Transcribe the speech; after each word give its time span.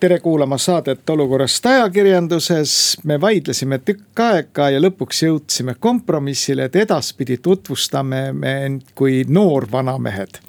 tere 0.00 0.18
kuulama 0.18 0.58
saadet 0.58 1.10
Olukorrast 1.10 1.66
ajakirjanduses. 1.66 2.96
me 3.04 3.20
vaidlesime 3.20 3.78
tükk 3.78 4.20
aega 4.20 4.70
ja 4.70 4.80
lõpuks 4.80 5.22
jõudsime 5.24 5.76
kompromissile, 5.80 6.66
et 6.68 6.76
edaspidi 6.76 7.38
tutvustame 7.42 8.32
me 8.32 8.52
end 8.64 8.82
kui 8.94 9.24
noorvanamehed. 9.28 10.40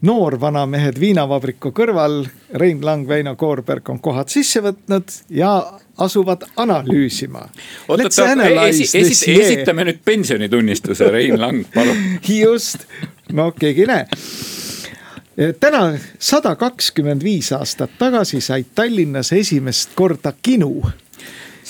noorvanamehed 0.00 1.00
viinavabriku 1.00 1.72
kõrval, 1.76 2.24
Rein 2.54 2.80
Lang, 2.84 3.08
Väino 3.08 3.36
Koorberg 3.36 3.90
on 3.90 4.00
kohad 4.00 4.28
sisse 4.28 4.62
võtnud 4.64 5.12
ja 5.28 5.72
asuvad 5.98 6.48
analüüsima. 6.56 7.48
oot, 7.88 8.00
oot, 8.00 8.06
esi, 8.68 8.98
esi, 8.98 9.34
esitame 9.42 9.84
nüüd 9.84 10.00
pensionitunnistuse, 10.04 11.10
Rein 11.10 11.40
Lang, 11.40 11.66
palun. 11.74 11.96
just, 12.44 12.88
no 13.32 13.52
keegi 13.52 13.84
ei 13.84 13.92
näe 13.92 14.58
täna 15.60 15.84
sada 16.18 16.56
kakskümmend 16.56 17.24
viis 17.24 17.52
aastat 17.52 17.98
tagasi 17.98 18.40
sai 18.40 18.64
Tallinnas 18.74 19.32
esimest 19.32 19.94
korda 19.94 20.32
kinu 20.42 20.74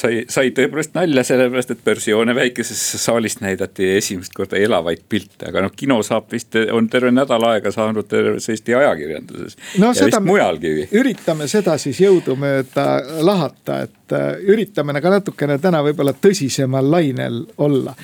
sai, 0.01 0.25
sai 0.31 0.51
tõepoolest 0.57 0.95
nalja, 0.97 1.25
sellepärast 1.27 1.75
et 1.75 1.83
börsihoone 1.85 2.35
väikesest 2.37 3.01
saalist 3.03 3.43
näidati 3.45 3.89
esimest 3.97 4.35
korda 4.37 4.59
elavaid 4.61 5.03
pilte, 5.09 5.51
aga 5.51 5.65
noh, 5.65 5.75
kino 5.77 6.01
saab 6.07 6.31
vist, 6.33 6.57
on 6.73 6.89
terve 6.93 7.13
nädal 7.15 7.45
aega 7.51 7.73
saanud 7.75 8.09
terves 8.11 8.49
Eesti 8.53 8.77
ajakirjanduses 8.81 9.59
no,. 9.83 9.93
ja 9.97 10.09
vist 10.09 10.25
mujalgi. 10.25 10.75
üritame 10.97 11.49
seda 11.51 11.77
siis 11.79 12.01
jõudumööda 12.05 12.87
lahata, 13.27 13.83
et 13.89 14.17
äh, 14.17 14.31
üritame 14.53 14.97
ka 15.01 15.17
natukene 15.19 15.59
täna 15.63 15.83
võib-olla 15.87 16.15
tõsisemal 16.17 16.91
lainel 16.97 17.45
olla 17.59 17.97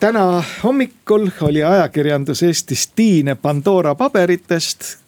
täna 0.00 0.42
hommikul 0.62 1.28
oli 1.40 1.64
ajakirjandus 1.64 2.42
Eestis 2.42 2.88
tiine 2.96 3.34
Pandora 3.34 3.94
paberitest. 3.94 5.00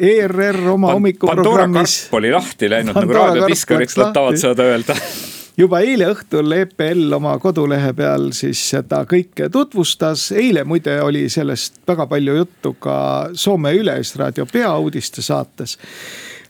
ERR 0.00 0.68
oma 0.72 0.92
hommikuprogrammis. 0.92 1.74
Pandora 1.74 2.04
karp 2.04 2.14
oli 2.14 2.30
lahti 2.32 2.70
läinud 2.70 2.94
nagu 2.94 3.00
Pandora 3.00 3.24
nagu 3.24 3.34
raadiodiskarid 3.34 3.90
tahavad 3.92 4.38
saada 4.40 4.64
öelda 4.64 4.96
juba 5.60 5.82
eile 5.84 6.06
õhtul 6.14 6.54
EPL 6.56 7.12
oma 7.12 7.34
kodulehe 7.42 7.92
peal 7.92 8.30
siis 8.32 8.62
seda 8.70 9.02
kõike 9.10 9.50
tutvustas, 9.52 10.30
eile 10.32 10.64
muide 10.64 10.96
oli 11.04 11.26
sellest 11.28 11.82
väga 11.88 12.06
palju 12.08 12.38
juttu 12.38 12.72
ka 12.80 12.96
Soome 13.36 13.74
Yleisraadio 13.76 14.46
peauudiste 14.52 15.22
saates 15.22 15.76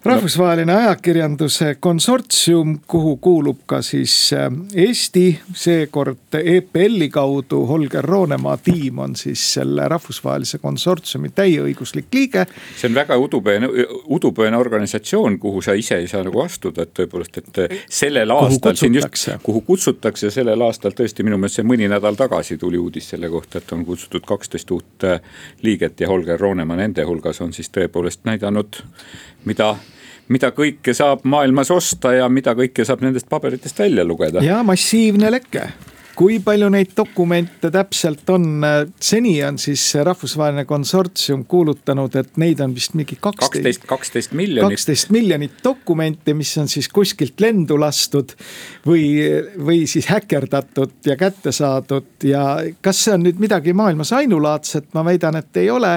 rahvusvaheline 0.04 0.72
ajakirjanduse 0.72 1.74
konsortsium, 1.80 2.78
kuhu 2.86 3.16
kuulub 3.16 3.58
ka 3.66 3.82
siis 3.82 4.32
äh, 4.32 4.48
Eesti, 4.74 5.40
seekord 5.52 6.38
EPL-i 6.44 7.08
kaudu 7.08 7.66
Holger 7.66 8.04
Roonemaa 8.04 8.56
tiim 8.56 8.98
on 8.98 9.16
siis 9.16 9.42
selle 9.54 9.88
rahvusvahelise 9.88 10.58
konsortsiumi 10.58 11.28
täieõiguslik 11.34 12.06
liige. 12.14 12.46
see 12.76 12.88
on 12.88 12.94
väga 12.96 13.18
udupõene, 13.20 13.68
udupõene 14.08 14.56
organisatsioon, 14.56 15.38
kuhu 15.38 15.60
sa 15.62 15.76
ise 15.76 16.00
ei 16.00 16.08
saa 16.08 16.24
nagu 16.24 16.40
astuda, 16.40 16.88
et 16.88 16.94
tõepoolest, 16.96 17.38
et 17.42 17.84
sellel 17.88 18.32
aastal 18.32 18.76
siin 18.80 18.96
just, 18.96 19.28
kuhu 19.42 19.60
kutsutakse 19.68 20.30
sellel 20.30 20.64
aastal 20.64 20.96
tõesti 20.96 21.26
minu 21.26 21.36
meelest 21.36 21.60
see 21.60 21.66
mõni 21.66 21.88
nädal 21.92 22.16
tagasi 22.16 22.56
tuli 22.58 22.80
uudis 22.80 23.12
selle 23.12 23.28
kohta, 23.28 23.60
et 23.60 23.72
on 23.76 23.84
kutsutud 23.84 24.24
kaksteist 24.26 24.70
uut 24.70 25.04
äh, 25.04 25.20
liiget 25.62 26.00
ja 26.00 26.08
Holger 26.08 26.40
Roonemaa 26.40 26.80
nende 26.80 27.04
hulgas 27.04 27.40
on 27.44 27.52
siis 27.52 27.68
tõepoolest 27.68 28.24
näidanud 28.24 28.80
mida 29.44 29.74
mida 30.30 30.52
kõike 30.54 30.94
saab 30.96 31.24
maailmas 31.28 31.70
osta 31.74 32.14
ja 32.20 32.28
mida 32.30 32.54
kõike 32.58 32.86
saab 32.86 33.02
nendest 33.04 33.28
paberitest 33.30 33.78
välja 33.78 34.06
lugeda. 34.06 34.44
ja 34.44 34.62
massiivne 34.66 35.30
leke. 35.32 35.70
Kui 36.20 36.36
palju 36.44 36.66
neid 36.68 36.90
dokumente 36.92 37.70
täpselt 37.72 38.28
on, 38.28 38.60
seni 39.00 39.38
on 39.46 39.56
siis 39.62 39.86
rahvusvaheline 40.04 40.66
konsortsium 40.68 41.46
kuulutanud, 41.48 42.18
et 42.20 42.36
neid 42.42 42.60
on 42.60 42.74
vist 42.76 42.92
mingi 42.98 43.16
kaksteist, 43.16 43.86
kaksteist 43.88 44.34
miljonit. 44.36 44.74
kaksteist 44.74 45.14
miljonit 45.14 45.62
dokumenti, 45.64 46.34
mis 46.36 46.52
on 46.60 46.68
siis 46.68 46.90
kuskilt 46.92 47.40
lendu 47.40 47.78
lastud 47.80 48.34
või, 48.84 49.06
või 49.56 49.86
siis 49.88 50.10
häkkerdatud 50.12 51.08
ja 51.08 51.16
kätte 51.16 51.54
saadud. 51.56 52.12
Ja 52.28 52.44
kas 52.84 53.06
see 53.06 53.16
on 53.16 53.24
nüüd 53.24 53.40
midagi 53.40 53.72
maailmas 53.72 54.12
ainulaadset, 54.18 54.90
ma 54.92 55.06
väidan, 55.06 55.40
et 55.40 55.62
ei 55.62 55.72
ole 55.72 55.96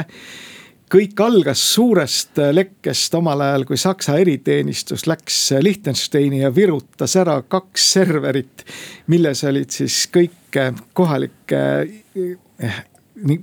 kõik 0.93 1.21
algas 1.25 1.61
suurest 1.73 2.37
lekkest 2.53 3.15
omal 3.17 3.41
ajal, 3.41 3.65
kui 3.65 3.79
Saksa 3.81 4.17
eriteenistus 4.21 5.07
läks 5.09 5.39
Liechtensteini 5.61 6.43
ja 6.43 6.51
virutas 6.55 7.15
ära 7.17 7.39
kaks 7.41 7.87
serverit, 7.95 8.65
milles 9.09 9.43
olid 9.49 9.73
siis 9.73 10.03
kõik 10.13 10.59
kohalike 10.93 11.61
eh, 11.83 12.79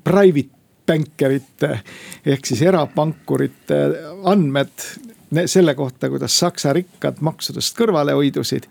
private 0.04 0.60
bankerite 0.90 1.76
ehk 2.26 2.46
siis 2.46 2.62
erapankurite 2.66 3.78
andmed 4.26 4.86
selle 5.46 5.74
kohta, 5.78 6.10
kuidas 6.10 6.38
Saksa 6.38 6.72
rikkad 6.74 7.20
maksudest 7.22 7.76
kõrvale 7.78 8.14
hoidusid 8.18 8.66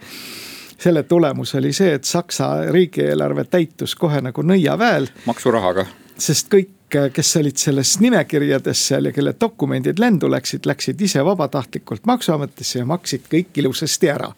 selle 0.80 1.04
tulemus 1.04 1.56
oli 1.60 1.72
see, 1.76 1.94
et 1.96 2.08
Saksa 2.08 2.72
riigieelarve 2.72 3.44
täitus 3.52 3.96
kohe 4.00 4.22
nagu 4.24 4.44
nõiaväel. 4.44 5.08
maksurahaga. 5.28 5.86
sest 6.18 6.52
kõik 6.52 6.79
kes 6.90 7.36
olid 7.38 7.58
selles 7.58 8.00
nimekirjades 8.00 8.88
seal 8.88 9.10
ja 9.10 9.14
kelle 9.16 9.34
dokumendid 9.42 10.00
lendu 10.00 10.30
läksid, 10.32 10.66
läksid 10.66 11.02
ise 11.02 11.24
vabatahtlikult 11.26 12.06
maksuametisse 12.10 12.80
ja 12.80 12.86
maksid 12.86 13.28
kõik 13.32 13.62
ilusasti 13.62 14.10
ära. 14.10 14.32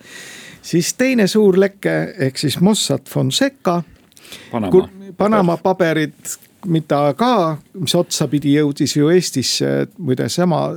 siis 0.62 0.94
teine 0.94 1.28
suur 1.28 1.60
leke 1.60 2.14
ehk 2.18 2.38
siis 2.38 2.60
Mossad 2.60 3.10
Fonseca. 3.10 3.84
Panama, 4.52 4.90
Panama 5.18 5.58
paberid, 5.58 6.14
mida 6.66 7.14
ka, 7.18 7.58
mis 7.74 7.96
otsapidi 7.96 8.54
jõudis 8.54 8.96
ju 8.96 9.10
Eestisse, 9.10 9.88
muide 9.98 10.30
sama 10.30 10.70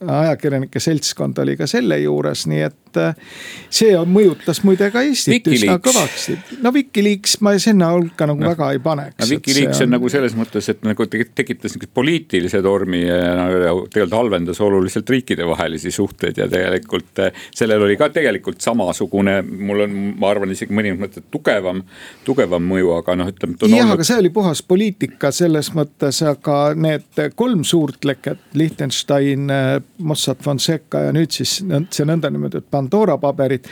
ajakirjanike 0.00 0.80
seltskond 0.80 1.38
oli 1.38 1.56
ka 1.56 1.66
selle 1.66 1.98
juures, 1.98 2.46
nii 2.46 2.60
et 2.68 2.76
äh, 3.00 3.14
see 3.72 3.94
mõjutas 4.08 4.62
muide 4.66 4.88
ka 4.94 5.02
Eestit 5.06 5.46
üsna 5.50 5.78
kõvasti. 5.82 6.36
no 6.62 6.72
Wikileaks 6.74 7.38
ma 7.44 7.54
sinna 7.62 7.90
hulka 7.94 8.28
nagu 8.28 8.42
no, 8.42 8.50
väga 8.52 8.70
ei 8.74 8.80
paneks. 8.82 9.18
no 9.20 9.28
Wikileaks 9.30 9.82
on, 9.82 9.88
on 9.88 9.96
nagu 9.96 10.10
selles 10.12 10.36
mõttes, 10.38 10.70
et 10.72 10.82
nagu 10.86 11.06
tekitas 11.10 11.76
niisuguse 11.76 11.92
poliitilise 11.94 12.62
tormi 12.64 13.02
ja 13.04 13.18
nagu 13.38 13.86
tegelikult 13.90 14.18
halvendas 14.18 14.60
oluliselt 14.64 15.10
riikidevahelisi 15.10 15.92
suhteid 15.94 16.40
ja 16.40 16.48
tegelikult 16.50 17.24
äh, 17.24 17.44
sellel 17.54 17.86
oli 17.86 17.96
ka 18.00 18.10
tegelikult 18.14 18.60
samasugune, 18.64 19.40
mul 19.42 19.86
on, 19.86 19.96
ma 20.20 20.30
arvan, 20.32 20.52
isegi 20.54 20.74
mõnes 20.76 20.98
mõttes 21.00 21.26
tugevam, 21.32 21.82
tugevam 22.26 22.64
mõju, 22.66 22.92
aga 22.98 23.16
noh, 23.20 23.30
ütleme. 23.32 23.58
jah 23.60 23.82
olnud..., 23.82 23.96
aga 23.96 24.08
see 24.08 24.20
oli 24.22 24.32
puhas 24.34 24.62
poliitika 24.66 25.32
selles 25.34 25.72
mõttes, 25.76 26.22
aga 26.26 26.60
need 26.78 27.22
kolm 27.38 27.64
suurt 27.66 28.06
leket, 28.08 28.42
Liechtenstein 28.56 29.50
äh, 29.52 29.76
Mossad 29.98 30.42
Fonseca 30.44 31.06
ja 31.08 31.14
nüüd 31.16 31.34
siis 31.34 31.58
see 31.60 32.08
nõndanimetatud 32.08 32.68
Pandora 32.86 33.18
paberid. 33.18 33.64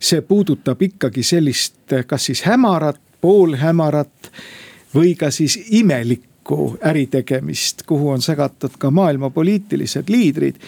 see 0.00 0.20
puudutab 0.20 0.82
ikkagi 0.82 1.22
sellist, 1.22 1.92
kas 2.06 2.24
siis 2.24 2.42
hämarat, 2.44 3.00
poolhämarat 3.20 4.30
või 4.94 5.14
ka 5.16 5.30
siis 5.30 5.58
imelikku 5.70 6.78
äritegemist, 6.84 7.82
kuhu 7.86 8.10
on 8.10 8.22
segatud 8.22 8.76
ka 8.78 8.90
maailma 8.90 9.30
poliitilised 9.30 10.08
liidrid 10.08 10.60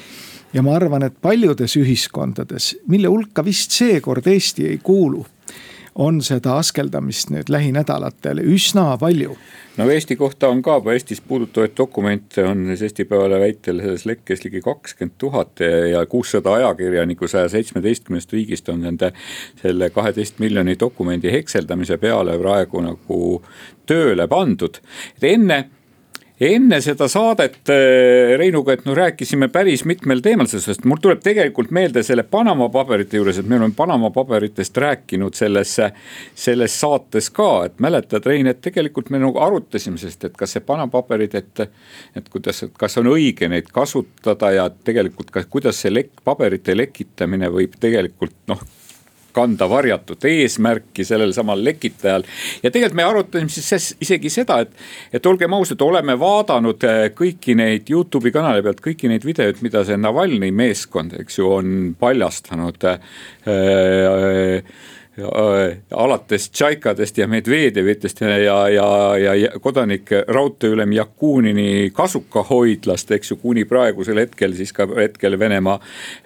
ja 0.52 0.62
ma 0.62 0.74
arvan, 0.76 1.02
et 1.02 1.20
paljudes 1.20 1.76
ühiskondades, 1.76 2.76
mille 2.88 3.08
hulka 3.08 3.44
vist 3.44 3.70
seekord 3.70 4.26
Eesti 4.26 4.66
ei 4.66 4.78
kuulu 4.82 5.26
on 5.94 6.20
seda 6.22 6.56
askeldamist 6.60 7.30
nüüd 7.34 7.50
lähinädalatel 7.50 8.42
üsna 8.44 8.96
palju. 8.98 9.36
no 9.76 9.88
Eesti 9.90 10.16
kohta 10.16 10.48
on 10.48 10.62
ka, 10.62 10.80
Eestis 10.92 11.20
puudutavaid 11.20 11.76
dokumente 11.76 12.44
on 12.44 12.66
siis 12.66 12.82
Eesti 12.82 13.04
Päevalehe 13.04 13.40
väitel 13.40 13.80
selles 13.80 14.06
lekkes 14.06 14.44
ligi 14.44 14.60
kakskümmend 14.60 15.16
tuhat 15.18 15.60
ja 15.90 16.06
kuussada 16.06 16.52
ajakirjanikku 16.52 17.28
saja 17.28 17.48
seitsmeteistkümnest 17.48 18.32
riigist 18.32 18.68
on 18.68 18.80
nende 18.80 19.12
selle 19.62 19.90
kaheteist 19.90 20.38
miljoni 20.38 20.76
dokumendi 20.80 21.32
hekseldamise 21.32 21.98
peale 21.98 22.38
praegu 22.38 22.80
nagu 22.80 23.42
tööle 23.86 24.28
pandud. 24.28 24.80
et 25.16 25.24
enne 25.34 25.64
enne 26.40 26.80
seda 26.80 27.08
saadet 27.10 27.70
äh, 27.72 28.32
Reinuga, 28.40 28.74
et 28.74 28.86
noh, 28.88 28.94
rääkisime 28.96 29.50
päris 29.52 29.84
mitmel 29.88 30.22
teemal 30.24 30.48
sellest, 30.50 30.86
mul 30.88 31.00
tuleb 31.02 31.20
tegelikult 31.24 31.72
meelde 31.74 32.02
selle 32.06 32.24
Panama 32.24 32.70
paberite 32.72 33.20
juures, 33.20 33.40
et 33.40 33.48
me 33.48 33.58
oleme 33.58 33.76
Panama 33.76 34.10
paberitest 34.14 34.80
rääkinud 34.80 35.36
selles, 35.36 35.76
selles 36.34 36.78
saates 36.80 37.30
ka, 37.36 37.50
et 37.68 37.78
mäletad, 37.82 38.26
Rein, 38.26 38.48
et 38.50 38.60
tegelikult 38.64 39.12
me 39.12 39.20
nagu 39.20 39.40
arutasime 39.42 40.00
sellest, 40.00 40.24
et 40.30 40.36
kas 40.36 40.56
see 40.56 40.64
Panama 40.64 40.92
paberid, 40.94 41.36
et. 41.36 41.66
et 42.16 42.28
kuidas, 42.32 42.64
kas 42.78 42.96
on 43.00 43.10
õige 43.12 43.48
neid 43.50 43.68
kasutada 43.74 44.50
ja 44.54 44.68
tegelikult 44.70 45.30
ka, 45.34 45.44
kuidas 45.50 45.82
see 45.82 45.92
lekk, 45.92 46.22
paberite 46.24 46.76
lekitamine 46.76 47.50
võib 47.52 47.76
tegelikult 47.80 48.36
noh 48.50 48.62
kanda 49.36 49.68
varjatud 49.70 50.24
eesmärki 50.28 51.04
sellel 51.06 51.34
samal 51.36 51.64
lekitajal. 51.64 52.24
ja 52.62 52.70
tegelikult 52.70 52.96
me 52.96 53.06
arutasime 53.06 53.52
siis 53.52 53.94
isegi 54.00 54.30
seda, 54.30 54.60
et, 54.64 54.74
et 55.12 55.26
olgem 55.26 55.54
ausad, 55.54 55.80
oleme 55.86 56.18
vaadanud 56.18 56.88
äh, 56.88 57.02
kõiki 57.16 57.56
neid 57.58 57.90
Youtube'i 57.90 58.32
kanali 58.34 58.64
pealt 58.66 58.82
kõiki 58.84 59.10
neid 59.10 59.26
videoid, 59.26 59.62
mida 59.66 59.84
see 59.84 59.98
Navalnõi 60.00 60.52
meeskond, 60.54 61.14
eks 61.20 61.38
ju, 61.38 61.50
on 61.60 61.76
paljastanud. 62.00 62.84
Äh, 62.90 62.98
Äh, 63.46 64.62
alates 65.96 66.50
Tšaikadest 66.50 67.18
ja 67.18 67.26
Medvedjevitest 67.28 68.20
ja, 68.20 68.68
ja, 68.68 69.18
ja, 69.18 69.34
ja 69.34 69.48
kodanike 69.60 70.24
raudteeülem 70.28 70.92
Jakunini 70.92 71.90
kasukahoidlast, 71.94 73.10
eks 73.10 73.30
ju, 73.30 73.36
kuni 73.42 73.64
praegusel 73.64 74.20
hetkel 74.22 74.54
siis 74.54 74.72
ka 74.72 74.86
hetkel 74.96 75.38
Venemaa, 75.38 75.80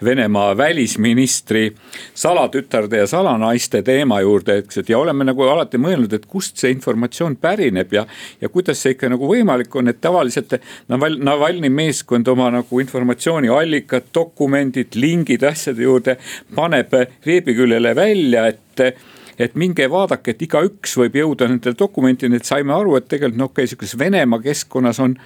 Venemaa 0.04 0.56
välisministri 0.56 1.72
salatütarde 2.14 3.00
ja 3.00 3.06
salanaiste 3.06 3.82
teema 3.82 4.20
juurde, 4.20 4.58
eks, 4.62 4.82
et 4.82 4.92
ja 4.92 4.98
oleme 4.98 5.24
nagu 5.24 5.46
alati 5.48 5.80
mõelnud, 5.80 6.12
et 6.12 6.26
kust 6.26 6.60
see 6.60 6.74
informatsioon 6.74 7.38
pärineb 7.40 7.92
ja, 7.92 8.04
ja 8.40 8.52
kuidas 8.52 8.82
see 8.82 8.94
ikka 8.98 9.08
nagu 9.14 9.28
võimalik 9.30 9.74
on, 9.80 9.88
et 9.88 10.00
tavaliselt 10.04 10.58
Naval-, 10.92 11.18
Navalnõi 11.24 11.72
meeskond 11.72 12.28
oma 12.28 12.50
nagu 12.52 12.84
informatsiooniallikad, 12.84 14.12
dokumendid, 14.14 14.92
lingid 15.00 15.42
asjade 15.48 15.82
juurde 15.82 16.18
paneb 16.54 16.92
veebiküljele 17.24 17.94
välja, 17.96 18.46
et 18.52 18.63
et 18.80 19.04
et 19.38 19.56
minge 19.58 19.82
vaadake, 19.90 20.30
et 20.30 20.42
igaüks 20.46 20.92
võib 20.94 21.16
jõuda 21.18 21.48
nendele 21.50 21.74
dokumentideni, 21.74 22.38
et 22.38 22.46
saime 22.46 22.70
aru, 22.70 22.92
et 22.94 23.08
tegelikult 23.10 23.40
no 23.40 23.48
okei 23.48 23.64
okay,, 23.64 23.70
sihukeses 23.72 23.98
Venemaa 23.98 24.38
keskkonnas 24.44 25.00
on 25.02 25.16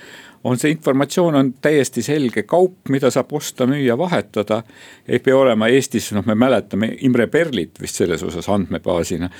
on 0.44 0.58
see 0.58 0.70
informatsioon 0.70 1.34
on 1.34 1.48
täiesti 1.62 2.02
selge 2.02 2.42
kaup, 2.46 2.88
mida 2.88 3.10
saab 3.10 3.32
osta, 3.34 3.66
müüa, 3.66 3.96
vahetada. 3.98 4.62
ei 5.08 5.18
pea 5.18 5.36
olema 5.36 5.66
Eestis, 5.68 6.12
noh, 6.14 6.22
me 6.26 6.34
mäletame 6.38 6.92
Imre 7.02 7.26
Perlit 7.26 7.80
vist 7.82 7.98
selles 7.98 8.22
osas 8.22 8.48
andmebaasina. 8.48 9.30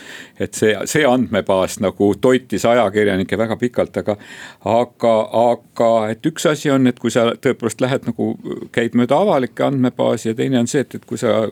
et 0.40 0.54
see, 0.54 0.74
see 0.84 1.06
andmebaas 1.06 1.78
nagu 1.80 2.14
toitis 2.20 2.64
ajakirjanikke 2.64 3.38
väga 3.38 3.56
pikalt, 3.56 3.96
aga, 3.96 4.16
aga, 4.64 5.14
aga 5.44 5.92
et 6.10 6.26
üks 6.26 6.50
asi 6.50 6.70
on, 6.70 6.86
et 6.86 6.98
kui 6.98 7.10
sa 7.14 7.30
tõepoolest 7.30 7.80
lähed 7.80 8.10
nagu, 8.10 8.34
käid 8.72 8.98
mööda 8.98 9.22
avalikke 9.22 9.64
andmebaasi 9.70 10.32
ja 10.32 10.34
teine 10.34 10.58
on 10.58 10.66
see, 10.66 10.82
et, 10.82 10.98
et 10.98 11.04
kui 11.06 11.18
sa 11.18 11.44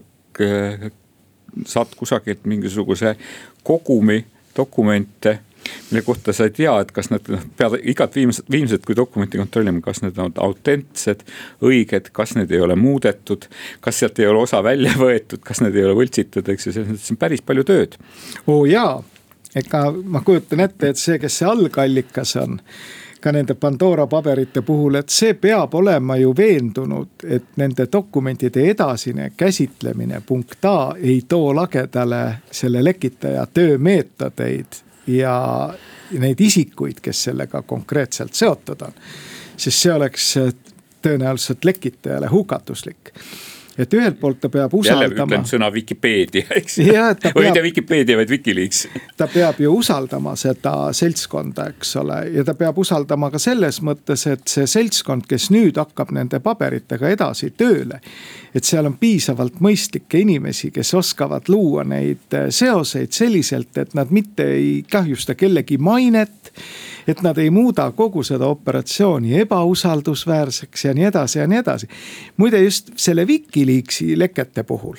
saad 1.66 1.94
kusagilt 1.96 2.44
mingisuguse 2.44 3.16
kogumi 3.64 4.24
dokumente 4.56 5.38
mille 5.90 6.02
kohta 6.02 6.32
sa 6.32 6.44
ei 6.44 6.50
tea, 6.50 6.74
et 6.80 6.90
kas 6.94 7.08
nad 7.10 7.28
noh, 7.30 7.42
pead 7.58 7.76
igat 7.90 8.14
viimset, 8.14 8.46
viimset 8.50 8.84
kui 8.86 8.96
dokumenti 8.96 9.38
kontrollima, 9.40 9.80
kas 9.84 10.02
need 10.04 10.18
on 10.22 10.34
autentsed, 10.42 11.24
õiged, 11.64 12.10
kas 12.16 12.36
need 12.38 12.52
ei 12.54 12.60
ole 12.62 12.76
muudetud. 12.78 13.48
kas 13.80 13.98
sealt 13.98 14.18
ei 14.18 14.28
ole 14.30 14.44
osa 14.46 14.62
välja 14.62 14.94
võetud, 14.98 15.42
kas 15.46 15.62
need 15.64 15.76
ei 15.76 15.84
ole 15.84 15.96
võltsitud, 15.98 16.48
eks 16.52 16.68
ju, 16.68 16.76
selles 16.76 16.92
mõttes 16.92 17.14
on 17.14 17.20
päris 17.20 17.42
palju 17.46 17.66
tööd. 17.66 17.98
oo 18.46 18.64
jaa, 18.70 19.02
ega 19.56 19.82
ma 20.04 20.22
kujutan 20.26 20.62
ette, 20.66 20.92
et 20.92 21.02
see, 21.02 21.18
kes 21.22 21.40
see 21.40 21.50
algallikas 21.50 22.36
on 22.42 22.60
ka 23.26 23.32
nende 23.32 23.54
Pandora 23.54 24.06
paberite 24.06 24.62
puhul, 24.62 24.94
et 24.94 25.08
see 25.10 25.34
peab 25.34 25.72
olema 25.74 26.14
ju 26.16 26.30
veendunud, 26.36 27.24
et 27.26 27.56
nende 27.58 27.88
dokumentide 27.92 28.62
edasine 28.70 29.32
käsitlemine 29.36 30.20
punkt 30.26 30.64
A 30.64 30.94
ei 31.02 31.24
too 31.28 31.48
lagedale 31.56 32.20
selle 32.50 32.84
lekitaja 32.84 33.46
töömeetodeid 33.46 34.78
ja 35.10 35.34
neid 36.20 36.40
isikuid, 36.40 37.02
kes 37.02 37.24
sellega 37.26 37.62
konkreetselt 37.66 38.34
seotud 38.34 38.86
on. 38.86 38.94
sest 39.56 39.82
see 39.82 39.92
oleks 39.92 40.30
tõenäoliselt 41.02 41.66
lekitajale 41.66 42.30
hukatuslik 42.30 43.10
et 43.78 43.94
ühelt 43.94 44.20
poolt 44.20 44.40
ta 44.40 44.48
peab 44.52 44.74
usaldama. 44.74 45.02
jälle 45.04 45.24
ütlen 45.24 45.46
sõna 45.48 45.70
Vikipeedia, 45.72 46.46
eks. 46.56 46.78
või 47.36 47.46
mitte 47.48 47.62
Vikipeedia, 47.62 48.16
vaid 48.16 48.30
Wikileaks. 48.30 48.86
ta 49.20 49.28
peab 49.32 49.60
ju 49.60 49.74
usaldama 49.78 50.36
seda 50.40 50.74
seltskonda, 50.96 51.68
eks 51.74 51.96
ole, 52.02 52.20
ja 52.36 52.44
ta 52.46 52.56
peab 52.58 52.78
usaldama 52.78 53.30
ka 53.34 53.40
selles 53.42 53.82
mõttes, 53.84 54.26
et 54.30 54.46
see 54.50 54.66
seltskond, 54.70 55.26
kes 55.28 55.50
nüüd 55.54 55.80
hakkab 55.80 56.14
nende 56.16 56.40
paberitega 56.44 57.12
edasi 57.16 57.52
tööle. 57.56 58.00
Et 58.56 58.64
seal 58.64 58.88
on 58.88 58.96
piisavalt 58.96 59.60
mõistlikke 59.60 60.20
inimesi, 60.22 60.70
kes 60.72 60.94
oskavad 60.96 61.50
luua 61.52 61.84
neid 61.84 62.32
seoseid 62.50 63.12
selliselt, 63.12 63.76
et 63.76 63.94
nad 63.94 64.10
mitte 64.10 64.46
ei 64.56 64.82
kahjusta 64.90 65.36
kellegi 65.36 65.76
mainet 65.78 66.52
et 67.06 67.22
nad 67.22 67.38
ei 67.38 67.50
muuda 67.54 67.90
kogu 67.94 68.22
seda 68.26 68.48
operatsiooni 68.50 69.36
ebausaldusväärseks 69.44 70.84
ja 70.88 70.94
nii 70.94 71.04
edasi 71.10 71.38
ja 71.38 71.46
nii 71.46 71.58
edasi. 71.58 71.88
muide 72.36 72.62
just 72.62 72.90
selle 72.96 73.26
Wikileaksi 73.26 74.18
lekete 74.18 74.62
puhul 74.62 74.96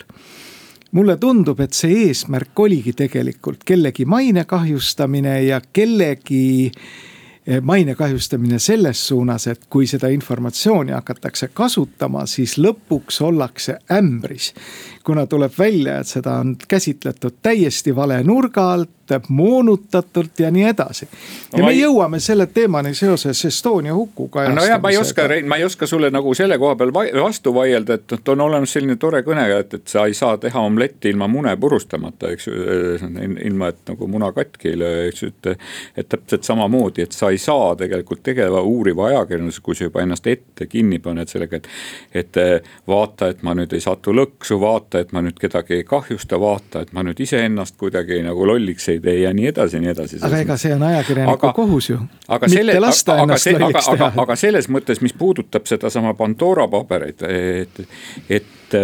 mulle 0.92 1.18
tundub, 1.18 1.60
et 1.60 1.74
see 1.74 2.08
eesmärk 2.08 2.60
oligi 2.60 2.94
tegelikult 2.94 3.64
kellegi 3.68 4.06
maine 4.06 4.46
kahjustamine 4.46 5.42
ja 5.44 5.62
kellegi 5.74 6.72
eh, 6.72 7.17
maine 7.62 7.96
kahjustamine 7.96 8.60
selles 8.60 9.08
suunas, 9.08 9.48
et 9.48 9.66
kui 9.70 9.88
seda 9.88 10.10
informatsiooni 10.12 10.92
hakatakse 10.92 11.48
kasutama, 11.54 12.26
siis 12.28 12.58
lõpuks 12.60 13.22
ollakse 13.24 13.78
ämbris. 13.92 14.54
Kuna 15.08 15.26
tuleb 15.26 15.52
välja, 15.60 16.00
et 16.02 16.08
seda 16.08 16.34
on 16.42 16.56
käsitletud 16.68 17.40
täiesti 17.42 17.96
vale 17.96 18.20
nurga 18.28 18.72
alt, 18.74 18.90
moonutatult 19.30 20.40
ja 20.40 20.50
nii 20.52 20.64
edasi. 20.68 21.08
ja 21.54 21.62
no, 21.62 21.66
me 21.66 21.72
ei... 21.72 21.80
jõuame 21.80 22.20
selle 22.20 22.50
teemani 22.52 22.92
seoses 22.96 23.46
Estonia 23.48 23.96
hukuga. 23.96 24.44
no 24.52 24.66
ja 24.68 24.80
ma 24.84 24.92
ei 24.92 24.98
oska, 25.00 25.28
Rein, 25.32 25.48
ma 25.48 25.56
ei 25.56 25.64
oska 25.64 25.88
sulle 25.88 26.10
nagu 26.12 26.34
selle 26.36 26.58
koha 26.60 26.76
peal 26.76 26.92
vastu 26.94 27.54
vaielda, 27.56 27.96
et 27.96 28.12
noh, 28.12 28.24
on 28.34 28.44
olemas 28.50 28.74
selline 28.76 28.98
tore 29.00 29.22
kõne, 29.24 29.46
et, 29.60 29.78
et 29.80 29.88
sa 29.88 30.04
ei 30.12 30.18
saa 30.18 30.36
teha 30.44 30.60
omletti 30.60 31.08
ilma 31.14 31.30
mune 31.32 31.56
purustamata, 31.56 32.34
eks 32.36 32.50
ju. 32.50 32.58
ilma, 33.48 33.72
et 33.72 33.80
nagu 33.94 34.12
muna 34.12 34.34
katki 34.36 34.74
ei 34.74 34.82
löö, 34.84 35.08
eks 35.08 35.24
ju, 35.24 35.32
et, 35.32 35.64
et 36.04 36.12
täpselt 36.12 36.44
samamoodi, 36.44 37.08
et 37.08 37.16
sa 37.16 37.32
ei 37.32 37.40
saa 37.40 37.78
tegelikult 37.80 38.26
tegeleda 38.28 38.60
uuriva 38.60 39.08
ajakirjandusega, 39.14 39.64
kui 39.70 39.80
sa 39.80 39.88
juba 39.88 40.04
ennast 40.04 40.28
ette 40.28 40.68
kinni 40.68 41.00
paned 41.00 41.32
sellega, 41.32 41.64
et. 41.64 41.72
et 42.26 42.44
vaata, 42.88 43.32
et 43.32 43.42
ma 43.46 43.54
nüüd 43.58 43.74
ei 43.76 43.82
satu 43.84 44.14
lõksu, 44.16 44.58
vaata, 44.62 44.97
et 45.02 45.14
ma 45.16 45.22
nüüd 45.26 45.38
kedagi 45.40 45.80
ei 45.80 45.86
kahjusta, 45.88 46.40
vaata, 46.42 46.84
et 46.86 46.94
ma 46.96 47.04
nüüd 47.06 47.20
iseennast 47.24 47.78
kuidagi 47.80 48.20
nagu 48.26 48.48
lolliks 48.48 48.90
ei 48.94 49.00
tee 49.04 49.20
ja 49.22 49.34
nii 49.36 49.48
edasi 49.52 49.78
ja 49.78 49.84
nii 49.84 49.94
edasi. 49.94 50.22
aga 50.28 50.42
ega 50.46 50.58
see 50.58 50.74
on 50.76 50.84
ajakirjaniku 50.90 51.54
kohus 51.56 51.90
ju. 51.90 52.00
aga 52.28 52.50
selle, 52.52 52.78
aga, 52.78 52.92
aga, 53.16 53.40
aga, 53.56 53.86
aga, 53.94 54.12
aga 54.26 54.40
selles 54.40 54.70
mõttes, 54.74 55.02
mis 55.06 55.16
puudutab 55.18 55.70
sedasama 55.70 56.14
Pandora 56.18 56.68
pabereid, 56.72 57.24
et, 57.30 57.82
et, 58.30 58.78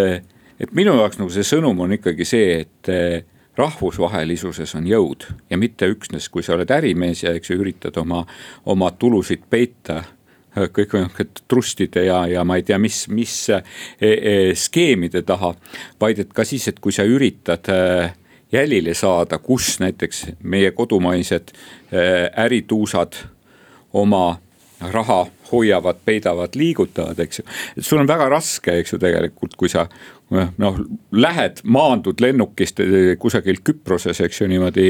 et 0.60 0.74
minu 0.74 0.96
jaoks 1.02 1.22
nagu 1.22 1.34
see 1.34 1.46
sõnum 1.48 1.86
on 1.86 1.98
ikkagi 2.00 2.28
see, 2.28 2.64
et 2.64 2.94
rahvusvahelisuses 3.58 4.76
on 4.76 4.88
jõud 4.90 5.28
ja 5.50 5.58
mitte 5.62 5.88
üksnes, 5.92 6.30
kui 6.34 6.44
sa 6.44 6.56
oled 6.58 6.72
ärimees 6.74 7.24
ja 7.24 7.34
eks 7.38 7.52
ju 7.52 7.60
üritad 7.62 7.98
oma, 8.02 8.24
oma 8.66 8.90
tulusid 8.98 9.46
peita 9.50 10.02
kõikvõimalike 10.56 11.44
trustide 11.48 12.06
ja, 12.08 12.24
ja 12.30 12.44
ma 12.46 12.58
ei 12.60 12.66
tea, 12.68 12.78
mis, 12.82 13.06
mis 13.14 13.36
e, 13.50 13.62
e, 14.02 14.36
skeemide 14.58 15.24
taha. 15.26 15.54
vaid 16.02 16.20
et 16.20 16.34
ka 16.34 16.46
siis, 16.46 16.68
et 16.70 16.80
kui 16.80 16.94
sa 16.96 17.06
üritad 17.08 17.70
äh, 17.74 18.14
jälile 18.54 18.94
saada, 18.94 19.38
kus 19.38 19.80
näiteks 19.80 20.26
meie 20.44 20.72
kodumaised 20.72 21.54
äh, 21.54 22.30
ärituusad 22.46 23.18
oma 23.94 24.40
raha 24.92 25.26
hoiavad, 25.52 25.96
peidavad, 26.06 26.56
liigutavad, 26.56 27.20
eks 27.20 27.40
ju. 27.40 27.46
sul 27.80 28.02
on 28.02 28.08
väga 28.10 28.30
raske, 28.30 28.74
eks 28.82 28.94
ju, 28.94 29.00
tegelikult, 29.00 29.56
kui 29.56 29.70
sa 29.70 29.88
noh, 30.58 30.80
lähed, 31.12 31.62
maandud 31.64 32.22
lennukist 32.22 32.80
äh, 32.84 33.14
kusagil 33.20 33.62
Küproses, 33.64 34.22
eks 34.24 34.42
ju, 34.42 34.48
niimoodi 34.52 34.88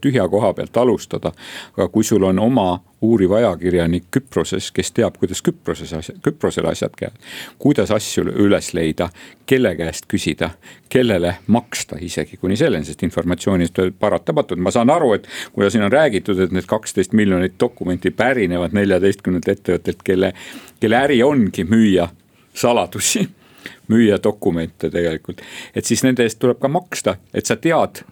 tühja 0.00 0.28
koha 0.30 0.52
pealt 0.56 0.76
alustada. 0.76 1.32
aga 1.76 1.88
kui 1.92 2.04
sul 2.04 2.24
on 2.24 2.38
oma 2.38 2.68
uuriv 3.00 3.32
ajakirjanik 3.36 4.04
Küproses, 4.10 4.70
kes 4.74 4.92
teab, 4.96 5.18
kuidas 5.20 5.42
Küproses 5.44 5.92
asjad, 5.96 6.18
Küprosel 6.24 6.66
asjad 6.70 6.96
käivad. 6.96 7.16
kuidas 7.58 7.90
asju 7.90 8.24
üles 8.46 8.72
leida, 8.74 9.08
kelle 9.46 9.74
käest 9.76 10.08
küsida, 10.08 10.50
kellele 10.88 11.36
maksta 11.46 12.00
isegi 12.00 12.36
kuni 12.40 12.56
selleni, 12.56 12.84
sest 12.84 13.02
informatsioonist 13.02 13.80
paratamatult, 14.00 14.60
ma 14.60 14.70
saan 14.70 14.90
aru, 14.90 15.12
et. 15.14 15.28
kuna 15.52 15.70
siin 15.70 15.84
on 15.84 15.92
räägitud, 15.92 16.40
et 16.40 16.52
need 16.52 16.66
kaksteist 16.66 17.12
miljonit 17.12 17.58
dokumenti 17.60 18.10
pärinevad 18.10 18.72
neljateistkümnelt 18.72 19.48
ettevõttelt, 19.48 20.02
kelle, 20.04 20.32
kelle 20.80 20.96
äri 20.96 21.22
ongi 21.22 21.64
müüa 21.64 22.08
saladusi 22.54 23.28
müüa 23.88 24.18
dokumente 24.22 24.90
tegelikult, 24.90 25.42
et 25.74 25.84
siis 25.84 26.04
nende 26.04 26.26
eest 26.26 26.38
tuleb 26.42 26.60
ka 26.60 26.68
maksta, 26.68 27.16
et 27.34 27.46
sa 27.46 27.56
tead 27.56 28.04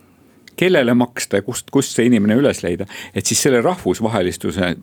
kellele 0.57 0.95
maksta 0.95 1.37
ja 1.37 1.43
kust, 1.43 1.71
kust 1.71 1.97
see 1.97 2.07
inimene 2.07 2.37
üles 2.38 2.62
leida. 2.62 2.87
et 3.14 3.26
siis 3.26 3.43
selle 3.43 3.61
rahvusvahelistuse, 3.62 4.76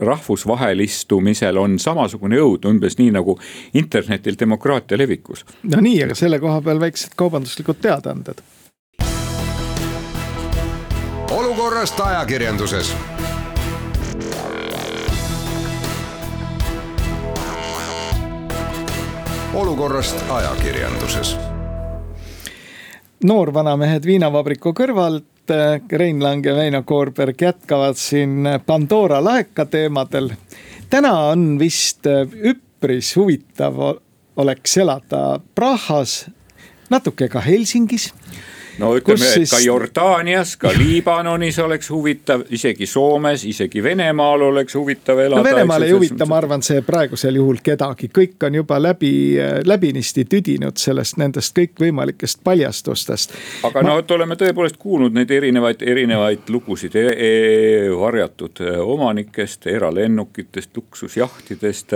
rahvusvahelistumisel 0.00 1.56
on 1.56 1.78
samasugune 1.78 2.38
jõud 2.38 2.68
umbes 2.70 2.98
nii 2.98 3.10
nagu 3.18 3.38
internetil 3.74 4.38
demokraatia 4.40 4.98
levikus. 4.98 5.44
no 5.62 5.80
nii, 5.80 6.02
aga 6.04 6.14
selle 6.14 6.38
koha 6.38 6.60
peal 6.62 6.80
väiksed 6.80 7.16
kaubanduslikud 7.16 7.82
teadaanded. 7.82 8.42
olukorrast 11.30 12.00
ajakirjanduses 12.00 12.94
olukorrast 19.54 20.24
ajakirjanduses 20.30 21.36
noorvanamehed 23.24 24.06
viinavabriku 24.06 24.72
kõrvalt. 24.76 25.24
Rein 25.92 26.18
Lang 26.20 26.44
ja 26.44 26.52
Väino 26.52 26.82
Koorberg 26.84 27.40
jätkavad 27.40 27.96
siin 27.96 28.44
Pandora 28.66 29.22
laeka 29.24 29.64
teemadel. 29.64 30.30
täna 30.90 31.12
on 31.30 31.58
vist 31.58 32.04
üpris 32.52 33.14
huvitav 33.16 33.80
oleks 34.36 34.76
elada 34.76 35.40
Prahas, 35.54 36.26
natuke 36.90 37.28
ka 37.28 37.40
Helsingis 37.40 38.12
no 38.78 38.92
ütleme, 38.96 39.26
et 39.26 39.42
siis... 39.42 39.50
ka 39.50 39.58
Jordaanias, 39.62 40.56
ka 40.60 40.72
Liibanonis 40.76 41.58
oleks 41.62 41.90
huvitav, 41.90 42.44
isegi 42.50 42.86
Soomes, 42.86 43.44
isegi 43.48 43.82
Venemaal 43.82 44.42
oleks 44.48 44.74
huvitav 44.78 45.18
elada. 45.18 45.42
no 45.42 45.44
Venemaal 45.44 45.86
ei 45.86 45.92
huvita, 45.96 46.26
ma 46.26 46.38
arvan, 46.38 46.62
see 46.62 46.82
praegusel 46.86 47.38
juhul 47.40 47.60
kedagi, 47.64 48.10
kõik 48.14 48.48
on 48.48 48.60
juba 48.60 48.80
läbi, 48.82 49.12
läbinisti 49.66 50.24
tüdinud 50.30 50.78
sellest, 50.80 51.18
nendest 51.20 51.56
kõikvõimalikest 51.58 52.42
paljastustest. 52.44 53.36
aga 53.68 53.82
ma... 53.82 53.88
no, 53.90 53.98
et 54.02 54.16
oleme 54.16 54.38
tõepoolest 54.40 54.78
kuulnud 54.78 55.16
neid 55.16 55.30
erinevaid, 55.34 55.82
erinevaid 55.82 56.50
lugusid 56.52 56.96
e 56.98 57.06
e 57.18 57.30
varjatud 57.98 58.62
omanikest, 58.84 59.66
eralennukitest, 59.66 60.76
luksusjahtidest 60.76 61.94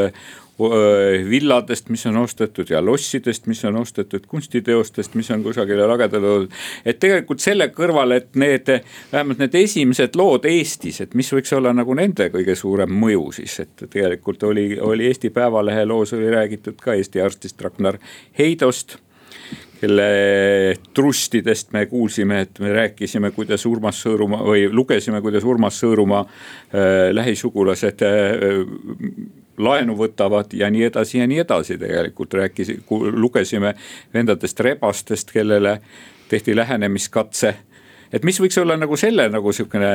villadest, 0.59 1.89
mis 1.89 2.07
on 2.07 2.17
ostetud 2.17 2.71
ja 2.71 2.83
lossidest, 2.85 3.47
mis 3.47 3.65
on 3.65 3.77
ostetud, 3.77 4.27
kunstiteostest, 4.29 5.15
mis 5.15 5.31
on 5.31 5.43
kusagile 5.43 5.87
lagedale 5.87 6.27
toodud. 6.27 6.53
et 6.85 6.99
tegelikult 7.01 7.41
selle 7.41 7.69
kõrval, 7.75 8.17
et 8.17 8.35
need, 8.37 8.69
vähemalt 9.13 9.41
need 9.43 9.55
esimesed 9.63 10.17
lood 10.17 10.45
Eestis, 10.49 11.01
et 11.01 11.15
mis 11.15 11.33
võiks 11.33 11.53
olla 11.57 11.73
nagu 11.73 11.95
nende 11.95 12.29
kõige 12.35 12.57
suurem 12.59 12.93
mõju 12.93 13.31
siis, 13.41 13.61
et 13.65 13.87
tegelikult 13.91 14.43
oli, 14.43 14.77
oli 14.81 15.09
Eesti 15.09 15.31
Päevalehe 15.31 15.87
loos 15.89 16.13
oli 16.13 16.31
räägitud 16.31 16.79
ka 16.81 16.95
Eesti 16.95 17.25
arstist 17.25 17.61
Ragnar 17.63 17.99
Heidost 18.39 18.99
kelle 19.83 20.77
trustidest 20.95 21.73
me 21.75 21.87
kuulsime, 21.91 22.45
et 22.45 22.59
me 22.63 22.71
rääkisime, 22.71 23.33
kuidas 23.35 23.67
Urmas 23.67 23.99
Sõõrumaa 24.05 24.45
või 24.47 24.69
lugesime, 24.71 25.19
kuidas 25.25 25.43
Urmas 25.43 25.81
Sõõrumaa 25.83 26.23
äh, 26.23 27.09
lähisugulased 27.11 28.05
äh, 28.07 29.42
laenu 29.59 29.97
võtavad 29.99 30.55
ja 30.57 30.71
nii 30.71 30.87
edasi 30.89 31.19
ja 31.19 31.27
nii 31.27 31.43
edasi, 31.45 31.79
tegelikult 31.79 32.35
rääkis, 32.35 32.73
lugesime 32.91 33.75
vendadest 34.15 34.61
rebastest, 34.61 35.31
kellele 35.33 35.79
tehti 36.29 36.57
lähenemiskatse. 36.57 37.55
Et 38.13 38.25
mis 38.29 38.37
võiks 38.41 38.59
olla 38.61 38.77
nagu 38.77 38.97
selle 39.01 39.25
nagu 39.33 39.53
sihukene 39.57 39.93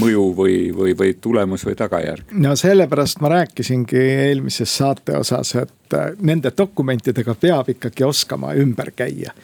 mõju 0.00 0.24
või, 0.34 0.56
või, 0.74 0.94
või 0.98 1.14
tulemus 1.20 1.62
või 1.66 1.76
tagajärg? 1.78 2.32
no 2.42 2.56
sellepärast 2.58 3.22
ma 3.22 3.30
rääkisingi 3.36 4.00
eelmises 4.28 4.76
saate 4.80 5.14
osas, 5.18 5.54
et 5.62 5.98
nende 6.20 6.50
dokumentidega 6.58 7.36
peab 7.38 7.70
ikkagi 7.74 8.06
oskama 8.06 8.54
ümber 8.58 8.90
käia. 8.96 9.34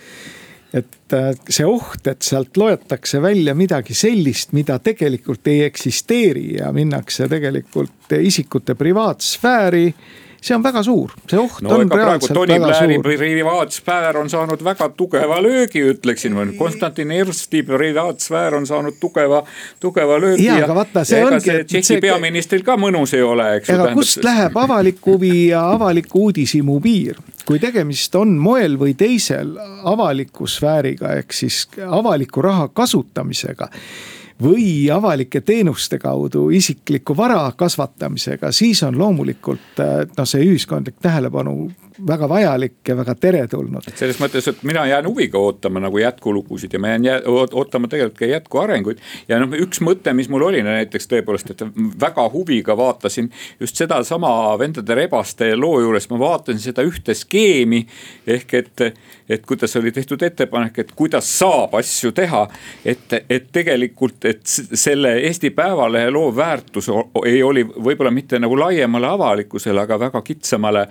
Et 0.74 0.99
äh, 1.16 1.30
see 1.48 1.66
oht, 1.66 2.06
et 2.10 2.22
sealt 2.26 2.56
loetakse 2.60 3.22
välja 3.22 3.54
midagi 3.58 3.94
sellist, 3.94 4.54
mida 4.56 4.78
tegelikult 4.78 5.46
ei 5.50 5.64
eksisteeri 5.68 6.56
ja 6.58 6.72
minnakse 6.76 7.28
tegelikult 7.30 8.18
isikute 8.20 8.74
privaatsfääri 8.74 9.86
see 10.40 10.56
on 10.56 10.62
väga 10.64 10.82
suur, 10.84 11.12
see 11.28 11.38
oht 11.38 11.60
no, 11.64 11.74
on 11.76 11.90
reaalselt 11.92 12.34
Tony 12.34 12.54
väga 12.54 12.70
Blairi 12.70 12.96
suur. 12.96 13.04
privaatsfäär 13.04 14.18
on 14.20 14.30
saanud 14.32 14.64
väga 14.64 14.88
tugeva 14.96 15.40
löögi, 15.42 15.82
ütleksin 15.92 16.34
ma. 16.36 16.46
Konstantin 16.58 17.12
Ersti 17.12 17.62
privaatsfäär 17.68 18.56
on 18.56 18.66
saanud 18.66 18.96
tugeva, 19.00 19.42
tugeva 19.80 20.20
löögi. 20.20 20.46
ja, 20.46 20.56
aga 20.64 20.74
vaata, 20.80 21.04
see 21.04 21.20
ongi. 21.24 21.58
Tšehhi 21.64 21.82
see... 21.84 22.00
peaministril 22.00 22.64
ka 22.64 22.78
mõnus 22.80 23.14
ei 23.16 23.24
ole, 23.26 23.50
eks 23.58 23.68
aga 23.68 23.84
tähendab... 23.84 24.00
kust 24.00 24.24
läheb 24.24 24.56
avalik 24.64 25.04
huvi 25.06 25.34
ja 25.50 25.66
avaliku 25.74 26.26
uudishimu 26.28 26.80
piir? 26.80 27.20
kui 27.50 27.58
tegemist 27.58 28.14
on 28.14 28.36
moel 28.38 28.76
või 28.78 28.92
teisel 28.94 29.56
avaliku 29.88 30.46
sfääriga 31.00 31.18
ehk 31.18 31.32
siis 31.32 31.68
avaliku 31.88 32.42
raha 32.42 32.68
kasutamisega 32.68 33.68
või 34.42 34.90
avalike 34.90 35.40
teenuste 35.40 35.98
kaudu 35.98 36.50
isikliku 36.50 37.16
vara 37.16 37.52
kasvatamisega, 37.56 38.52
siis 38.52 38.82
on 38.82 38.98
loomulikult 38.98 39.80
noh, 40.16 40.26
see 40.26 40.44
ühiskondlik 40.44 40.96
tähelepanu 41.02 41.70
väga 42.06 42.28
vajalik 42.28 42.88
ja 42.88 42.96
väga 42.96 43.14
teretulnud. 43.14 43.82
selles 43.94 44.20
mõttes, 44.20 44.48
et 44.48 44.62
mina 44.62 44.86
jään 44.86 45.06
huviga 45.06 45.38
ootama 45.38 45.80
nagu 45.80 45.98
jätkulugusid 45.98 46.72
ja 46.72 46.78
ma 46.78 46.88
jään 46.88 47.04
jää, 47.04 47.20
ootama 47.26 47.88
tegelikult 47.88 48.18
ka 48.18 48.26
jätkuarenguid. 48.26 48.98
ja 49.28 49.38
noh, 49.40 49.52
üks 49.64 49.80
mõte, 49.84 50.12
mis 50.16 50.28
mul 50.28 50.42
oli 50.48 50.62
näiteks 50.62 51.08
tõepoolest, 51.10 51.50
et 51.50 51.64
väga 52.00 52.28
huviga 52.32 52.76
vaatasin 52.76 53.30
just 53.60 53.76
sedasama 53.76 54.58
Vendade 54.58 54.94
Rebaste 54.94 55.56
loo 55.56 55.80
juures, 55.80 56.08
ma 56.10 56.18
vaatasin 56.18 56.60
seda 56.60 56.82
ühte 56.86 57.14
skeemi. 57.14 57.86
ehk 58.26 58.54
et, 58.54 58.84
et 59.28 59.46
kuidas 59.46 59.76
oli 59.76 59.92
tehtud 59.92 60.22
ettepanek, 60.22 60.78
et 60.78 60.92
kuidas 60.96 61.38
saab 61.38 61.74
asju 61.74 62.12
teha. 62.12 62.46
et, 62.84 63.12
et 63.30 63.52
tegelikult, 63.52 64.24
et 64.24 64.40
selle 64.74 65.16
Eesti 65.20 65.50
Päevalehe 65.50 66.10
loo 66.10 66.36
väärtus 66.36 66.90
ei 67.26 67.42
oli 67.42 67.64
võib-olla 67.64 68.10
mitte 68.10 68.38
nagu 68.38 68.58
laiemale 68.58 69.06
avalikkusele, 69.06 69.80
aga 69.80 69.98
väga 69.98 70.22
kitsamale 70.22 70.86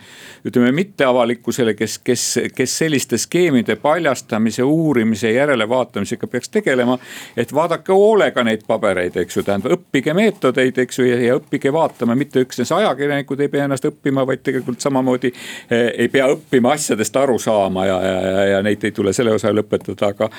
ütleme 0.46 0.72
mitte 0.72 0.99
mitteavalikkusele, 1.00 1.74
kes, 1.74 2.00
kes, 2.00 2.40
kes 2.56 2.78
selliste 2.78 3.18
skeemide 3.18 3.76
paljastamise, 3.76 4.64
uurimise, 4.64 5.32
järelevaatamisega 5.32 6.28
peaks 6.28 6.50
tegelema. 6.50 6.98
et 7.38 7.54
vaadake 7.54 7.92
hoolega 7.92 8.44
neid 8.44 8.62
pabereid, 8.68 9.16
eks 9.16 9.38
ju, 9.38 9.44
tähendab 9.44 9.78
õppige 9.78 10.14
meetodeid, 10.14 10.78
eks 10.78 11.00
ju, 11.00 11.06
ja 11.06 11.38
õppige 11.38 11.72
vaatama, 11.74 12.16
mitte 12.16 12.44
üksnes 12.44 12.72
ajakirjanikud 12.72 13.40
ei 13.40 13.48
pea 13.48 13.64
ennast 13.64 13.86
õppima, 13.86 14.26
vaid 14.28 14.44
tegelikult 14.44 14.82
samamoodi 14.82 15.32
eh, 15.72 15.94
ei 15.98 16.10
pea 16.10 16.28
õppima 16.34 16.74
asjadest 16.76 17.16
aru 17.16 17.40
saama 17.40 17.86
ja, 17.86 18.02
ja, 18.04 18.20
ja, 18.22 18.44
ja 18.56 18.62
neid 18.64 18.84
ei 18.84 18.92
tule 18.92 19.14
selle 19.14 19.34
osa 19.34 19.54
lõpetada, 19.56 20.12
aga. 20.12 20.30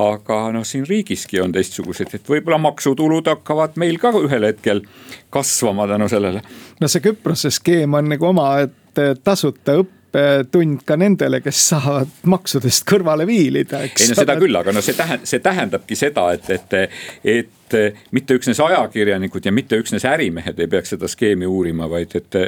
aga 0.00 0.40
noh, 0.52 0.64
siin 0.64 0.86
riigiski 0.88 1.40
on 1.40 1.52
teistsugused, 1.52 2.14
et 2.14 2.28
võib-olla 2.28 2.58
maksutulud 2.70 3.28
hakkavad 3.28 3.76
meil 3.76 4.00
ka 4.00 4.14
ühel 4.16 4.48
hetkel 4.48 4.82
kasvama 5.30 5.86
tänu 5.88 6.08
sellele. 6.08 6.42
no 6.80 6.88
see 6.88 7.04
Küprose 7.04 7.50
skeem 7.52 7.94
on 7.94 8.08
nagu 8.14 8.32
omaette 8.32 8.85
tasuta 9.24 9.78
õpe 9.80 9.96
õppetund 10.16 10.82
ka 10.86 10.96
nendele, 10.98 11.40
kes 11.44 11.60
saavad 11.72 12.10
maksudest 12.30 12.86
kõrvale 12.88 13.26
viilida, 13.28 13.82
eks. 13.84 14.02
ei 14.02 14.12
no 14.12 14.18
seda 14.18 14.36
küll, 14.40 14.56
aga 14.56 14.72
no 14.72 14.82
see 14.84 14.96
tähendab, 14.96 15.28
see 15.28 15.42
tähendabki 15.44 15.98
seda, 15.98 16.26
et, 16.36 16.50
et, 16.50 16.76
et 17.24 17.78
mitte 18.16 18.36
üksnes 18.38 18.60
ajakirjanikud 18.62 19.46
ja 19.46 19.52
mitte 19.52 19.78
üksnes 19.80 20.06
ärimehed 20.08 20.58
ei 20.62 20.70
peaks 20.72 20.94
seda 20.94 21.10
skeemi 21.10 21.46
uurima, 21.46 21.88
vaid 21.90 22.16
et, 22.18 22.38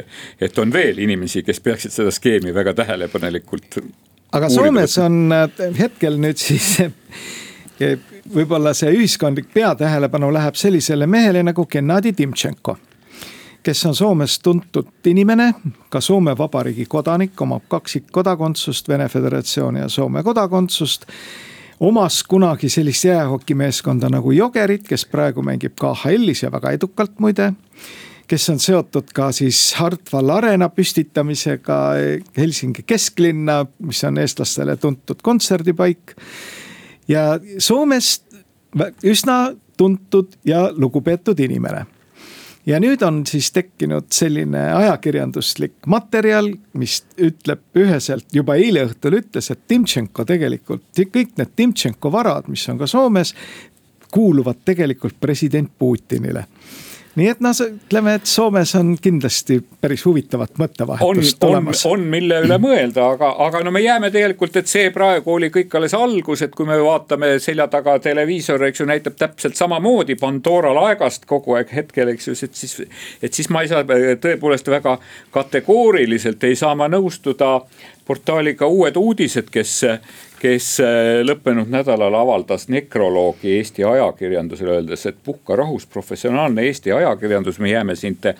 et 0.41 0.61
on 0.61 0.73
veel 0.73 1.01
inimesi, 1.05 1.43
kes 1.45 1.61
peaksid 1.65 1.93
seda 1.93 2.13
skeemi 2.15 2.53
väga 2.55 2.73
tähelepanelikult. 2.81 3.81
aga 4.31 4.49
Soomes 4.49 4.97
on 5.03 5.33
hetkel 5.79 6.19
nüüd 6.21 6.39
siis 6.39 6.77
võib-olla 8.33 8.73
see 8.77 8.91
ühiskondlik 8.95 9.53
peatähelepanu 9.53 10.31
läheb 10.33 10.57
sellisele 10.59 11.07
mehele 11.07 11.43
nagu 11.43 11.65
Gennadi 11.65 12.13
Timtšenko 12.13 12.77
kes 13.63 13.85
on 13.85 13.95
Soomes 13.95 14.39
tuntud 14.39 14.87
inimene, 15.05 15.53
ka 15.89 16.01
Soome 16.01 16.37
Vabariigi 16.37 16.85
kodanik, 16.85 17.41
omab 17.41 17.67
kaksikkodakondsust, 17.67 18.87
Vene 18.89 19.09
Föderatsiooni 19.09 19.79
ja 19.79 19.89
Soome 19.89 20.23
kodakondsust 20.23 21.05
omas 21.79 22.23
kunagi 22.23 22.69
sellist 22.69 23.05
jäähokimeeskonda 23.05 24.09
nagu 24.09 24.31
Jogerid, 24.31 24.83
kes 24.87 25.05
praegu 25.05 25.43
mängib 25.43 25.77
KHL-is 25.79 26.43
ja 26.43 26.51
väga 26.51 26.71
edukalt 26.71 27.19
muide. 27.19 27.53
kes 28.27 28.49
on 28.49 28.59
seotud 28.59 29.07
ka 29.13 29.31
siis 29.31 29.73
Hartwall 29.73 30.29
Arena 30.29 30.67
püstitamisega 30.69 31.77
Helsingi 32.37 32.83
kesklinna, 32.85 33.65
mis 33.79 34.03
on 34.03 34.17
eestlastele 34.17 34.77
tuntud 34.77 35.21
kontserdipaik. 35.23 36.15
ja 37.07 37.39
Soomest 37.57 38.23
üsna 39.03 39.55
tuntud 39.77 40.35
ja 40.45 40.69
lugupeetud 40.75 41.39
inimene 41.39 41.85
ja 42.69 42.79
nüüd 42.81 43.01
on 43.05 43.23
siis 43.27 43.49
tekkinud 43.55 44.11
selline 44.13 44.61
ajakirjanduslik 44.77 45.87
materjal, 45.89 46.51
mis 46.77 47.01
ütleb 47.17 47.63
üheselt, 47.79 48.27
juba 48.33 48.59
eile 48.61 48.85
õhtul 48.87 49.17
ütles, 49.19 49.49
et 49.51 49.65
Timtšenko 49.67 50.25
tegelikult, 50.29 50.85
kõik 50.99 51.35
need 51.39 51.55
Timtšenko 51.55 52.11
varad, 52.13 52.49
mis 52.51 52.67
on 52.69 52.79
ka 52.81 52.87
Soomes, 52.89 53.33
kuuluvad 54.09 54.63
tegelikult 54.65 55.19
president 55.21 55.69
Putinile 55.77 56.45
nii 57.19 57.29
et 57.33 57.41
noh, 57.43 57.55
ütleme, 57.65 58.15
et 58.19 58.29
Soomes 58.29 58.71
on 58.79 58.93
kindlasti 59.01 59.59
päris 59.81 60.05
huvitavat 60.07 60.59
mõttevahetust 60.61 61.39
tulemas. 61.41 61.83
on, 61.89 62.05
mille 62.11 62.41
üle 62.45 62.57
mõelda, 62.61 63.09
aga, 63.15 63.31
aga 63.45 63.61
no 63.65 63.73
me 63.75 63.83
jääme 63.83 64.11
tegelikult, 64.13 64.55
et 64.59 64.71
see 64.71 64.89
praegu 64.95 65.35
oli 65.35 65.51
kõik 65.53 65.75
alles 65.77 65.95
algus, 65.97 66.43
et 66.45 66.55
kui 66.55 66.67
me 66.69 66.79
vaatame 66.83 67.35
selja 67.43 67.67
taga 67.71 67.97
televiisor, 68.03 68.63
eks 68.69 68.83
ju, 68.83 68.89
näitab 68.89 69.19
täpselt 69.19 69.59
samamoodi 69.59 70.17
Pandora 70.19 70.73
laegast 70.75 71.27
kogu 71.29 71.57
aeg 71.59 71.71
hetkel, 71.75 72.13
eks 72.15 72.31
ju, 72.31 72.37
et 72.49 72.63
siis. 72.63 72.75
et 73.21 73.33
siis 73.33 73.49
ma 73.53 73.63
ei 73.63 73.71
saa 73.71 73.83
tõepoolest 73.85 74.69
väga 74.71 74.97
kategooriliselt 75.35 76.43
ei 76.43 76.55
saa 76.59 76.75
ma 76.75 76.89
nõustuda 76.91 77.59
portaaliga 78.09 78.67
Uued 78.67 78.97
Uudised, 78.97 79.51
kes, 79.53 79.83
kes 80.39 80.69
äh, 80.83 81.19
lõppenud 81.25 81.69
nädalal 81.71 82.15
avaldas 82.15 82.67
nekroloogi 82.71 83.57
Eesti 83.57 83.83
ajakirjandusele, 83.87 84.79
öeldes, 84.79 85.05
et 85.09 85.19
puhka 85.23 85.57
rahus, 85.59 85.87
professionaalne 85.87 86.65
Eesti 86.67 86.95
ajakirjandus, 86.95 87.59
me 87.59 87.73
jääme 87.73 87.95
sind 87.99 88.31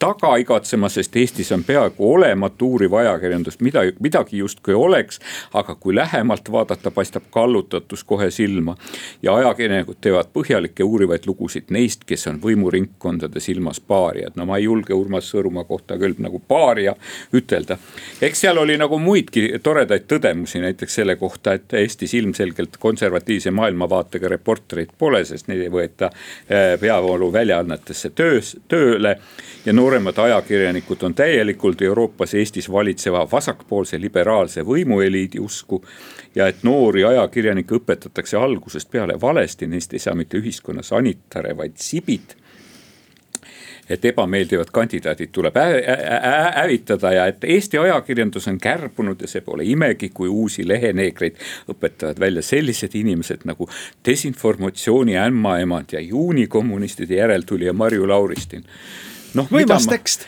taga 0.00 0.36
igatsema, 0.40 0.88
sest 0.88 1.16
Eestis 1.16 1.52
on 1.52 1.62
peaaegu 1.64 2.12
olematu 2.14 2.70
uuriv 2.72 2.94
ajakirjandus, 3.02 3.58
mida, 3.60 3.82
midagi 4.00 4.38
justkui 4.38 4.74
oleks. 4.74 5.20
aga 5.54 5.74
kui 5.74 5.94
lähemalt 5.94 6.52
vaadata, 6.52 6.90
paistab 6.90 7.22
kallutatus 7.30 8.04
kohe 8.04 8.30
silma. 8.30 8.76
ja 9.22 9.34
ajakirjanikud 9.34 9.96
teevad 10.00 10.32
põhjalikke 10.32 10.84
uurivaid 10.84 11.26
lugusid 11.26 11.68
neist, 11.70 12.04
kes 12.06 12.26
on 12.26 12.40
võimuringkondade 12.40 13.40
silmas 13.40 13.80
paarijad. 13.80 14.32
no 14.36 14.46
ma 14.46 14.56
ei 14.56 14.64
julge 14.64 14.94
Urmas 14.94 15.28
Sõõrumaa 15.34 15.64
kohta 15.64 15.98
küll 15.98 16.14
nagu 16.18 16.42
paaria 16.48 16.94
ütelda. 17.34 17.78
eks 18.22 18.40
seal 18.40 18.58
oli 18.58 18.78
nagu 18.80 18.98
muidki 18.98 19.58
toredaid 19.62 20.08
tõdemusi, 20.08 20.60
näiteks 20.60 20.94
selle 20.94 21.16
kohta, 21.16 21.52
et 21.52 21.72
Eestis 21.72 22.14
ilmselgelt 22.14 22.76
konservatiivse 22.80 23.50
maailmavaatega 23.50 24.28
reportereid 24.28 24.96
pole, 24.98 25.24
sest 25.24 25.48
neid 25.48 25.60
ei 25.60 25.70
võeta 25.70 26.10
eh, 26.48 26.80
peavooluväljaannetesse 26.80 28.10
töös, 28.10 28.56
tööle 28.68 29.18
ja 29.66 29.72
nooremad 29.90 30.18
ajakirjanikud 30.18 31.02
on 31.02 31.14
täielikult 31.14 31.82
Euroopas, 31.82 32.34
Eestis 32.34 32.68
valitseva 32.72 33.24
vasakpoolse 33.32 34.00
liberaalse 34.00 34.62
võimueliidi 34.62 35.40
usku. 35.40 35.84
ja 36.34 36.46
et 36.46 36.62
noori 36.62 37.04
ajakirjanikke 37.04 37.74
õpetatakse 37.74 38.36
algusest 38.38 38.90
peale 38.90 39.20
valesti, 39.20 39.66
neist 39.66 39.92
ei 39.92 39.98
saa 39.98 40.14
mitte 40.14 40.38
ühiskonna 40.38 40.82
sanitare, 40.82 41.56
vaid 41.56 41.72
sibid 41.74 42.36
et 43.90 44.04
ebameeldivad 44.04 44.70
kandidaadid 44.72 45.32
tuleb 45.32 45.58
hävitada 46.54 47.12
ja 47.12 47.26
et 47.26 47.44
Eesti 47.44 47.78
ajakirjandus 47.78 48.46
on 48.48 48.58
kärbunud 48.62 49.20
ja 49.20 49.28
see 49.28 49.40
pole 49.42 49.66
imegi, 49.66 50.12
kui 50.14 50.28
uusi 50.28 50.68
leheneegreid 50.68 51.42
õpetavad 51.74 52.20
välja 52.20 52.42
sellised 52.42 52.94
inimesed 52.94 53.42
nagu 53.44 53.66
desinformatsiooni 54.06 55.18
ämmaemand 55.18 55.98
ja 55.98 56.00
juunikommunistide 56.00 57.18
järeltulija 57.24 57.72
Marju 57.72 58.08
Lauristin 58.08 58.64
noh, 59.34 59.48
võimas 59.52 59.86
tekst. 59.90 60.26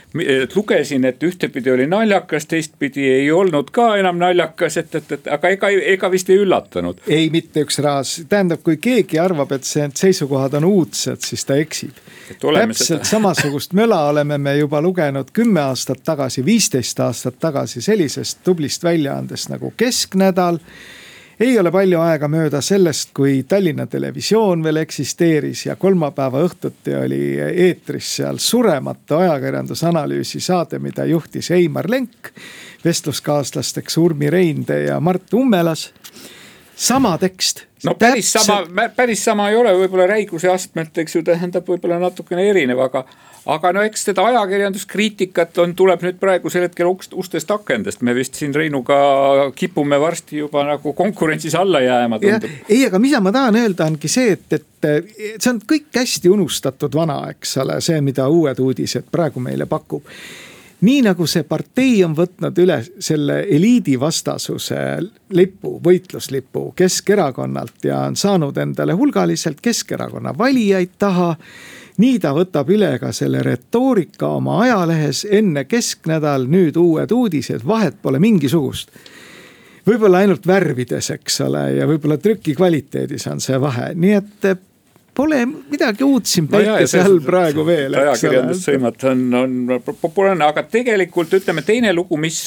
lugesin, 0.55 1.05
et 1.05 1.23
ühtepidi 1.23 1.71
oli 1.73 1.87
naljakas, 1.91 2.47
teistpidi 2.51 3.07
ei 3.11 3.31
olnud 3.33 3.71
ka 3.75 3.97
enam 4.01 4.19
naljakas, 4.21 4.77
et, 4.83 4.95
et, 4.95 5.13
et 5.19 5.29
aga 5.37 5.53
ega, 5.57 5.71
ega 5.95 6.11
vist 6.13 6.31
ei 6.31 6.41
üllatanud. 6.43 7.03
ei, 7.07 7.29
mitte 7.31 7.65
üks 7.67 7.79
raas, 7.83 8.15
tähendab, 8.29 8.63
kui 8.67 8.79
keegi 8.83 9.21
arvab, 9.23 9.53
et 9.57 9.69
see 9.69 9.89
seisukohad 10.03 10.57
on 10.61 10.69
uudsed, 10.69 11.23
siis 11.27 11.45
ta 11.49 11.59
eksib. 11.61 12.01
täpselt 12.39 12.79
seda... 12.79 13.05
samasugust 13.15 13.77
möla 13.79 14.05
oleme 14.11 14.39
me 14.39 14.57
juba 14.59 14.81
lugenud 14.83 15.31
kümme 15.33 15.61
aastat 15.69 16.03
tagasi, 16.05 16.45
viisteist 16.45 17.01
aastat 17.01 17.39
tagasi 17.41 17.83
sellisest 17.83 18.43
tublist 18.45 18.85
väljaandest 18.85 19.53
nagu 19.53 19.73
Kesknädal 19.77 20.59
ei 21.43 21.59
ole 21.59 21.71
palju 21.75 21.99
aega 21.99 22.29
mööda 22.31 22.61
sellest, 22.63 23.11
kui 23.17 23.41
Tallinna 23.49 23.87
Televisioon 23.91 24.63
veel 24.63 24.79
eksisteeris 24.83 25.65
ja 25.67 25.75
kolmapäeva 25.77 26.43
õhtuti 26.47 26.95
oli 26.95 27.23
eetris 27.41 28.11
seal 28.19 28.39
surematu 28.39 29.19
ajakirjandusanalüüsi 29.19 30.41
saade, 30.41 30.79
mida 30.79 31.05
juhtis 31.11 31.51
Heimar 31.51 31.91
Lenk. 31.91 32.31
vestluskaaslasteks 32.85 33.99
Urmi 33.99 34.31
Reinde 34.31 34.83
ja 34.85 35.01
Mart 35.01 35.35
Ummelas. 35.35 35.93
Sama 36.83 37.17
tekst. 37.19 37.67
No 37.85 37.95
päris 37.99 38.33
Täpselt... 38.33 38.47
sama, 38.47 38.89
päris 38.97 39.25
sama 39.25 39.49
ei 39.51 39.57
ole, 39.59 39.75
võib-olla 39.75 40.07
räiguse 40.11 40.51
astmelt, 40.51 40.99
eks 41.03 41.17
ju, 41.17 41.23
tähendab 41.27 41.67
võib-olla 41.69 41.99
natukene 42.03 42.45
erinev, 42.51 42.83
aga 42.85 43.05
aga 43.51 43.73
no 43.75 43.83
eks 43.83 44.05
seda 44.07 44.23
ajakirjanduskriitikat 44.31 45.59
on, 45.65 45.73
tuleb 45.79 46.05
nüüd 46.07 46.19
praegusel 46.21 46.69
hetkel 46.69 46.87
ust, 46.87 47.15
ustest 47.19 47.51
akendest, 47.51 48.05
me 48.07 48.15
vist 48.15 48.39
siin 48.39 48.55
Reinuga 48.55 48.99
kipume 49.59 49.99
varsti 50.01 50.39
juba 50.45 50.63
nagu 50.69 50.93
konkurentsis 50.99 51.57
alla 51.59 51.81
jääma 51.83 52.21
tundub. 52.23 52.55
ei, 52.69 52.85
aga 52.87 53.03
mida 53.03 53.21
ma 53.25 53.35
tahan 53.35 53.59
öelda, 53.65 53.89
ongi 53.91 54.11
see, 54.11 54.37
et, 54.37 54.47
et 54.61 54.89
see 55.43 55.51
on 55.51 55.59
kõik 55.75 55.91
hästi 55.99 56.31
unustatud 56.31 56.95
vana, 56.95 57.19
eks 57.35 57.57
ole, 57.65 57.81
see, 57.83 57.99
mida 58.05 58.29
Uued 58.31 58.63
Uudised 58.63 59.11
praegu 59.11 59.43
meile 59.43 59.67
pakub 59.67 60.07
nii 60.83 61.03
nagu 61.07 61.27
see 61.31 61.45
partei 61.47 62.01
on 62.05 62.15
võtnud 62.19 62.59
üle 62.59 62.81
selle 62.99 63.43
eliidivastasuse 63.43 64.81
lipu, 65.37 65.77
võitluslipu 65.85 66.73
Keskerakonnalt 66.77 67.87
ja 67.87 68.01
on 68.09 68.17
saanud 68.17 68.59
endale 68.59 68.97
hulgaliselt 68.99 69.61
Keskerakonna 69.63 70.35
valijaid 70.39 70.99
taha 70.99 71.37
nii 72.01 72.19
ta 72.23 72.33
võtab 72.37 72.71
üle 72.73 72.95
ka 73.01 73.13
selle 73.15 73.43
retoorika 73.45 74.35
oma 74.39 74.61
ajalehes 74.65 75.27
enne 75.31 75.65
kesknädal, 75.69 76.49
nüüd 76.51 76.77
uued 76.81 77.13
uudised, 77.13 77.67
vahet 77.67 78.01
pole 78.03 78.19
mingisugust. 78.23 78.91
võib-olla 79.87 80.23
ainult 80.23 80.47
värvides, 80.47 81.11
eks 81.11 81.41
ole, 81.41 81.65
ja 81.79 81.87
võib-olla 81.87 82.19
trüki 82.19 82.55
kvaliteedis 82.55 83.27
on 83.27 83.41
see 83.41 83.59
vahe, 83.61 83.93
nii 83.95 84.13
et 84.15 84.53
pole 85.15 85.47
midagi 85.47 86.05
uut 86.05 86.27
siin 86.27 86.49
päikese 86.49 87.03
no 87.03 87.11
all 87.11 87.19
praegu 87.25 87.67
veel. 87.67 87.95
ajakirjandussõimad 88.01 89.05
on, 89.11 89.27
on 89.37 89.83
populaarne, 90.01 90.47
aga 90.47 90.65
tegelikult 90.73 91.35
ütleme, 91.37 91.65
teine 91.67 91.93
lugu, 91.95 92.17
mis, 92.17 92.39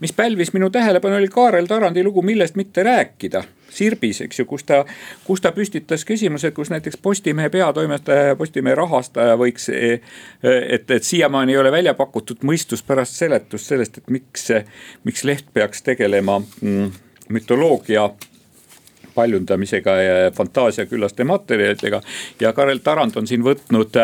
mis 0.00 0.12
pälvis 0.16 0.52
minu 0.56 0.70
tähelepanu, 0.70 1.16
oli 1.16 1.30
Kaarel 1.32 1.70
Tarandi 1.70 2.04
lugu 2.04 2.22
Millest 2.22 2.60
mitte 2.60 2.84
rääkida 2.84 3.44
Sirbis, 3.70 4.20
eks 4.24 4.40
ju, 4.40 4.44
kus 4.50 4.64
ta, 4.66 4.82
kus 5.24 5.40
ta 5.40 5.52
püstitas 5.54 6.04
küsimuse, 6.04 6.50
kus 6.50 6.72
näiteks 6.72 6.98
Postimehe 7.02 7.48
peatoimetaja, 7.54 8.36
Postimehe 8.36 8.74
rahastaja 8.74 9.36
võiks. 9.38 9.68
et, 9.70 10.90
et 10.90 11.04
siiamaani 11.06 11.54
ei 11.54 11.58
ole 11.58 11.72
välja 11.72 11.94
pakutud 11.94 12.42
mõistuspärast 12.44 13.16
seletust 13.22 13.70
sellest, 13.70 14.02
et 14.02 14.10
miks, 14.10 14.50
miks 15.04 15.24
leht 15.24 15.46
peaks 15.54 15.86
tegelema 15.86 16.40
mm, 16.40 16.90
mütoloogia 17.30 18.10
paljundamisega 19.20 19.96
ja 20.02 20.18
fantaasiaküllaste 20.36 21.24
materjalidega. 21.28 22.02
ja 22.40 22.52
Karel 22.56 22.80
Tarand 22.84 23.16
on 23.20 23.28
siin 23.28 23.44
võtnud, 23.44 23.96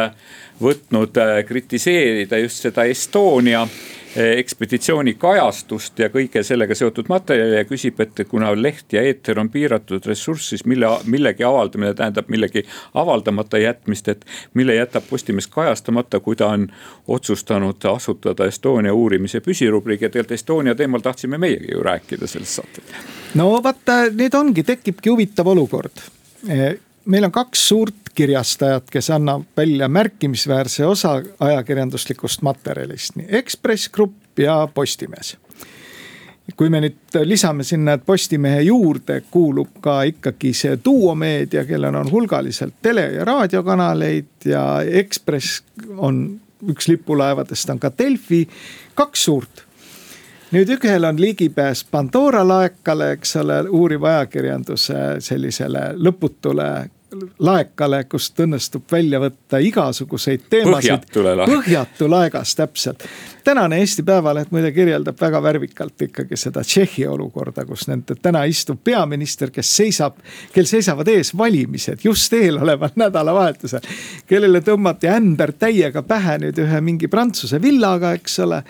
võtnud 0.62 1.22
kritiseerida 1.48 2.44
just 2.44 2.68
seda 2.68 2.84
Estonia 2.84 3.66
Eh, 3.66 4.05
ekspeditsiooni 4.16 5.14
kajastust 5.14 5.98
ja 5.98 6.08
kõige 6.12 6.42
sellega 6.46 6.74
seotud 6.74 7.10
materjali 7.12 7.58
ja 7.58 7.64
küsib, 7.68 8.00
et 8.00 8.22
kuna 8.28 8.52
leht 8.56 8.92
ja 8.92 9.02
eeter 9.04 9.40
on 9.40 9.50
piiratud 9.52 10.06
ressurss, 10.06 10.50
siis 10.52 10.64
mille, 10.64 10.88
millegi 11.04 11.44
avaldamine 11.44 11.94
tähendab 11.94 12.30
millegi 12.32 12.64
avaldamata 12.94 13.58
jätmist, 13.58 14.08
et 14.08 14.24
mille 14.54 14.74
jätab 14.74 15.04
Postimees 15.10 15.46
kajastamata, 15.52 16.20
kui 16.20 16.36
ta 16.36 16.48
on 16.54 16.68
otsustanud 17.08 17.84
asutada 17.92 18.46
Estonia 18.46 18.94
uurimise 18.94 19.40
püsirubriigi 19.40 20.08
ja 20.08 20.10
tegelikult 20.10 20.40
Estonia 20.40 20.74
teemal 20.74 21.04
tahtsime 21.04 21.38
meiegi 21.38 21.72
ju 21.72 21.82
rääkida 21.82 22.26
selles 22.26 22.56
saates. 22.56 22.84
no 23.34 23.62
vaata, 23.62 24.06
nüüd 24.12 24.34
ongi, 24.34 24.62
tekibki 24.62 25.10
huvitav 25.10 25.46
olukord 25.52 26.04
meil 27.06 27.26
on 27.26 27.32
kaks 27.32 27.68
suurt 27.68 28.05
kirjastajat, 28.16 28.90
kes 28.90 29.10
annab 29.10 29.44
välja 29.56 29.88
märkimisväärse 29.88 30.86
osa 30.86 31.22
ajakirjanduslikust 31.40 32.42
materjalist, 32.42 33.16
nii 33.16 33.26
Ekspress 33.28 33.88
Grupp 33.88 34.38
ja 34.38 34.68
Postimees. 34.74 35.36
kui 36.56 36.70
me 36.70 36.78
nüüd 36.80 37.16
lisame 37.26 37.64
sinna, 37.66 37.96
et 37.98 38.06
Postimehe 38.06 38.60
juurde 38.62 39.20
kuulub 39.30 39.80
ka 39.82 40.02
ikkagi 40.08 40.52
see 40.54 40.78
duomeedia, 40.84 41.64
kellel 41.66 41.94
on 41.94 42.10
hulgaliselt 42.10 42.74
tele- 42.82 43.12
ja 43.12 43.24
raadiokanaleid 43.24 44.44
ja 44.44 44.64
Ekspress 44.82 45.62
on 45.96 46.40
üks 46.70 46.88
lipulaevadest 46.88 47.70
on 47.70 47.78
ka 47.78 47.90
Delfi, 47.98 48.48
kaks 48.94 49.24
suurt 49.24 49.66
nüüd 50.54 50.70
ühel 50.70 51.04
on 51.04 51.20
ligipääs 51.20 51.84
Pandora 51.90 52.44
laekale, 52.48 53.10
eks 53.16 53.36
ole, 53.36 53.60
uuriva 53.68 54.08
ajakirjanduse 54.08 55.00
sellisele 55.20 55.90
lõputule 55.98 56.68
laekale, 57.38 58.04
kust 58.10 58.40
õnnestub 58.42 58.84
välja 58.92 59.20
võtta 59.22 59.60
igasuguseid 59.62 60.48
teemasid. 60.50 61.06
põhjatu 61.12 62.08
laegas, 62.10 62.54
täpselt. 62.58 63.04
tänane 63.44 63.78
Eesti 63.80 64.02
Päevaleht 64.02 64.50
muide 64.50 64.72
kirjeldab 64.72 65.20
väga 65.20 65.42
värvikalt 65.42 66.02
ikkagi 66.02 66.36
seda 66.36 66.64
Tšehhi 66.66 67.06
olukorda, 67.06 67.64
kus 67.64 67.86
nende 67.88 68.16
täna 68.22 68.44
istub 68.44 68.80
peaminister, 68.84 69.50
kes 69.50 69.76
seisab, 69.76 70.18
kel 70.52 70.66
seisavad 70.66 71.08
ees 71.08 71.36
valimised 71.36 72.04
just 72.04 72.32
eeloleval 72.32 72.90
nädalavahetusel. 73.04 73.80
kellele 74.26 74.60
tõmmati 74.60 75.10
ämber 75.10 75.52
täiega 75.52 76.02
pähe 76.02 76.38
nüüd 76.42 76.58
ühe 76.58 76.80
mingi 76.80 77.08
prantsuse 77.08 77.62
villaga, 77.62 78.12
eks 78.18 78.38
ole. 78.38 78.62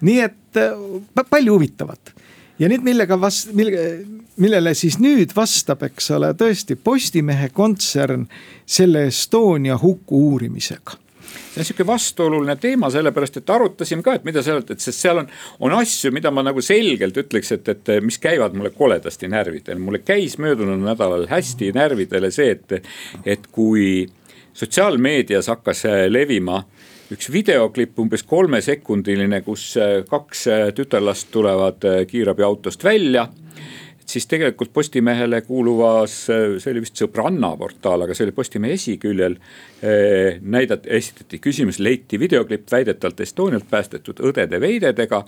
nii 0.00 0.20
et 0.20 0.58
äh, 0.58 1.24
palju 1.30 1.54
huvitavat 1.54 2.19
ja 2.60 2.68
nüüd 2.70 2.84
millega 2.86 3.18
vast-, 3.20 3.52
mille, 3.56 3.84
millele 4.40 4.74
siis 4.78 4.98
nüüd 5.02 5.34
vastab, 5.36 5.84
eks 5.88 6.10
ole, 6.16 6.32
tõesti 6.38 6.76
Postimehe 6.76 7.50
kontsern 7.56 8.26
selle 8.66 9.06
Estonia 9.10 9.78
huku 9.80 10.26
uurimisega 10.32 10.98
see 11.30 11.62
on 11.62 11.66
sihuke 11.66 11.84
vastuoluline 11.86 12.54
teema, 12.62 12.88
sellepärast 12.90 13.40
et 13.40 13.50
arutasime 13.50 14.04
ka, 14.06 14.16
et 14.18 14.26
mida 14.26 14.42
seal, 14.42 14.62
et 14.62 14.82
sest 14.82 15.02
seal 15.02 15.18
on, 15.22 15.28
on 15.66 15.74
asju, 15.78 16.12
mida 16.14 16.30
ma 16.34 16.44
nagu 16.46 16.62
selgelt 16.62 17.16
ütleks, 17.22 17.50
et, 17.54 17.70
et 17.70 17.90
mis 18.06 18.18
käivad 18.22 18.54
mulle 18.58 18.70
koledasti 18.74 19.30
närvidele. 19.30 19.78
mulle 19.78 20.00
käis 20.02 20.38
möödunud 20.42 20.78
nädalal 20.82 21.26
hästi 21.30 21.72
närvidele 21.74 22.30
see, 22.34 22.54
et, 22.54 22.90
et 23.26 23.50
kui 23.50 24.06
sotsiaalmeedias 24.54 25.50
hakkas 25.50 25.84
levima 26.10 26.62
äh, 26.62 26.79
üks 27.14 27.30
videoklipp, 27.32 27.98
umbes 27.98 28.22
kolmesekundiline, 28.28 29.42
kus 29.46 29.72
äh, 29.80 30.00
kaks 30.08 30.46
äh, 30.50 30.66
tütarlast 30.76 31.30
tulevad 31.34 31.86
äh, 31.86 32.02
kiirabiautost 32.10 32.84
välja 32.86 33.28
siis 34.10 34.26
tegelikult 34.26 34.72
Postimehele 34.74 35.38
kuuluvas, 35.46 36.14
see 36.26 36.70
oli 36.72 36.80
vist 36.82 36.98
Sõbranna 36.98 37.52
portaal, 37.54 38.02
aga 38.02 38.14
see 38.16 38.24
oli 38.26 38.32
Postimehe 38.34 38.74
esiküljel. 38.74 39.36
näidati, 40.42 40.90
esitati 40.98 41.38
küsimus, 41.38 41.78
leiti 41.78 42.18
videoklipp 42.18 42.72
väidetavalt 42.72 43.20
Estonialt 43.22 43.68
päästetud 43.70 44.18
õdede-veidedega. 44.26 45.22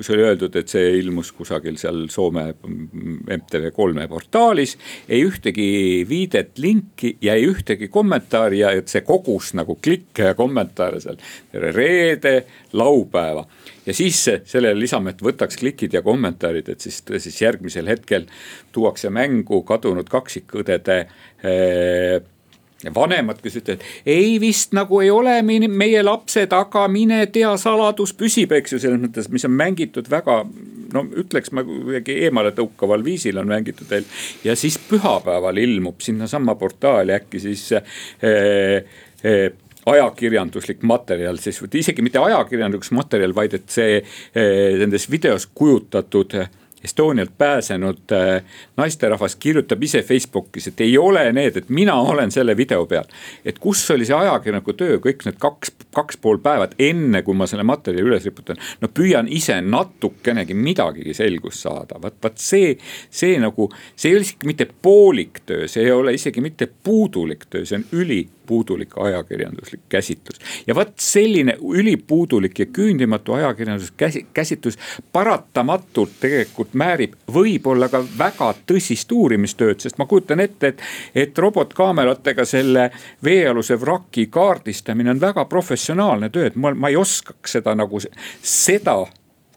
Kus 0.00 0.10
oli 0.14 0.24
öeldud, 0.24 0.54
et 0.56 0.72
see 0.72 0.94
ilmus 0.96 1.28
kusagil 1.36 1.76
seal 1.80 2.06
Soome 2.08 2.46
MTV3 2.56 4.06
portaalis. 4.08 4.76
ei 5.08 5.20
ühtegi 5.28 5.68
viidet, 6.08 6.56
linki 6.58 7.18
ja 7.20 7.34
ei 7.36 7.44
ühtegi 7.50 7.90
kommentaari 7.92 8.62
ja 8.62 8.72
et 8.72 8.88
see 8.88 9.04
kogus 9.04 9.52
nagu 9.58 9.76
klikke 9.76 10.30
ja 10.30 10.38
kommentaare 10.38 11.02
seal 11.04 11.20
reede, 11.52 12.46
laupäeva 12.72 13.44
ja 13.86 13.94
siis 13.94 14.22
sellele 14.24 14.78
lisame, 14.78 15.12
et 15.12 15.22
võtaks 15.24 15.60
klikid 15.60 15.92
ja 15.92 16.02
kommentaarid, 16.06 16.72
et 16.72 16.80
siis, 16.80 17.02
siis 17.18 17.40
järgmisel 17.42 17.92
hetkel 17.92 18.24
tuuakse 18.72 19.12
mängu 19.12 19.60
kadunud 19.68 20.08
kaksikõdede 20.08 21.00
eh, 21.44 22.20
vanemad, 22.94 23.40
kes 23.42 23.58
ütlevad, 23.60 23.84
ei 24.08 24.38
vist 24.40 24.74
nagu 24.76 25.00
ei 25.04 25.10
ole 25.12 25.36
meie 25.44 26.02
lapsed, 26.02 26.52
aga 26.56 26.86
mine 26.88 27.22
tea, 27.32 27.52
saladus 27.60 28.14
püsib, 28.16 28.52
eks 28.56 28.74
ju, 28.74 28.82
selles 28.82 29.00
mõttes, 29.02 29.28
mis 29.32 29.44
on 29.48 29.56
mängitud 29.56 30.10
väga. 30.10 30.42
no 30.90 31.04
ütleks 31.22 31.52
ma 31.54 31.62
kuidagi 31.62 32.16
eemaletõukaval 32.26 33.04
viisil 33.06 33.38
on 33.38 33.46
mängitud 33.46 33.86
veel 33.90 34.04
ja 34.44 34.56
siis 34.58 34.78
pühapäeval 34.90 35.58
ilmub 35.62 36.00
sinnasama 36.02 36.56
portaali 36.58 37.14
äkki 37.14 37.40
siis 37.40 37.68
eh, 37.72 38.82
eh, 39.22 39.52
ajakirjanduslik 39.86 40.82
materjal, 40.82 41.38
siis 41.38 41.60
isegi 41.74 42.02
mitte 42.02 42.18
ajakirjanduslik 42.18 42.96
materjal, 42.98 43.34
vaid 43.34 43.54
et 43.60 43.68
see 43.70 44.00
eh, 44.00 44.78
nendes 44.80 45.06
videos 45.10 45.46
kujutatud 45.54 46.34
Estonialt 46.84 47.32
pääsenud 47.38 48.12
äh, 48.12 48.42
naisterahvas 48.76 49.36
kirjutab 49.36 49.82
ise 49.82 50.02
Facebookis, 50.02 50.70
et 50.70 50.80
ei 50.80 50.98
ole 50.98 51.26
need, 51.32 51.56
et 51.56 51.68
mina 51.68 51.94
olen 52.00 52.30
selle 52.30 52.56
video 52.56 52.86
peal. 52.86 53.04
et 53.44 53.58
kus 53.58 53.82
oli 53.90 54.06
see 54.08 54.16
ajakirjaniku 54.16 54.72
töö 54.72 54.96
kõik 55.04 55.26
need 55.26 55.36
kaks, 55.38 55.74
kaks 55.94 56.16
pool 56.22 56.40
päevad, 56.42 56.74
enne 56.78 57.22
kui 57.22 57.36
ma 57.36 57.46
selle 57.50 57.66
materjali 57.68 58.08
üles 58.08 58.24
riputan. 58.24 58.56
no 58.80 58.88
püüan 58.88 59.28
ise 59.28 59.60
natukenegi 59.60 60.54
midagigi 60.54 61.14
selgust 61.14 61.66
saada, 61.66 62.00
vot, 62.02 62.16
vot 62.22 62.38
see, 62.40 62.76
see 63.10 63.38
nagu, 63.42 63.68
see 63.96 64.10
ei 64.10 64.16
ole 64.16 64.24
isegi 64.24 64.48
mitte 64.48 64.68
poolik 64.82 65.42
töö, 65.46 65.68
see 65.68 65.84
ei 65.84 65.92
ole 65.92 66.14
isegi 66.16 66.40
mitte 66.40 66.68
puudulik 66.84 67.44
töö, 67.50 67.66
see 67.68 67.80
on 67.82 67.88
üli 67.92 68.22
puudulik 68.46 68.98
ajakirjanduslik 68.98 69.80
käsitlus. 69.88 70.40
ja 70.66 70.74
vot 70.74 70.92
selline 70.96 71.56
ülipuudulik 71.62 72.58
ja 72.58 72.66
küündimatu 72.66 73.32
ajakirjanduslik 73.32 74.26
käsitlus 74.34 74.78
paratamatult 75.12 76.10
tegelikult 76.20 76.74
määrib 76.74 77.14
võib-olla 77.34 77.88
ka 77.88 78.02
väga 78.18 78.54
tõsist 78.66 79.12
uurimistööd, 79.12 79.80
sest 79.80 79.98
ma 79.98 80.06
kujutan 80.06 80.40
ette, 80.40 80.66
et, 80.66 80.82
et 81.14 81.38
robotkaameratega 81.38 82.44
selle 82.44 82.90
veealuse 83.24 83.80
vraki 83.80 84.26
kaardistamine 84.26 85.10
on 85.10 85.20
väga 85.20 85.44
professionaalne 85.44 86.30
töö, 86.30 86.46
et 86.46 86.56
ma, 86.56 86.74
ma 86.74 86.88
ei 86.88 86.96
oskaks 86.96 87.58
seda 87.58 87.74
nagu, 87.74 88.00
seda 88.42 88.98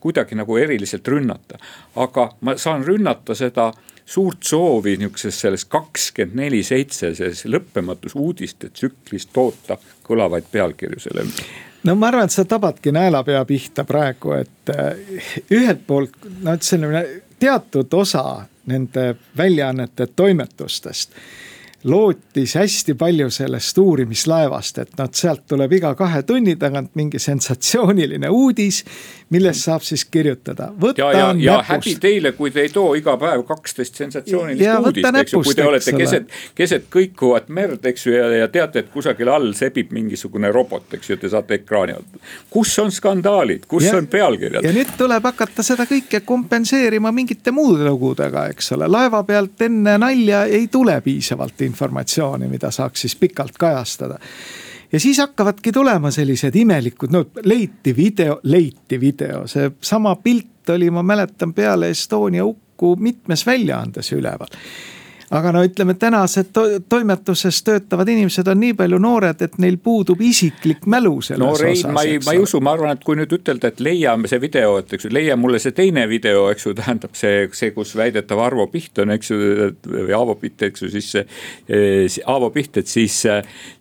kuidagi 0.04 0.36
nagu 0.36 0.58
eriliselt 0.58 1.08
rünnata. 1.08 1.58
aga 1.96 2.30
ma 2.42 2.58
saan 2.58 2.84
rünnata 2.86 3.36
seda 3.36 3.72
suurt 4.06 4.44
soovi 4.44 4.98
nihukeses 4.98 5.40
selles 5.46 5.66
kakskümmend 5.66 6.40
neli 6.40 6.64
seitse, 6.64 7.14
selles 7.16 7.46
lõppematus 7.48 8.16
uudiste 8.16 8.70
tsüklis 8.70 9.28
toota 9.34 9.78
kõlavaid 10.04 10.50
pealkirju 10.52 11.00
selle 11.00 11.28
ümber. 11.28 11.54
No 11.84 11.96
ma 12.00 12.08
arvan, 12.08 12.30
et 12.30 12.36
sa 12.36 12.46
tabadki 12.48 12.94
naelapea 12.96 13.44
pihta 13.46 13.84
praegu, 13.84 14.38
et 14.40 14.72
äh, 14.72 15.24
ühelt 15.52 15.84
poolt 15.88 16.16
noh, 16.42 16.54
et 16.54 16.64
selline 16.64 17.04
teatud 17.40 17.94
osa 18.00 18.46
nende 18.72 19.16
väljaannete 19.38 20.08
toimetustest 20.16 21.18
lootis 21.84 22.56
hästi 22.56 22.94
palju 22.94 23.30
sellest 23.30 23.78
uurimislaevast, 23.78 24.78
et 24.78 24.94
noh, 24.98 25.10
sealt 25.12 25.44
tuleb 25.48 25.74
iga 25.80 25.94
kahe 26.00 26.24
tunni 26.24 26.56
tagant 26.60 26.94
mingi 26.96 27.20
sensatsiooniline 27.20 28.30
uudis, 28.30 28.84
millest 29.34 29.66
saab 29.66 29.82
siis 29.82 30.06
kirjutada. 30.06 30.72
ja, 30.98 31.12
ja, 31.12 31.36
ja 31.38 31.58
häbi 31.68 31.96
teile, 32.00 32.32
kui 32.32 32.52
te 32.52 32.62
ei 32.62 32.70
too 32.70 32.94
iga 32.96 33.18
päev 33.18 33.44
kaksteist 33.48 34.00
sensatsioonilist 34.00 34.66
ja, 34.66 34.80
uudist, 34.80 35.18
eks 35.22 35.34
ju, 35.34 35.42
kui 35.44 35.56
te 35.56 35.66
olete 35.68 35.94
keset, 35.98 36.32
keset 36.56 36.88
kõikuvat 36.94 37.50
merd, 37.50 37.86
eks 37.92 38.08
ju, 38.08 38.14
ja, 38.16 38.30
ja 38.44 38.48
teate, 38.54 38.86
et 38.86 38.92
kusagil 38.94 39.32
all 39.34 39.52
sebib 39.58 39.92
mingisugune 39.96 40.52
robot, 40.54 40.88
eks 40.98 41.10
ju, 41.12 41.20
te 41.20 41.32
saate 41.34 41.60
ekraani 41.60 41.98
alt. 41.98 42.22
kus 42.54 42.78
on 42.80 42.92
skandaalid, 42.92 43.68
kus 43.68 43.90
ja, 43.90 43.98
on 43.98 44.08
pealkirjad? 44.08 44.64
ja 44.64 44.74
nüüd 44.76 44.96
tuleb 44.98 45.28
hakata 45.32 45.66
seda 45.66 45.88
kõike 45.90 46.24
kompenseerima 46.26 47.12
mingite 47.12 47.52
muude 47.52 47.88
lugudega, 47.90 48.48
eks 48.54 48.72
ole, 48.78 48.88
laeva 48.92 49.24
pealt 49.28 49.68
enne 49.68 49.98
nalja 50.00 50.46
ei 50.46 50.68
tule 50.72 51.00
piisavalt 51.04 51.62
informatsiooni, 51.74 52.48
mida 52.48 52.72
saaks 52.72 53.06
siis 53.06 53.18
pikalt 53.20 53.58
kajastada. 53.60 54.20
Ja 54.94 55.00
siis 55.00 55.18
hakkavadki 55.18 55.72
tulema 55.74 56.12
sellised 56.14 56.56
imelikud, 56.56 57.12
no 57.12 57.26
leiti 57.44 57.96
video, 57.98 58.40
leiti 58.44 59.00
video, 59.02 59.48
seesama 59.50 60.16
pilt 60.22 60.70
oli, 60.70 60.92
ma 60.94 61.04
mäletan, 61.04 61.54
peale 61.54 61.90
Estonia 61.90 62.46
hukku 62.46 62.96
mitmes 63.02 63.46
väljaandes 63.46 64.14
üleval 64.14 64.54
aga 65.32 65.52
no 65.56 65.64
ütleme, 65.64 65.94
tänased 66.00 66.52
to 66.54 66.66
toimetuses 66.90 67.62
töötavad 67.64 68.10
inimesed 68.10 68.48
on 68.48 68.60
nii 68.60 68.74
palju 68.78 69.00
noored, 69.02 69.42
et 69.46 69.58
neil 69.62 69.78
puudub 69.84 70.22
isiklik 70.22 70.88
mälu 70.90 71.16
selles 71.22 71.44
no, 71.44 71.54
Rein, 71.60 71.78
osas. 71.78 71.94
ma 71.94 72.04
ei, 72.08 72.20
ma 72.26 72.36
ei 72.36 72.42
usu, 72.44 72.62
ma 72.64 72.74
arvan, 72.76 72.98
et 72.98 73.04
kui 73.06 73.18
nüüd 73.20 73.34
ütelda, 73.38 73.72
et 73.74 73.84
leia 73.84 74.16
see 74.30 74.42
video, 74.42 74.78
et 74.82 74.94
eks 74.98 75.08
ju, 75.08 75.14
leia 75.14 75.38
mulle 75.40 75.62
see 75.64 75.76
teine 75.76 76.06
video, 76.10 76.48
eks 76.54 76.68
ju, 76.68 76.76
tähendab 76.80 77.18
see, 77.20 77.48
see, 77.56 77.74
kus 77.76 77.96
väidetav 78.00 78.42
Arvo 78.44 78.68
Piht 78.72 79.04
on, 79.04 79.14
eks 79.16 79.32
ju, 79.32 79.40
või 79.90 80.16
Aavo 80.18 80.38
Piht, 80.40 80.62
eks 80.70 80.86
ju, 80.86 80.92
siis 80.94 81.14
eh,. 81.20 82.20
Aavo 82.30 82.50
Piht, 82.54 82.78
et 82.82 82.88
siis, 82.88 83.22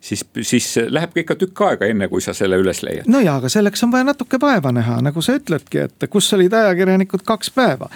siis, 0.01 0.23
siis 0.41 0.69
läheb 0.89 1.17
ikka 1.23 1.37
tükk 1.39 1.65
aega, 1.67 1.89
enne 1.89 2.07
kui 2.11 2.21
sa 2.23 2.35
selle 2.37 2.59
üles 2.61 2.83
leiad. 2.85 3.09
no 3.11 3.21
ja, 3.23 3.37
aga 3.41 3.51
selleks 3.51 3.83
on 3.85 3.93
vaja 3.93 4.07
natuke 4.07 4.39
vaeva 4.41 4.73
näha, 4.75 4.99
nagu 5.05 5.21
sa 5.21 5.37
ütledki, 5.39 5.87
et 5.87 6.07
kus 6.09 6.31
olid 6.37 6.53
ajakirjanikud 6.53 7.25
kaks 7.27 7.51
päeva. 7.55 7.89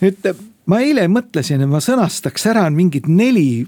nüüd 0.00 0.28
ma 0.66 0.80
eile 0.82 1.06
mõtlesin, 1.10 1.62
et 1.62 1.70
ma 1.70 1.80
sõnastaks 1.82 2.48
ära 2.50 2.66
mingid 2.74 3.08
neli 3.10 3.66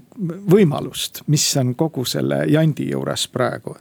võimalust, 0.51 1.23
mis 1.27 1.45
on 1.59 1.73
kogu 1.79 2.05
selle 2.05 2.43
jandi 2.51 2.89
juures 2.91 3.27
praegu. 3.27 3.77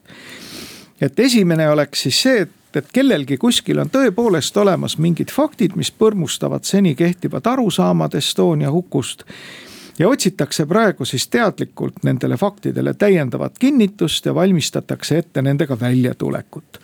et 1.00 1.20
esimene 1.20 1.70
oleks 1.70 2.02
siis 2.02 2.22
see, 2.22 2.40
et, 2.42 2.50
et 2.74 2.92
kellelgi 2.92 3.37
kuskil 3.37 3.78
on 3.78 3.90
tõepoolest 3.90 4.57
olemas 4.57 4.98
mingid 4.98 5.31
faktid, 5.31 5.76
mis 5.76 5.90
põrmustavad 5.90 6.64
seni 6.64 6.94
kehtivad 6.94 7.46
arusaamad 7.46 8.14
Estonia 8.14 8.70
hukust 8.70 9.24
ja 9.98 10.09
otsitakse 10.09 10.66
praegu 10.66 11.04
siis 11.04 11.28
teadlikult 11.28 12.02
nendele 12.04 12.37
faktidele 12.37 12.94
täiendavat 12.94 13.59
kinnitust 13.59 14.26
ja 14.26 14.35
valmistatakse 14.35 15.18
ette 15.18 15.42
nendega 15.42 15.81
väljatulekut 15.81 16.81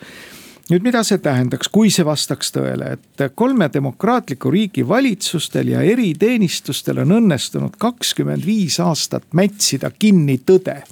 nüüd, 0.71 0.83
mida 0.83 1.03
see 1.05 1.19
tähendaks, 1.23 1.69
kui 1.73 1.91
see 1.93 2.07
vastaks 2.07 2.53
tõele, 2.55 2.95
et 2.97 3.25
kolme 3.35 3.69
demokraatliku 3.73 4.51
riigi 4.51 4.85
valitsustel 4.89 5.75
ja 5.75 5.85
eriteenistustel 5.85 7.03
on 7.05 7.17
õnnestunud 7.19 7.79
kakskümmend 7.79 8.47
viis 8.47 8.81
aastat 8.81 9.27
mätsida 9.33 9.91
kinni 9.99 10.41
tõde. 10.47 10.83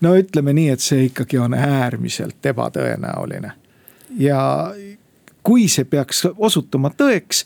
no 0.00 0.16
ütleme 0.16 0.52
nii, 0.52 0.68
et 0.70 0.80
see 0.80 1.08
ikkagi 1.10 1.38
on 1.38 1.54
äärmiselt 1.54 2.46
ebatõenäoline 2.46 3.52
ja 4.18 4.40
kui 5.46 5.68
see 5.70 5.86
peaks 5.86 6.24
osutuma 6.26 6.90
tõeks, 6.90 7.44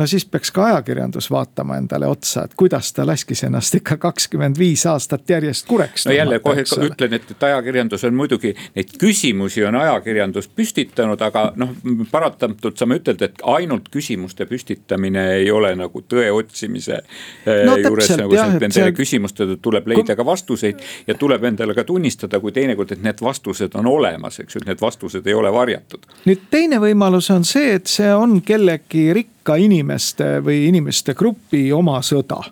no 0.00 0.06
siis 0.08 0.24
peaks 0.24 0.50
ka 0.54 0.64
ajakirjandus 0.70 1.28
vaatama 1.30 1.76
endale 1.76 2.08
otsa, 2.08 2.46
et 2.46 2.54
kuidas 2.56 2.92
ta 2.96 3.04
laskis 3.06 3.44
ennast 3.44 3.76
ikka 3.76 3.98
kakskümmend 4.00 4.58
viis 4.58 4.86
aastat 4.88 5.28
järjest 5.30 5.66
kureks. 5.68 6.06
no 6.08 6.16
jälle 6.16 6.38
kohe 6.40 6.64
ütlen, 6.64 7.18
et, 7.18 7.30
et 7.30 7.46
ajakirjandus 7.48 8.04
on 8.08 8.16
muidugi, 8.16 8.54
neid 8.76 8.94
küsimusi 8.98 9.64
on 9.68 9.76
ajakirjandus 9.82 10.48
püstitanud, 10.48 11.20
aga 11.20 11.44
noh, 11.60 11.74
paratamatult 12.10 12.80
saame 12.80 13.00
ütelda, 13.02 13.28
et 13.28 13.44
ainult 13.52 13.90
küsimuste 13.92 14.46
püstitamine 14.48 15.26
ei 15.36 15.50
ole 15.52 15.74
nagu 15.76 16.04
tõe 16.08 16.30
otsimise 16.32 17.02
eh, 17.02 17.62
no, 17.68 17.76
juures 17.76 18.14
nagu 18.16 18.36
jah, 18.36 18.54
nendele 18.54 18.88
see... 18.88 18.96
küsimustele 19.02 19.58
tuleb 19.62 19.92
leida 19.92 20.16
ka 20.16 20.24
vastuseid 20.26 20.80
ja 21.06 21.18
tuleb 21.20 21.44
endale 21.52 21.76
ka 21.76 21.84
tunnistada, 21.84 22.40
kui 22.40 22.56
teinekord, 22.56 22.96
et 22.96 23.04
need 23.04 23.20
vastused 23.20 23.76
on 23.76 23.92
olemas, 23.92 24.40
eks 24.40 24.56
ju, 24.56 24.64
et 24.64 24.72
need 24.72 24.80
vastused 24.80 25.26
ei 25.28 25.36
ole 25.36 25.52
varjatud. 25.52 26.08
nüüd 26.24 26.48
teine 26.50 26.80
võimalus 26.80 27.28
on 27.34 27.41
see, 27.44 27.74
et 27.78 27.86
see 27.90 28.10
on 28.14 28.40
kellegi 28.44 29.12
rikka 29.14 29.56
inimeste 29.60 30.40
või 30.44 30.66
inimeste 30.68 31.14
grupi 31.14 31.70
oma 31.72 32.00
sõda. 32.02 32.42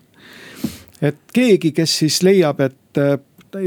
et 1.00 1.18
keegi, 1.32 1.72
kes 1.72 1.98
siis 1.98 2.22
leiab, 2.22 2.60
et 2.60 2.98
äh, 2.98 3.18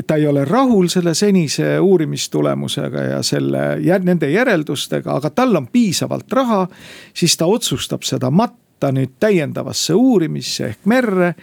ta 0.08 0.16
ei 0.16 0.28
ole 0.28 0.46
rahul 0.46 0.88
selle 0.88 1.14
senise 1.14 1.80
uurimistulemusega 1.80 3.02
ja 3.02 3.22
selle, 3.24 3.64
nende 4.04 4.30
järeldustega, 4.32 5.18
aga 5.18 5.30
tal 5.30 5.56
on 5.56 5.68
piisavalt 5.68 6.32
raha, 6.34 6.68
siis 7.14 7.38
ta 7.38 7.46
otsustab 7.46 8.04
seda 8.08 8.32
matta 8.32 8.92
nüüd 8.92 9.18
täiendavasse 9.20 9.94
uurimisse 9.94 10.68
ehk 10.68 10.86
merre 10.86 11.34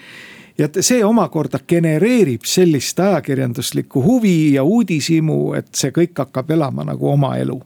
ja 0.58 0.68
see 0.80 1.04
omakorda 1.04 1.60
genereerib 1.68 2.44
sellist 2.44 3.00
ajakirjanduslikku 3.00 4.02
huvi 4.04 4.54
ja 4.54 4.64
uudishimu, 4.64 5.54
et 5.56 5.74
see 5.74 5.92
kõik 5.96 6.16
hakkab 6.24 6.50
elama 6.50 6.84
nagu 6.92 7.12
oma 7.12 7.36
elu 7.40 7.60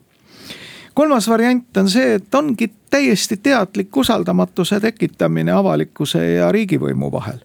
kolmas 0.94 1.28
variant 1.28 1.76
on 1.76 1.90
see, 1.90 2.14
et 2.14 2.34
ongi 2.34 2.70
täiesti 2.90 3.36
teadlik 3.36 3.96
usaldamatuse 3.96 4.80
tekitamine 4.80 5.52
avalikkuse 5.52 6.24
ja 6.34 6.52
riigivõimu 6.52 7.12
vahel. 7.12 7.38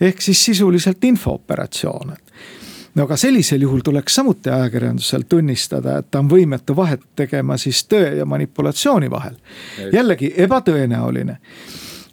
ehk 0.00 0.20
siis 0.20 0.44
sisuliselt 0.44 1.04
infooperatsioon, 1.04 2.14
no 2.94 3.04
aga 3.04 3.16
sellisel 3.16 3.62
juhul 3.62 3.80
tuleks 3.84 4.14
samuti 4.14 4.50
ajakirjandusel 4.50 5.22
tunnistada, 5.28 5.98
et 5.98 6.10
ta 6.10 6.18
on 6.18 6.30
võimetu 6.30 6.76
vahet 6.76 7.00
tegema 7.16 7.56
siis 7.56 7.84
tõe 7.88 8.16
ja 8.18 8.26
manipulatsiooni 8.26 9.10
vahel. 9.10 9.36
jällegi 9.92 10.34
ebatõenäoline. 10.36 11.36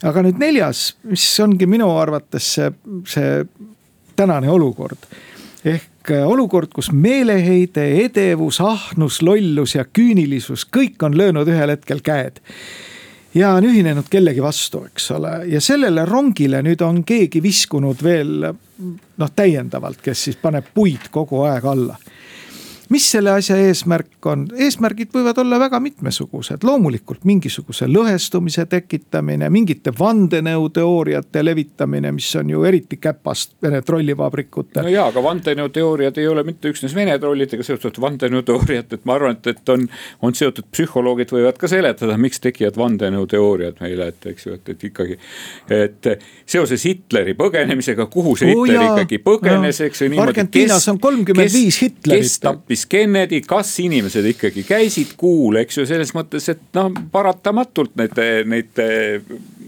aga 0.02 0.22
nüüd 0.22 0.38
neljas, 0.38 0.96
mis 1.02 1.40
ongi 1.40 1.66
minu 1.66 1.90
arvates 1.98 2.54
see, 2.54 2.72
see 3.06 3.44
tänane 4.16 4.50
olukord. 4.50 4.98
ehk 5.64 5.91
olukord, 6.10 6.72
kus 6.74 6.90
meeleheide, 6.92 7.84
edevus, 8.04 8.60
ahnus, 8.60 9.20
lollus 9.22 9.76
ja 9.76 9.84
küünilisus, 9.84 10.66
kõik 10.66 11.02
on 11.06 11.16
löönud 11.18 11.48
ühel 11.48 11.74
hetkel 11.74 12.02
käed. 12.04 12.40
Ja 13.34 13.54
on 13.56 13.64
ühinenud 13.64 14.10
kellegi 14.12 14.42
vastu, 14.44 14.82
eks 14.90 15.10
ole, 15.16 15.30
ja 15.48 15.60
sellele 15.64 16.04
rongile 16.04 16.60
nüüd 16.62 16.82
on 16.84 17.00
keegi 17.04 17.40
viskunud 17.42 18.02
veel 18.04 18.50
noh, 18.50 19.30
täiendavalt, 19.36 20.02
kes 20.04 20.26
siis 20.28 20.36
paneb 20.36 20.68
puid 20.74 21.08
kogu 21.14 21.46
aeg 21.48 21.64
alla 21.64 21.96
mis 22.92 23.08
selle 23.10 23.32
asja 23.32 23.56
eesmärk 23.56 24.26
on? 24.28 24.44
eesmärgid 24.58 25.12
võivad 25.14 25.38
olla 25.40 25.58
väga 25.62 25.80
mitmesugused, 25.82 26.64
loomulikult 26.66 27.24
mingisuguse 27.28 27.88
lõhestumise 27.88 28.66
tekitamine, 28.70 29.48
mingite 29.52 29.92
vandenõuteooriate 29.98 31.44
levitamine, 31.44 32.12
mis 32.12 32.28
on 32.38 32.50
ju 32.52 32.64
eriti 32.68 32.98
käpast 33.00 33.56
Vene 33.62 33.82
trollivabrikutel. 33.82 34.84
no 34.84 34.92
jaa, 34.92 35.06
aga 35.12 35.22
vandenõuteooriad 35.24 36.18
ei 36.18 36.28
ole 36.28 36.44
mitte 36.46 36.72
üksnes 36.72 36.94
Vene 36.94 37.16
trollidega 37.22 37.64
seotud 37.66 38.00
vandenõuteooriad, 38.02 38.92
et 38.96 39.06
ma 39.08 39.16
arvan, 39.18 39.38
et, 39.38 39.50
et 39.54 39.72
on, 39.74 39.86
on 40.22 40.36
seotud, 40.36 40.68
psühholoogid 40.72 41.32
võivad 41.32 41.60
ka 41.60 41.70
seletada, 41.70 42.18
miks 42.20 42.42
tekivad 42.42 42.76
vandenõuteooriad 42.80 43.80
meile, 43.84 44.10
et 44.12 44.30
eks 44.32 44.48
ju, 44.48 44.58
et, 44.58 44.74
et 44.74 44.86
ikkagi. 44.90 45.18
et 45.72 46.10
seoses 46.46 46.84
Hitleri 46.88 47.36
põgenemisega, 47.38 48.06
kuhu 48.12 48.34
see 48.38 48.52
Hitler 48.52 48.78
oh, 48.78 48.86
jaa, 48.86 48.94
ikkagi 48.96 49.20
põgenes, 49.24 49.80
eks 49.86 50.04
ju. 50.04 50.12
Argentiinas 50.22 50.88
on 50.92 51.00
kolmkümmend 51.02 51.52
viis 51.52 51.78
Hitlerit. 51.82 52.26
kes 52.26 52.38
tappis 52.42 52.81
siis 52.82 52.90
Kennedy, 52.90 53.40
kas 53.46 53.72
inimesed 53.80 54.26
ikkagi 54.34 54.66
käisid 54.66 55.14
kuul, 55.16 55.60
eks 55.62 55.78
ju, 55.78 55.86
selles 55.86 56.12
mõttes, 56.16 56.48
et 56.52 56.62
noh, 56.74 56.92
paratamatult 57.12 57.94
need, 58.00 58.22
neid 58.50 58.82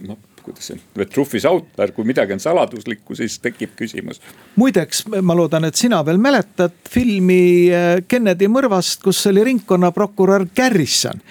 noh 0.08 0.18
kuidas 0.44 0.66
see, 0.68 1.06
truffis 1.08 1.46
autor, 1.48 1.92
kui 1.96 2.04
midagi 2.04 2.34
on 2.34 2.42
saladuslikku, 2.42 3.16
siis 3.16 3.38
tekib 3.40 3.72
küsimus. 3.78 4.20
muideks, 4.60 5.06
ma 5.22 5.36
loodan, 5.36 5.64
et 5.64 5.74
sina 5.80 6.02
veel 6.04 6.20
mäletad 6.20 6.74
filmi 6.90 7.72
äh, 7.72 8.02
Kennedy 8.08 8.50
mõrvast, 8.52 9.00
kus 9.04 9.24
oli 9.30 9.44
ringkonnaprokurör 9.50 10.48
Garrison 10.56 11.24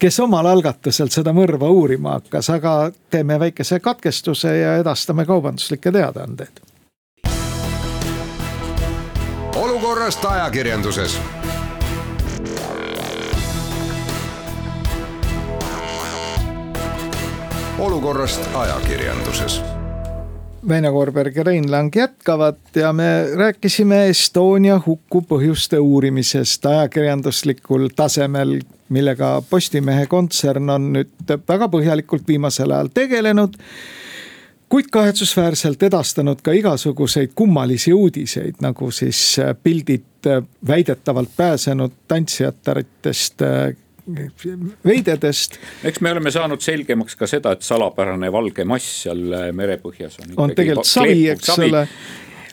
kes 0.00 0.16
omal 0.22 0.46
algatusel 0.48 1.10
seda 1.12 1.34
mõrva 1.36 1.68
uurima 1.68 2.14
hakkas, 2.20 2.48
aga 2.54 2.74
teeme 3.10 3.36
väikese 3.42 3.82
katkestuse 3.84 4.54
ja 4.56 4.78
edastame 4.80 5.26
kaubanduslikke 5.28 5.92
teadaandeid 5.92 6.62
olukorrast 9.56 10.24
ajakirjanduses. 10.24 11.20
olukorrast 17.78 18.40
ajakirjanduses. 18.54 19.62
Väino 20.68 20.92
Koorberg 20.92 21.36
ja 21.36 21.42
Rein 21.42 21.70
Lang 21.70 21.96
jätkavad 21.96 22.56
ja 22.74 22.92
me 22.92 23.26
rääkisime 23.36 24.08
Estonia 24.08 24.80
huku 24.86 25.22
põhjuste 25.22 25.78
uurimisest 25.78 26.66
ajakirjanduslikul 26.66 27.88
tasemel, 27.96 28.58
millega 28.88 29.42
Postimehe 29.50 30.06
kontsern 30.06 30.70
on 30.70 30.92
nüüd 30.92 31.32
väga 31.48 31.70
põhjalikult 31.72 32.28
viimasel 32.28 32.76
ajal 32.76 32.92
tegelenud 32.94 33.56
kuid 34.70 34.86
kahetsusväärselt 34.90 35.82
edastanud 35.82 36.42
ka 36.42 36.54
igasuguseid 36.54 37.34
kummalisi 37.34 37.92
uudiseid, 37.92 38.60
nagu 38.62 38.90
siis 38.94 39.38
äh, 39.42 39.54
pildid 39.62 40.26
äh, 40.26 40.42
väidetavalt 40.66 41.30
pääsenud 41.36 41.92
tantsijataritest 42.08 43.42
äh, 43.42 43.76
veidedest. 44.84 45.58
eks 45.84 46.00
me 46.00 46.12
oleme 46.12 46.30
saanud 46.30 46.62
selgemaks 46.62 47.16
ka 47.16 47.26
seda, 47.26 47.52
et 47.52 47.62
salapärane 47.62 48.32
valge 48.32 48.64
mass 48.64 49.02
seal 49.04 49.52
merepõhjas 49.54 50.18
on. 50.22 50.32
on 50.36 50.54
tegelikult 50.54 50.88
savi, 50.88 51.28
eks 51.34 51.52
ole 51.58 51.84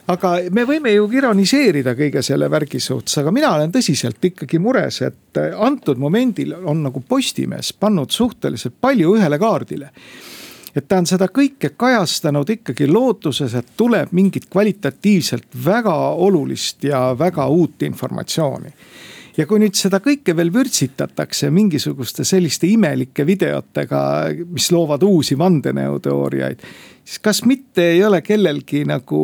aga 0.08 0.32
me 0.54 0.64
võime 0.66 0.92
ju 0.94 1.08
ironiseerida 1.12 1.94
kõige 1.98 2.22
selle 2.22 2.50
värgi 2.50 2.80
suhtes, 2.80 3.18
aga 3.22 3.32
mina 3.34 3.52
olen 3.56 3.72
tõsiselt 3.74 4.24
ikkagi 4.30 4.58
mures, 4.62 5.02
et 5.06 5.40
antud 5.54 5.98
momendil 6.02 6.54
on 6.58 6.82
nagu 6.86 7.02
Postimees 7.08 7.72
pannud 7.78 8.10
suhteliselt 8.14 8.78
palju 8.80 9.14
ühele 9.18 9.38
kaardile 9.38 9.92
et 10.76 10.88
ta 10.88 10.98
on 10.98 11.06
seda 11.06 11.28
kõike 11.32 11.72
kajastanud 11.76 12.50
ikkagi 12.50 12.88
lootuses, 12.90 13.54
et 13.54 13.74
tuleb 13.76 14.12
mingit 14.12 14.48
kvalitatiivselt 14.50 15.46
väga 15.64 15.94
olulist 16.10 16.84
ja 16.84 17.14
väga 17.18 17.46
uut 17.46 17.82
informatsiooni 17.82 18.74
ja 19.38 19.46
kui 19.46 19.60
nüüd 19.62 19.76
seda 19.78 20.00
kõike 20.02 20.34
veel 20.36 20.50
vürtsitatakse 20.54 21.50
mingisuguste 21.54 22.26
selliste 22.26 22.66
imelike 22.66 23.26
videotega, 23.26 24.00
mis 24.50 24.70
loovad 24.74 25.04
uusi 25.06 25.38
vandenõuteooriaid 25.38 26.64
siis 27.08 27.18
kas 27.18 27.44
mitte 27.44 27.82
ei 27.90 28.04
ole 28.04 28.20
kellelgi 28.22 28.82
nagu 28.84 29.20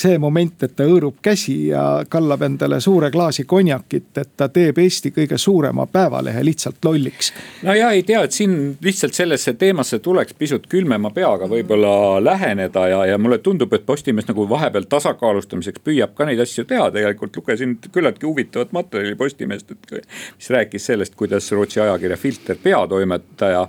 see 0.00 0.18
moment, 0.22 0.62
et 0.62 0.76
ta 0.78 0.86
hõõrub 0.86 1.16
käsi 1.22 1.56
ja 1.72 1.82
kallab 2.08 2.44
endale 2.46 2.78
suure 2.80 3.10
klaasi 3.10 3.44
konjakit, 3.50 4.12
et 4.16 4.30
ta 4.38 4.46
teeb 4.48 4.78
Eesti 4.78 5.10
kõige 5.16 5.38
suurema 5.38 5.88
päevalehe 5.90 6.44
lihtsalt 6.46 6.78
lolliks. 6.84 7.32
no 7.66 7.74
ja 7.74 7.90
ei 7.90 8.04
tea, 8.06 8.22
et 8.22 8.32
siin 8.32 8.54
lihtsalt 8.82 9.18
sellesse 9.18 9.54
teemasse 9.58 9.98
tuleks 9.98 10.38
pisut 10.38 10.68
külmema 10.70 11.10
peaga 11.10 11.48
võib-olla 11.50 12.22
läheneda 12.24 12.86
ja, 12.88 13.02
ja 13.12 13.18
mulle 13.18 13.38
tundub, 13.38 13.74
et 13.74 13.86
Postimees 13.86 14.30
nagu 14.30 14.46
vahepeal 14.48 14.86
tasakaalustamiseks 14.88 15.82
püüab 15.84 16.14
ka 16.14 16.28
neid 16.30 16.40
asju 16.46 16.64
teha, 16.64 16.90
tegelikult 16.94 17.36
lugesin 17.42 17.76
küllaltki 17.90 18.26
huvitavat 18.30 18.72
materjali 18.72 19.18
Postimehest, 19.30 19.70
et. 19.70 20.08
mis 20.36 20.50
rääkis 20.50 20.86
sellest, 20.86 21.14
kuidas 21.14 21.52
Rootsi 21.52 21.80
ajakirja 21.80 22.16
Filter 22.16 22.56
peatoimetaja 22.62 23.68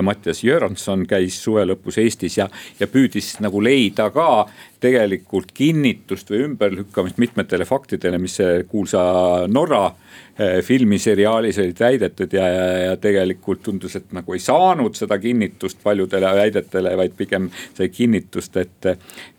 Mattias 0.00 0.40
Jörnson 0.44 1.06
käis 1.08 1.36
suve 1.42 1.66
lõpus 1.68 1.98
Eestis 2.00 2.38
ja, 2.38 2.48
ja 2.80 2.88
püüdis 2.88 3.34
nagu 3.44 3.60
leida 3.60 4.08
ka 4.14 4.46
tegelikult 4.82 5.52
kinnitust 5.54 6.30
või 6.32 6.46
ümberlükkamist 6.48 7.20
mitmetele 7.22 7.66
faktidele, 7.68 8.18
mis 8.18 8.34
see 8.40 8.62
kuulsa 8.70 9.02
Norra 9.50 9.84
eh, 9.86 10.58
filmiseriaalis 10.66 11.60
olid 11.62 11.82
väidetud 11.84 12.34
ja, 12.34 12.48
ja, 12.50 12.64
ja 12.88 12.96
tegelikult 13.00 13.62
tundus, 13.62 13.94
et 13.98 14.10
nagu 14.16 14.34
ei 14.34 14.42
saanud 14.42 14.98
seda 14.98 15.18
kinnitust 15.22 15.78
paljudele 15.84 16.32
väidetele, 16.38 16.96
vaid 16.98 17.14
pigem 17.18 17.48
sai 17.76 17.92
kinnitust, 17.94 18.58
et 18.62 18.90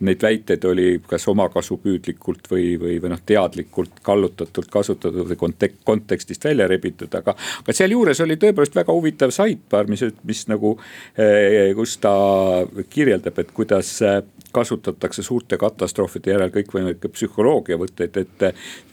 neid 0.08 0.24
väiteid 0.24 0.63
oli 0.70 0.88
kas 1.08 1.28
omakasupüüdlikult 1.34 2.48
või, 2.52 2.70
või, 2.80 2.98
või 3.04 3.13
noh, 3.16 3.24
teadlikult 3.26 4.00
kallutatult 4.06 4.72
kasutatud 4.72 5.28
või 5.34 5.39
kontek-, 5.44 5.82
kontekstist 5.84 6.48
välja 6.48 6.70
rebitud, 6.72 7.12
aga. 7.20 7.36
aga 7.63 7.76
sealjuures 7.76 8.24
oli 8.24 8.39
tõepoolest 8.39 8.80
väga 8.80 8.96
huvitav 8.96 9.36
sidebar, 9.36 9.92
mis, 9.92 10.08
mis 10.24 10.42
nagu, 10.51 10.75
eh, 11.17 11.73
kus 11.77 11.97
ta 12.03 12.13
kirjeldab, 12.89 13.39
et 13.39 13.53
kuidas 13.53 13.95
kasutatakse 14.54 15.24
suurte 15.26 15.58
katastroofide 15.58 16.34
järel 16.34 16.52
kõikvõimalikke 16.54 17.10
psühholoogiavõtteid, 17.13 18.18
et, 18.22 18.44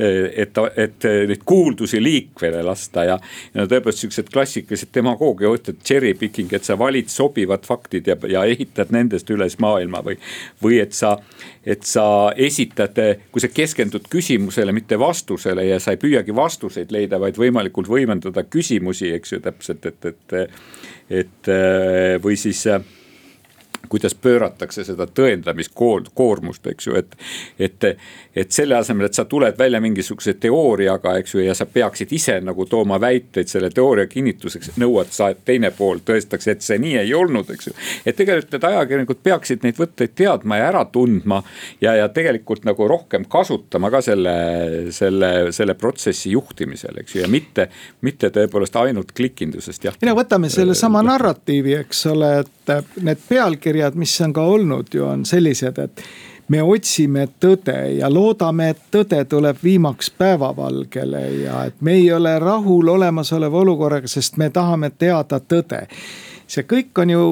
et, 0.00 0.60
et, 0.84 1.08
neid 1.30 1.44
kuuldusi 1.48 2.00
liikvele 2.02 2.62
lasta 2.66 3.04
ja. 3.08 3.18
ja 3.54 3.66
tõepoolest 3.70 4.04
siuksed 4.04 4.30
klassikalised 4.32 4.92
demagoogiavõtted, 4.94 5.80
cherry 5.84 6.14
picking, 6.18 6.52
et 6.56 6.66
sa 6.66 6.78
valid 6.80 7.12
sobivad 7.12 7.66
faktid 7.68 8.08
ja, 8.08 8.16
ja 8.30 8.44
ehitad 8.48 8.92
nendest 8.94 9.30
üles 9.30 9.58
maailma 9.62 10.02
või. 10.06 10.16
või 10.62 10.80
et 10.80 10.96
sa, 10.96 11.16
et 11.64 11.84
sa 11.88 12.04
esitad, 12.36 12.96
kui 13.32 13.42
sa 13.42 13.50
keskendud 13.52 14.08
küsimusele, 14.10 14.72
mitte 14.76 14.98
vastusele 14.98 15.66
ja 15.68 15.80
sa 15.80 15.94
ei 15.94 16.00
püüagi 16.00 16.34
vastuseid 16.36 16.92
leida, 16.94 17.20
vaid 17.20 17.38
võimalikult 17.40 17.90
võimendada 17.90 18.44
küsimusi, 18.48 19.12
eks 19.16 19.36
ju 19.36 19.42
täpselt, 19.44 19.86
et, 19.86 20.10
et, 20.12 20.56
et 21.22 21.52
või 22.24 22.38
siis 22.40 22.64
kuidas 23.88 24.14
pööratakse 24.14 24.84
seda 24.84 25.06
tõendamiskoormust, 25.06 26.66
eks 26.72 26.86
ju, 26.86 26.96
et. 27.00 27.16
et, 27.58 27.84
et 28.36 28.52
selle 28.54 28.76
asemel, 28.76 29.08
et 29.08 29.16
sa 29.16 29.24
tuled 29.24 29.56
välja 29.58 29.80
mingisuguse 29.82 30.36
teooriaga, 30.40 31.16
eks 31.18 31.34
ju, 31.34 31.40
ja 31.42 31.54
sa 31.56 31.66
peaksid 31.66 32.12
ise 32.14 32.36
nagu 32.44 32.66
tooma 32.70 33.00
väiteid 33.00 33.50
selle 33.50 33.70
teooria 33.74 34.06
kinnituseks, 34.06 34.76
nõuad 34.78 35.10
sa, 35.14 35.30
et 35.32 35.40
teine 35.44 35.72
pool 35.74 36.02
tõestaks, 36.06 36.46
et 36.52 36.62
see 36.62 36.78
nii 36.78 36.96
ei 37.02 37.14
olnud, 37.14 37.50
eks 37.50 37.70
ju. 37.70 37.74
et 38.04 38.16
tegelikult 38.16 38.54
need 38.54 38.68
ajakirjanikud 38.70 39.22
peaksid 39.24 39.66
neid 39.66 39.80
võtteid 39.80 40.14
teadma 40.14 40.60
ja 40.60 40.68
ära 40.70 40.84
tundma 40.92 41.40
ja, 41.80 41.96
ja 41.98 42.08
tegelikult 42.14 42.64
nagu 42.68 42.88
rohkem 42.88 43.26
kasutama 43.30 43.90
ka 43.90 44.02
selle, 44.04 44.36
selle, 44.94 45.32
selle 45.56 45.74
protsessi 45.74 46.30
juhtimisel, 46.36 47.02
eks 47.02 47.16
ju, 47.16 47.24
ja 47.24 47.30
mitte, 47.30 47.68
mitte 48.06 48.30
tõepoolest 48.34 48.78
ainult 48.80 49.12
klikindusest, 49.16 49.88
jah. 49.88 49.98
no 50.06 50.14
võtame 50.18 50.52
sellesama 50.52 51.02
narratiivi, 51.06 51.74
eks 51.82 52.06
ole, 52.12 52.32
et 52.44 52.74
need 53.02 53.18
pealkirjad, 53.28 53.69
mis 53.94 54.20
on 54.20 54.32
ka 54.32 54.42
olnud 54.42 54.94
ju 54.94 55.04
on 55.06 55.24
sellised, 55.24 55.78
et 55.78 56.02
me 56.50 56.62
otsime 56.62 57.28
tõde 57.40 57.76
ja 57.98 58.10
loodame, 58.10 58.70
et 58.74 58.82
tõde 58.90 59.22
tuleb 59.30 59.60
viimaks 59.62 60.10
päevavalgele 60.18 61.22
ja 61.44 61.64
et 61.70 61.78
me 61.80 61.94
ei 62.00 62.10
ole 62.12 62.38
rahul 62.42 62.88
olemasoleva 62.88 63.62
olukorraga, 63.62 64.10
sest 64.10 64.36
me 64.36 64.50
tahame 64.50 64.90
teada 64.98 65.40
tõde 65.40 65.86
see 66.50 66.66
kõik 66.66 66.98
on 67.02 67.12
ju, 67.12 67.24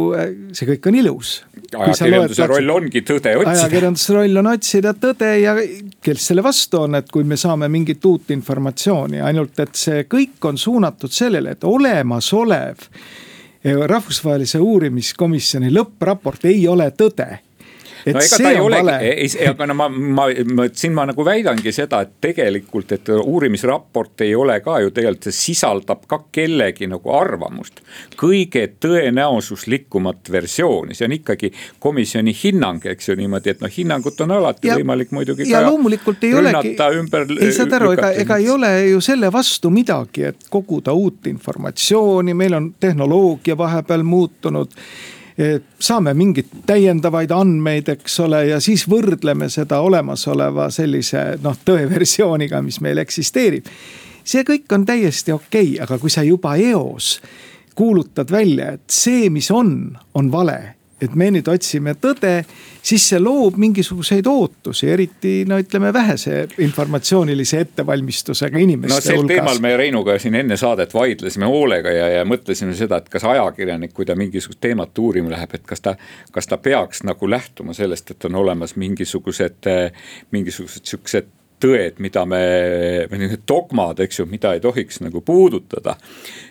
see 0.55 0.67
kõik 0.69 0.89
on 0.91 0.99
ilus. 0.99 1.33
ajakirjanduse 1.75 2.47
roll 2.49 2.71
ongi 2.71 3.03
tõde 3.03 3.35
otsida. 3.41 3.55
ajakirjanduse 3.57 4.15
roll 4.15 4.41
on 4.43 4.51
otsida 4.53 4.95
tõde 4.95 5.31
ja 5.43 5.55
kes 6.05 6.29
selle 6.31 6.45
vastu 6.47 6.85
on, 6.85 6.99
et 6.99 7.11
kui 7.11 7.27
me 7.27 7.37
saame 7.37 7.69
mingit 7.73 8.05
uut 8.05 8.31
informatsiooni, 8.35 9.21
ainult 9.25 9.59
et 9.65 9.75
see 9.79 10.05
kõik 10.11 10.51
on 10.51 10.59
suunatud 10.59 11.13
sellele, 11.15 11.57
et 11.57 11.67
olemasolev 11.67 12.87
rahvusvahelise 13.65 14.61
uurimiskomisjoni 14.63 15.73
lõppraport 15.75 16.45
ei 16.47 16.67
ole 16.69 16.91
tõde 16.95 17.41
no 18.07 18.21
ega 18.21 18.39
ta 18.43 18.51
ei 18.51 18.61
olegi, 18.63 19.29
aga 19.49 19.67
no 19.69 19.77
ma, 19.79 19.89
ma, 19.89 20.27
ma 20.55 20.67
siin 20.73 20.95
ma 20.97 21.07
nagu 21.09 21.25
väidangi 21.27 21.73
seda, 21.75 22.01
et 22.05 22.15
tegelikult, 22.23 22.93
et 22.97 23.11
uurimisraport 23.15 24.25
ei 24.27 24.35
ole 24.39 24.59
ka 24.65 24.79
ju 24.85 24.93
tegelikult, 24.95 25.29
see 25.29 25.39
sisaldab 25.53 26.05
ka 26.11 26.21
kellegi 26.35 26.89
nagu 26.91 27.13
arvamust. 27.17 27.83
kõige 28.19 28.65
tõenäosuslikumat 28.81 30.31
versiooni, 30.33 30.95
see 30.95 31.09
on 31.09 31.17
ikkagi 31.19 31.53
komisjoni 31.83 32.35
hinnang, 32.43 32.87
eks 32.95 33.11
ju 33.11 33.19
niimoodi, 33.19 33.55
et 33.55 33.63
noh, 33.65 33.73
hinnangut 33.73 34.21
on 34.25 34.37
alati 34.39 34.71
ja, 34.71 34.79
võimalik 34.79 35.13
muidugi. 35.15 35.49
ja 35.51 35.63
loomulikult 35.67 36.25
ei 36.25 36.35
olegi, 36.39 36.75
ei 37.41 37.53
saad 37.55 37.77
aru, 37.81 37.93
ega, 37.97 38.13
ega 38.25 38.41
ei 38.41 38.51
ole 38.53 38.73
ju 38.93 39.03
selle 39.05 39.33
vastu 39.33 39.71
midagi, 39.75 40.29
et 40.33 40.49
koguda 40.51 40.95
uut 40.97 41.27
informatsiooni, 41.31 42.35
meil 42.35 42.59
on 42.59 42.73
tehnoloogia 42.81 43.59
vahepeal 43.59 44.03
muutunud 44.07 44.75
saame 45.81 46.15
mingeid 46.19 46.49
täiendavaid 46.67 47.31
andmeid, 47.31 47.89
eks 47.95 48.21
ole, 48.25 48.45
ja 48.51 48.61
siis 48.61 48.89
võrdleme 48.91 49.47
seda 49.53 49.81
olemasoleva 49.87 50.67
sellise 50.75 51.39
noh, 51.43 51.57
tõeversiooniga, 51.65 52.63
mis 52.63 52.81
meil 52.83 52.99
eksisteerib. 52.99 53.67
see 54.25 54.43
kõik 54.45 54.73
on 54.75 54.87
täiesti 54.87 55.33
okei 55.33 55.75
okay,, 55.75 55.83
aga 55.83 55.99
kui 55.99 56.11
sa 56.11 56.23
juba 56.23 56.57
eos 56.57 57.21
kuulutad 57.75 58.31
välja, 58.31 58.73
et 58.73 58.91
see, 58.91 59.31
mis 59.31 59.51
on, 59.51 59.97
on 60.15 60.33
vale 60.33 60.78
et 61.01 61.15
me 61.15 61.29
nüüd 61.31 61.47
otsime 61.51 61.95
tõde, 62.01 62.33
siis 62.83 63.05
see 63.11 63.21
loob 63.23 63.59
mingisuguseid 63.61 64.27
ootusi, 64.27 64.89
eriti 64.91 65.33
no 65.49 65.59
ütleme 65.61 65.93
vähese 65.95 66.41
informatsioonilise 66.65 67.63
ettevalmistusega 67.67 68.59
inimeste 68.59 68.97
no, 68.97 69.05
sel 69.05 69.21
hulgas. 69.23 69.35
teemal 69.35 69.63
me 69.63 69.75
Reinuga 69.79 70.19
siin 70.19 70.39
enne 70.41 70.59
saadet 70.61 70.95
vaidlesime 70.95 71.49
hoolega 71.51 71.95
ja, 71.95 72.11
ja 72.19 72.27
mõtlesime 72.29 72.75
seda, 72.79 73.01
et 73.03 73.11
kas 73.13 73.27
ajakirjanik, 73.29 73.95
kui 73.95 74.09
ta 74.09 74.19
mingisugust 74.19 74.61
teemat 74.65 74.99
uurima 74.99 75.33
läheb, 75.37 75.55
et 75.59 75.67
kas 75.69 75.85
ta, 75.85 75.97
kas 76.35 76.51
ta 76.51 76.59
peaks 76.63 77.05
nagu 77.07 77.31
lähtuma 77.31 77.77
sellest, 77.77 78.15
et 78.15 78.31
on 78.31 78.41
olemas 78.43 78.77
mingisugused, 78.81 79.71
mingisugused 80.35 80.89
siuksed 80.89 81.35
tõed, 81.63 81.99
mida 82.03 82.25
me, 82.29 82.43
või 83.11 83.25
need 83.25 83.43
dogmad, 83.49 83.99
eks 84.03 84.21
ju, 84.21 84.27
mida 84.31 84.55
ei 84.55 84.63
tohiks 84.63 85.01
nagu 85.03 85.23
puudutada 85.27 85.97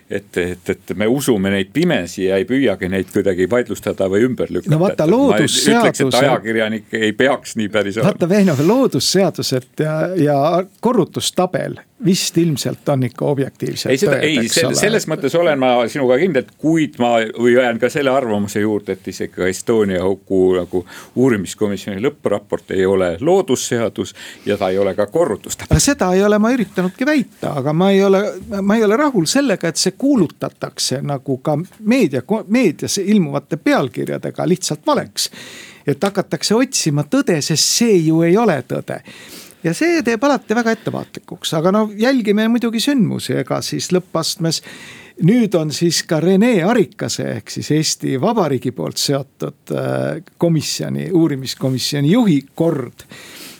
et, 0.09 0.37
et, 0.37 0.69
et 0.69 0.93
me 0.95 1.07
usume 1.07 1.51
neid 1.51 1.71
pimesi 1.73 2.27
ja 2.27 2.37
ei 2.39 2.45
püüagi 2.47 2.89
neid 2.91 3.11
kuidagi 3.13 3.49
vaidlustada 3.51 4.07
või 4.11 4.23
ümber 4.27 4.51
lükata. 4.53 4.71
no 4.71 4.79
vaata 4.79 5.09
loodusseadus. 5.09 6.15
ajakirjanik 6.21 6.93
ei 6.95 7.11
peaks 7.13 7.57
nii 7.59 7.69
päris 7.69 7.97
olema. 7.97 8.13
vaata 8.13 8.29
Veino, 8.29 8.55
loodusseadused 8.67 9.83
ja, 9.83 9.99
ja 10.15 10.39
korrutustabel 10.79 11.79
vist 12.05 12.37
ilmselt 12.37 12.89
on 12.89 13.03
ikka 13.03 13.25
objektiivsed. 13.25 13.91
ei, 13.91 13.97
seda, 13.97 14.17
ei, 14.21 14.49
selles 14.49 15.07
mõttes 15.09 15.33
olen 15.37 15.59
ma 15.59 15.71
sinuga 15.89 16.17
kindel, 16.21 16.45
kuid 16.61 16.99
ma 17.01 17.15
jään 17.51 17.79
ka 17.81 17.89
selle 17.89 18.11
arvamuse 18.13 18.61
juurde, 18.61 18.93
et 18.93 19.07
isegi 19.07 19.47
Estonia 19.49 20.03
huku 20.05 20.41
nagu 20.59 20.83
uurimiskomisjoni 21.15 22.01
lõppraport 22.05 22.75
ei 22.77 22.85
ole 22.85 23.15
loodusseadus 23.21 24.13
ja 24.45 24.57
ta 24.57 24.69
ei 24.69 24.77
ole 24.77 24.93
ka 24.95 25.07
korrutustabel. 25.09 25.81
seda 25.81 26.11
ei 26.13 26.23
ole 26.23 26.39
ma 26.39 26.51
üritanudki 26.53 27.05
väita, 27.05 27.55
aga 27.61 27.73
ma 27.73 27.89
ei 27.91 28.03
ole, 28.03 28.21
ma 28.61 28.77
ei 28.77 28.85
ole 28.85 28.97
rahul 28.97 29.25
sellega, 29.25 29.73
et 29.73 29.81
see 29.81 29.96
kuulutatakse 29.97 31.01
nagu 31.01 31.37
ka 31.37 31.57
meedia, 31.79 32.21
meedias 32.47 32.97
ilmuvate 32.97 33.57
pealkirjadega 33.57 34.47
lihtsalt 34.47 34.85
valeks. 34.87 35.29
et 35.87 36.03
hakatakse 36.03 36.55
otsima 36.55 37.03
tõde, 37.03 37.41
sest 37.41 37.63
see 37.63 37.97
ju 37.97 38.21
ei 38.21 38.37
ole 38.37 38.63
tõde. 38.67 39.01
Ja 39.63 39.73
see 39.73 40.01
teeb 40.03 40.23
alati 40.23 40.55
väga 40.55 40.71
ettevaatlikuks, 40.75 41.53
aga 41.53 41.71
no 41.71 41.87
jälgime 41.95 42.47
muidugi 42.51 42.79
sündmusi, 42.83 43.33
ega 43.39 43.61
siis 43.61 43.87
lõppastmes 43.95 44.61
nüüd 45.25 45.55
on 45.57 45.71
siis 45.73 46.03
ka 46.07 46.19
Rene 46.21 46.51
Arikase 46.63 47.25
ehk 47.37 47.49
siis 47.51 47.71
Eesti 47.71 48.19
Vabariigi 48.21 48.71
poolt 48.75 48.99
seotud 49.01 49.73
äh, 49.73 50.21
komisjoni, 50.37 51.09
uurimiskomisjoni 51.11 52.11
juhi 52.11 52.41
kord 52.55 53.07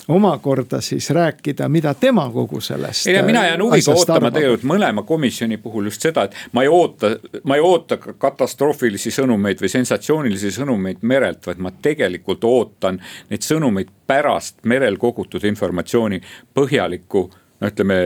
omakorda 0.07 0.81
siis 0.81 1.09
rääkida, 1.09 1.69
mida 1.69 1.93
tema 1.93 2.29
kogu 2.33 2.61
sellest. 2.61 3.05
ja 3.05 3.23
mina 3.23 3.45
jään 3.45 3.63
huviga 3.63 3.91
ootama 3.91 4.31
tegelikult 4.31 4.63
mõlema 4.63 5.03
komisjoni 5.03 5.57
puhul 5.57 5.89
just 5.91 6.01
seda, 6.01 6.23
et 6.23 6.35
ma 6.51 6.63
ei 6.63 6.71
oota, 6.71 7.15
ma 7.43 7.55
ei 7.55 7.61
oota 7.61 7.97
katastroofilisi 7.97 9.11
sõnumeid 9.11 9.61
või 9.61 9.71
sensatsioonilisi 9.71 10.51
sõnumeid 10.59 11.01
merelt, 11.01 11.45
vaid 11.47 11.59
ma 11.59 11.71
tegelikult 11.71 12.43
ootan 12.43 13.01
neid 13.29 13.43
sõnumeid 13.43 13.91
pärast 14.07 14.63
merel 14.63 14.97
kogutud 14.97 15.43
informatsiooni 15.43 16.21
põhjalikku 16.55 17.27
no 17.61 17.67
ütleme 17.67 18.01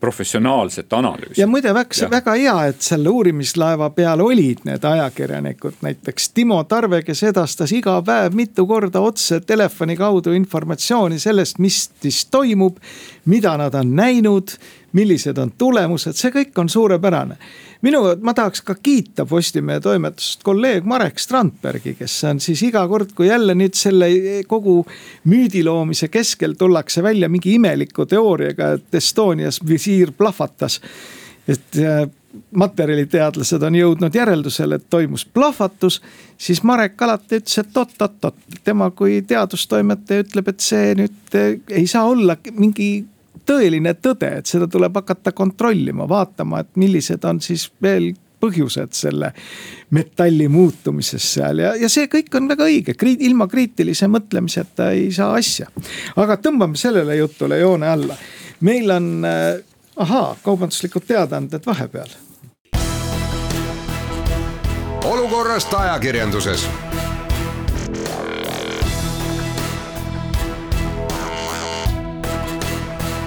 professionaalset 0.00 0.92
analüüsi. 0.92 1.40
ja 1.40 1.46
muide 1.46 1.74
väga, 1.74 2.08
väga 2.10 2.34
hea, 2.38 2.56
et 2.66 2.82
selle 2.82 3.08
uurimislaeva 3.08 3.90
peal 3.90 4.20
olid 4.20 4.64
need 4.64 4.84
ajakirjanikud, 4.84 5.80
näiteks 5.82 6.30
Timo 6.34 6.62
Tarve, 6.64 7.02
kes 7.02 7.22
edastas 7.22 7.72
iga 7.72 8.00
päev 8.02 8.34
mitu 8.34 8.66
korda 8.66 9.00
otse 9.00 9.40
telefoni 9.40 9.96
kaudu 9.96 10.32
informatsiooni 10.32 11.18
sellest, 11.18 11.58
mis 11.58 11.90
siis 12.02 12.24
toimub. 12.26 12.76
mida 13.24 13.56
nad 13.56 13.74
on 13.74 13.96
näinud, 13.96 14.50
millised 14.92 15.38
on 15.38 15.52
tulemused, 15.58 16.12
see 16.12 16.30
kõik 16.30 16.58
on 16.60 16.68
suurepärane 16.68 17.36
minu, 17.84 18.00
ma 18.24 18.34
tahaks 18.36 18.62
ka 18.64 18.76
kiita 18.80 19.26
Postimehe 19.28 19.82
toimetust 19.84 20.42
kolleeg 20.46 20.86
Marek 20.88 21.20
Strandbergi, 21.22 21.94
kes 21.98 22.16
on 22.30 22.40
siis 22.42 22.62
iga 22.66 22.84
kord, 22.90 23.12
kui 23.16 23.28
jälle 23.28 23.56
nüüd 23.58 23.76
selle 23.78 24.08
kogu 24.48 24.80
müüdi 25.30 25.64
loomise 25.66 26.08
keskel 26.12 26.56
tullakse 26.58 27.02
välja 27.04 27.28
mingi 27.32 27.56
imeliku 27.58 28.08
teooriaga, 28.08 28.74
et 28.78 29.00
Estonias 29.00 29.60
visiir 29.68 30.14
plahvatas. 30.16 30.80
et 31.48 31.76
äh, 31.76 32.06
materjaliteadlased 32.56 33.62
on 33.62 33.74
jõudnud 33.76 34.14
järeldusele, 34.16 34.78
et 34.80 34.86
toimus 34.90 35.26
plahvatus, 35.26 36.00
siis 36.40 36.62
Marek 36.64 37.02
alati 37.02 37.38
ütles, 37.38 37.58
et 37.60 37.76
oot-oot-oot, 37.76 38.38
tema 38.64 38.88
kui 38.96 39.20
teadustoimetaja 39.28 40.24
ütleb, 40.24 40.48
et 40.50 40.64
see 40.64 40.94
nüüd 40.98 41.36
äh, 41.38 41.58
ei 41.68 41.86
saa 41.90 42.08
olla 42.08 42.36
mingi 42.56 43.04
tõeline 43.46 43.94
tõde, 44.00 44.30
et 44.40 44.50
seda 44.50 44.68
tuleb 44.70 44.94
hakata 44.96 45.32
kontrollima, 45.32 46.08
vaatama, 46.08 46.64
et 46.64 46.76
millised 46.80 47.24
on 47.28 47.40
siis 47.44 47.68
veel 47.82 48.12
põhjused 48.44 48.92
selle 48.92 49.30
metalli 49.94 50.48
muutumises 50.52 51.26
seal 51.36 51.62
ja, 51.64 51.74
ja 51.80 51.88
see 51.92 52.08
kõik 52.12 52.34
on 52.36 52.48
väga 52.50 52.66
õige, 52.68 52.96
ilma 53.14 53.46
kriitilise 53.50 54.08
mõtlemiseta 54.10 54.90
ei 54.96 55.10
saa 55.14 55.32
asja. 55.38 55.70
aga 56.16 56.36
tõmbame 56.42 56.76
sellele 56.80 57.16
jutule 57.16 57.58
joone 57.62 57.88
alla. 57.88 58.16
meil 58.60 58.90
on 58.90 59.24
äh,, 59.24 59.62
ahaa, 59.96 60.36
kaubanduslikud 60.42 61.06
teadaanded 61.08 61.66
vahepeal. 61.66 62.10
olukorrast 65.04 65.74
ajakirjanduses 65.74 66.68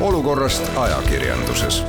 olukorrast 0.02 0.72
ajakirjanduses. 0.78 1.84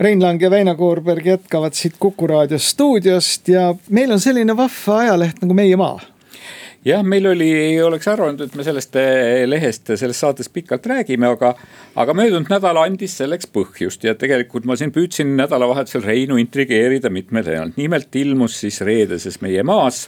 Rein 0.00 0.22
Lang 0.22 0.42
ja 0.42 0.50
Väino 0.50 0.74
Koorberg 0.74 1.26
jätkavad 1.26 1.72
siit 1.72 1.94
Kuku 1.98 2.26
raadio 2.26 2.58
stuudiost 2.58 3.48
ja 3.48 3.74
meil 3.88 4.12
on 4.12 4.20
selline 4.20 4.56
vahva 4.56 4.98
ajaleht 4.98 5.40
nagu 5.40 5.54
Meie 5.54 5.76
Maa 5.76 6.00
jah, 6.86 7.02
meil 7.02 7.26
oli, 7.26 7.48
ei 7.50 7.82
oleks 7.82 8.06
arvanud, 8.08 8.40
et 8.46 8.54
me 8.56 8.64
sellest 8.66 8.96
eh, 9.00 9.42
lehest 9.48 9.90
selles 9.98 10.20
saates 10.22 10.50
pikalt 10.52 10.86
räägime, 10.86 11.28
aga, 11.34 11.52
aga 11.98 12.14
möödunud 12.16 12.50
nädal 12.52 12.78
andis 12.82 13.16
selleks 13.18 13.48
põhjust 13.52 14.06
ja 14.06 14.14
tegelikult 14.18 14.68
ma 14.68 14.76
siin 14.78 14.92
püüdsin 14.94 15.34
nädalavahetusel 15.40 16.04
Reinu 16.06 16.38
intrigeerida 16.40 17.10
mitmel 17.10 17.46
teemal. 17.46 17.72
nimelt 17.76 18.14
ilmus 18.16 18.60
siis 18.60 18.80
reedeses 18.86 19.40
Meie 19.42 19.64
Maas 19.66 20.06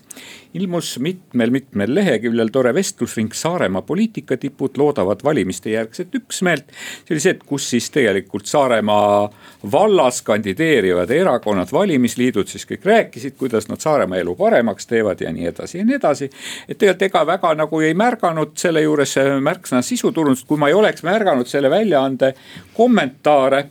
ilmus 0.54 0.98
mitmel-mitmel 0.98 1.94
leheküljel 1.94 2.48
tore 2.52 2.72
vestlusring 2.74 3.32
Saaremaa 3.34 3.82
poliitikatipud 3.82 4.78
loodavad 4.80 5.20
valimiste 5.24 5.70
järgset 5.70 6.14
üksmeelt. 6.14 6.64
see 7.04 7.14
oli 7.14 7.20
see, 7.20 7.30
et 7.37 7.44
kus 7.46 7.70
siis 7.70 7.90
tegelikult 7.90 8.46
Saaremaa 8.46 9.30
vallas 9.72 10.22
kandideerivad 10.22 11.11
erakonnad, 11.11 11.72
valimisliidud 11.72 12.48
siis 12.48 12.66
kõik 12.66 12.84
rääkisid, 12.84 13.37
kuidas 13.38 13.68
nad 13.68 13.80
Saaremaa 13.80 14.18
elu 14.18 14.34
paremaks 14.34 14.87
teevad 14.87 15.20
ja 15.20 15.32
nii 15.32 15.46
edasi 15.52 15.78
ja 15.78 15.84
nii 15.84 15.96
edasi. 15.96 16.30
et 16.68 16.78
tegelikult 16.78 17.03
ega 17.03 17.26
väga 17.26 17.55
nagu 17.55 17.80
ei 17.80 17.94
märganud 17.94 18.57
selle 18.59 18.82
juures 18.82 19.14
märksõna 19.40 19.82
sisu 19.82 20.12
tulnud, 20.12 20.38
kui 20.46 20.59
ma 20.59 20.68
ei 20.68 20.74
oleks 20.74 21.03
märganud 21.03 21.46
selle 21.46 21.70
väljaande 21.70 22.34
kommentaare 22.74 23.64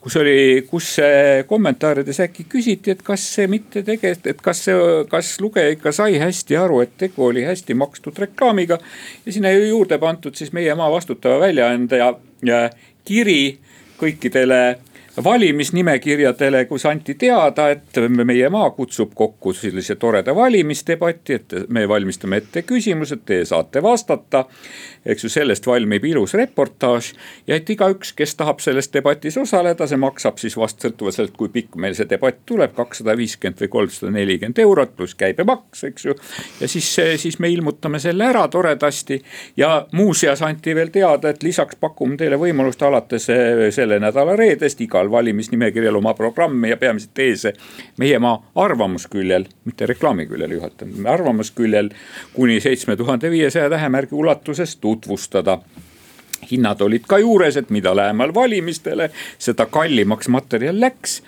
kus 0.00 0.16
oli, 0.16 0.66
kus 0.70 0.94
kommentaarides 1.46 2.22
äkki 2.24 2.46
küsiti, 2.48 2.94
et 2.94 3.02
kas 3.04 3.24
see 3.34 3.48
mitte 3.52 3.82
tegelikult, 3.84 4.26
et 4.32 4.42
kas 4.44 4.62
see, 4.64 4.76
kas 5.10 5.32
lugeja 5.44 5.74
ikka 5.74 5.92
sai 5.92 6.18
hästi 6.20 6.56
aru, 6.56 6.80
et 6.84 6.94
tegu 7.00 7.26
oli 7.28 7.44
hästi 7.44 7.76
makstud 7.76 8.18
reklaamiga. 8.18 8.78
ja 9.26 9.32
sinna 9.32 9.52
juurde 9.52 9.98
pandud 9.98 10.34
siis 10.34 10.52
meie 10.56 10.74
maa 10.74 10.90
vastutava 10.90 11.40
väljaande 11.40 12.00
ja, 12.00 12.14
ja 12.42 12.62
kiri 13.04 13.58
kõikidele 14.00 14.78
valimisnimekirjadele, 15.24 16.64
kus 16.64 16.86
anti 16.86 17.14
teada, 17.14 17.68
et 17.70 17.98
meie 18.08 18.48
maa 18.52 18.70
kutsub 18.76 19.12
kokku 19.14 19.52
sellise 19.56 19.96
toreda 20.00 20.34
valimisdebati, 20.36 21.34
et 21.34 21.54
me 21.68 21.86
valmistame 21.88 22.40
ette 22.40 22.62
küsimused, 22.62 23.24
teie 23.26 23.44
saate 23.44 23.82
vastata. 23.82 24.44
eks 25.06 25.24
ju, 25.24 25.28
sellest 25.32 25.66
valmib 25.66 26.04
ilus 26.04 26.34
reportaaž 26.36 27.12
ja 27.46 27.56
et 27.56 27.70
igaüks, 27.70 28.12
kes 28.12 28.34
tahab 28.36 28.60
selles 28.60 28.90
debatis 28.92 29.38
osaleda, 29.40 29.86
see 29.88 29.96
maksab 29.96 30.38
siis 30.38 30.56
vast 30.60 30.84
sõltuvalt 30.84 31.16
sellest, 31.16 31.36
kui 31.36 31.48
pikk 31.48 31.78
meil 31.80 31.96
see 31.96 32.08
debatt 32.08 32.42
tuleb, 32.46 32.74
kakssada 32.76 33.16
viiskümmend 33.16 33.62
või 33.64 33.70
kolmsada 33.72 34.12
nelikümmend 34.12 34.60
eurot 34.60 34.92
pluss 34.96 35.16
käibemaks, 35.16 35.84
eks 35.88 36.04
ju. 36.04 36.16
ja 36.60 36.68
siis, 36.68 36.90
siis 37.22 37.38
me 37.38 37.48
ilmutame 37.48 37.98
selle 37.98 38.28
ära 38.28 38.46
toredasti 38.48 39.22
ja 39.56 39.86
muuseas 39.92 40.42
anti 40.42 40.74
veel 40.76 40.92
teada, 40.92 41.32
et 41.32 41.42
lisaks 41.42 41.80
pakume 41.80 42.20
teile 42.20 42.36
võimalust 42.40 42.82
alates 42.84 43.30
selle 43.74 43.98
nädala 44.02 44.36
reedest 44.36 44.80
igal 44.84 45.09
valimisnimekirjal 45.10 45.96
oma 45.96 46.14
programmi 46.14 46.70
ja 46.70 46.76
peamiselt 46.76 47.18
ees 47.18 47.46
meie 47.98 48.18
maa 48.18 48.38
arvamusküljel, 48.54 49.46
mitte 49.64 49.86
reklaamiküljel 49.86 50.56
juhatan, 50.58 50.94
arvamusküljel 51.06 51.90
kuni 52.32 52.60
seitsme 52.60 52.96
tuhande 52.96 53.30
viiesaja 53.30 53.70
tähemärgi 53.70 54.14
ulatuses 54.14 54.76
tutvustada. 54.76 55.58
Hinnad 56.50 56.80
olid 56.80 57.04
ka 57.06 57.18
juures, 57.20 57.56
et 57.56 57.70
mida 57.70 57.92
lähemal 57.96 58.34
valimistele, 58.34 59.10
seda 59.38 59.66
kallimaks 59.66 60.28
materjal 60.28 60.80
läks 60.80 61.20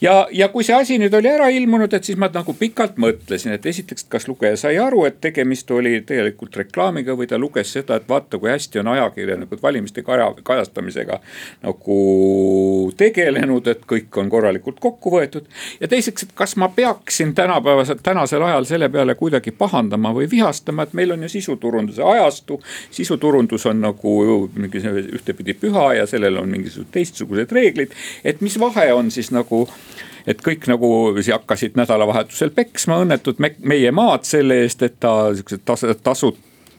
ja, 0.00 0.28
ja 0.32 0.48
kui 0.48 0.64
see 0.64 0.76
asi 0.76 0.98
nüüd 1.00 1.14
oli 1.18 1.30
ära 1.30 1.48
ilmunud, 1.54 1.92
et 1.94 2.06
siis 2.06 2.18
ma 2.20 2.28
nagu 2.32 2.54
pikalt 2.56 2.98
mõtlesin, 3.00 3.54
et 3.56 3.66
esiteks, 3.66 4.06
kas 4.10 4.28
lugeja 4.28 4.56
sai 4.60 4.78
aru, 4.82 5.04
et 5.08 5.20
tegemist 5.20 5.70
oli 5.74 5.98
tegelikult 6.06 6.56
reklaamiga 6.60 7.16
või 7.18 7.28
ta 7.30 7.38
luges 7.40 7.72
seda, 7.74 7.98
et 7.98 8.08
vaata, 8.08 8.38
kui 8.38 8.50
hästi 8.52 8.82
on 8.82 8.92
ajakirjanikud 8.94 9.62
valimiste 9.62 10.04
kaja, 10.06 10.30
kajastamisega 10.46 11.20
nagu 11.66 11.98
tegelenud, 12.98 13.70
et 13.72 13.84
kõik 13.88 14.20
on 14.22 14.30
korralikult 14.30 14.80
kokku 14.80 15.12
võetud. 15.16 15.48
ja 15.80 15.88
teiseks, 15.88 16.28
et 16.28 16.34
kas 16.34 16.56
ma 16.56 16.68
peaksin 16.68 17.34
tänapäevasel, 17.34 17.98
tänasel 18.02 18.42
ajal 18.42 18.68
selle 18.68 18.88
peale 18.88 19.14
kuidagi 19.18 19.50
pahandama 19.50 20.14
või 20.14 20.30
vihastama, 20.30 20.86
et 20.86 20.94
meil 20.94 21.12
on 21.12 21.22
ju 21.26 21.28
sisuturunduse 21.28 22.02
ajastu. 22.02 22.60
sisuturundus 22.90 23.66
on 23.66 23.80
nagu 23.80 24.48
mingi 24.54 24.82
ühtepidi 25.18 25.54
püha 25.54 25.92
ja 25.94 26.06
sellel 26.06 26.36
on 26.38 26.48
mingisugused 26.48 26.92
teistsugused 26.92 27.52
reeglid, 27.52 27.94
et 28.24 28.40
mis 28.40 28.58
vahe 28.60 28.92
on 28.92 29.10
siis 29.10 29.30
nagu 29.34 29.66
et 30.28 30.42
kõik 30.44 30.68
nagu 30.68 30.90
hakkasid 31.16 31.78
nädalavahetusel 31.80 32.52
peksma 32.56 33.00
õnnetut 33.04 33.40
meie 33.40 33.92
maad 33.94 34.28
selle 34.28 34.62
eest, 34.64 34.84
et 34.84 34.98
ta 35.00 35.32
siuksed 35.34 35.64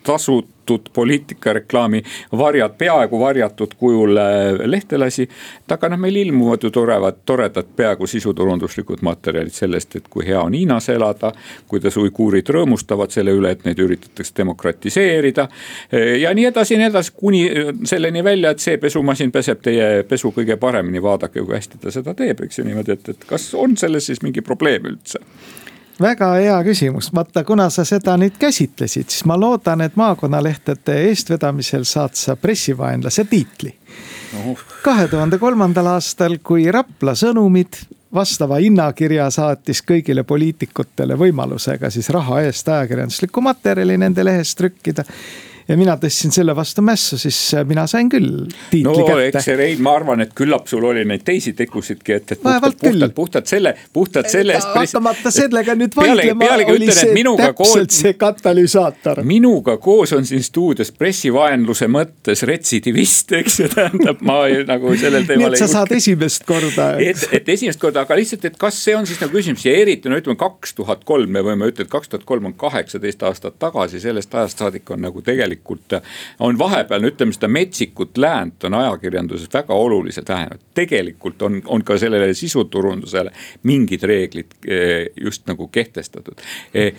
tasud 0.06 0.48
tasutud 0.70 0.92
poliitikareklaami 0.92 2.02
varjad, 2.36 2.70
peaaegu 2.78 3.20
varjatud 3.20 3.74
kujul 3.76 4.16
äh, 4.16 4.24
lehte 4.64 4.98
lasi. 4.98 5.28
aga 5.68 5.88
noh, 5.88 5.98
meil 5.98 6.16
ilmuvad 6.16 6.62
ju 6.62 6.70
torevad, 6.70 7.22
toredad 7.26 7.66
peaaegu 7.76 8.06
sisuturunduslikud 8.06 9.02
materjalid 9.02 9.54
sellest, 9.54 9.96
et 9.96 10.08
kui 10.10 10.26
hea 10.26 10.40
on 10.40 10.54
Hiinas 10.54 10.88
elada. 10.88 11.32
kuidas 11.68 11.96
uiguurid 11.96 12.48
rõõmustavad 12.48 13.10
selle 13.10 13.32
üle, 13.32 13.50
et 13.50 13.64
neid 13.64 13.78
üritatakse 13.78 14.34
demokratiseerida. 14.36 15.48
Äh, 15.94 16.20
ja 16.20 16.34
nii 16.34 16.46
edasi 16.46 16.74
ja 16.74 16.78
nii 16.78 16.90
edasi, 16.90 17.12
kuni 17.16 17.44
äh, 17.48 17.72
selleni 17.84 18.24
välja, 18.24 18.50
et 18.50 18.58
see 18.58 18.78
pesumasin 18.78 19.32
peseb 19.32 19.62
teie 19.62 20.04
pesu 20.08 20.30
kõige 20.36 20.56
paremini, 20.56 21.02
vaadake, 21.02 21.42
kui 21.42 21.56
hästi 21.56 21.80
ta 21.80 21.90
seda 21.90 22.14
teeb, 22.14 22.44
eks 22.44 22.58
ju 22.58 22.68
niimoodi, 22.68 22.92
et, 22.92 23.08
et 23.14 23.26
kas 23.26 23.54
on 23.54 23.76
selles 23.76 24.06
siis 24.06 24.22
mingi 24.22 24.42
probleem 24.42 24.86
üldse 24.86 25.18
väga 26.00 26.32
hea 26.40 26.56
küsimus, 26.64 27.10
vaata, 27.14 27.44
kuna 27.44 27.68
sa 27.70 27.84
seda 27.84 28.16
nüüd 28.20 28.38
käsitlesid, 28.40 29.08
siis 29.10 29.24
ma 29.28 29.36
loodan, 29.40 29.84
et 29.84 29.96
maakonnalehtede 30.00 30.96
eestvedamisel 31.10 31.84
saad 31.84 32.16
sa 32.18 32.36
pressivaenlase 32.36 33.24
tiitli. 33.24 33.74
kahe 34.82 35.08
tuhande 35.08 35.38
kolmandal 35.38 35.86
aastal, 35.86 36.38
kui 36.42 36.70
Rapla 36.72 37.14
Sõnumid 37.14 37.82
vastava 38.14 38.58
hinnakirja 38.62 39.30
saatis 39.30 39.82
kõigile 39.86 40.24
poliitikutele 40.24 41.18
võimalusega 41.18 41.90
siis 41.90 42.08
raha 42.10 42.42
eest 42.42 42.68
ajakirjanduslikku 42.68 43.40
materjali 43.40 43.98
nende 43.98 44.24
lehes 44.24 44.54
trükkida 44.54 45.04
ja 45.68 45.76
mina 45.78 45.96
tõstsin 46.00 46.32
selle 46.34 46.54
vastu 46.56 46.82
mässu, 46.84 47.18
siis 47.20 47.38
äh, 47.54 47.64
mina 47.68 47.86
sain 47.90 48.08
küll 48.10 48.46
tiitli 48.70 48.84
no, 48.86 48.94
kätte. 49.06 49.26
eks 49.30 49.48
see 49.48 49.56
Rein, 49.58 49.82
ma 49.84 49.94
arvan, 49.98 50.24
et 50.24 50.32
küllap 50.36 50.68
sul 50.70 50.84
oli 50.88 51.04
neid 51.08 51.24
teisi 51.26 51.52
tegusidki, 51.58 52.16
et, 52.16 52.34
et 52.34 52.42
puhtalt, 52.42 52.78
puhtalt, 52.80 53.14
puhtalt 53.14 53.50
selle, 53.50 53.74
puhtalt 53.92 54.30
selle 54.32 54.56
eest. 54.56 54.70
hakkamata 54.74 55.32
sellega 55.34 55.76
nüüd 55.78 55.96
vaidlema, 55.96 56.50
oli 56.56 56.66
ütlen, 56.76 56.94
see 56.96 57.14
täpselt 57.14 57.56
koos, 57.60 57.98
see 58.00 58.14
katalüsaator. 58.20 59.22
minuga 59.28 59.76
koos 59.82 60.14
on 60.16 60.26
siin 60.28 60.44
stuudios 60.46 60.92
pressivaenluse 60.96 61.90
mõttes 61.90 62.44
retsidivist, 62.48 63.34
eks 63.40 63.60
ju, 63.62 63.68
tähendab, 63.74 64.24
ma 64.26 64.42
nagu 64.68 64.94
sellel 64.98 65.28
teemal. 65.28 65.52
nii 65.52 65.60
et 65.60 65.64
sa 65.64 65.70
saad 65.70 65.94
esimest 65.96 66.46
korda. 66.48 66.92
et, 67.02 67.26
et 67.36 67.52
esimest 67.56 67.80
korda, 67.82 68.04
aga 68.06 68.18
lihtsalt, 68.18 68.48
et 68.50 68.58
kas 68.60 68.80
see 68.84 68.96
on 68.96 69.08
siis 69.08 69.20
nagu 69.22 69.36
küsimus 69.36 69.66
ja 69.66 69.76
eriti 69.76 70.10
no 70.10 70.18
ütleme 70.20 70.38
kaks 70.40 70.74
tuhat 70.78 71.04
kolm, 71.08 71.30
me 71.30 71.44
võime 71.46 71.70
ütelda, 71.70 71.88
et 71.88 71.92
kaks 71.92 72.12
tuhat 72.12 72.26
kolm 72.28 72.50
on 72.50 72.56
kaheksateist 72.58 73.22
aastat 73.28 73.58
tagasi, 73.62 74.00
sellest 74.02 74.34
ajast 74.34 74.64
saadik 74.64 74.90
on 74.90 75.04
nagu 75.04 75.22
tegelikult 75.24 75.59
tegelikult 75.60 76.02
on 76.40 76.58
vahepeal, 76.58 77.04
ütleme 77.04 77.32
seda 77.32 77.48
metsikut 77.48 78.18
läänt 78.18 78.64
on 78.64 78.74
ajakirjanduses 78.74 79.48
väga 79.52 79.74
oluliselt 79.74 80.28
vähenenud. 80.28 80.60
tegelikult 80.74 81.42
on, 81.42 81.62
on 81.66 81.84
ka 81.84 81.98
sellele 81.98 82.34
sisuturundusele 82.34 83.30
mingid 83.62 84.02
reeglid 84.02 84.52
eh, 84.66 85.06
just 85.20 85.46
nagu 85.46 85.68
kehtestatud 85.68 86.40
eh, 86.74 86.94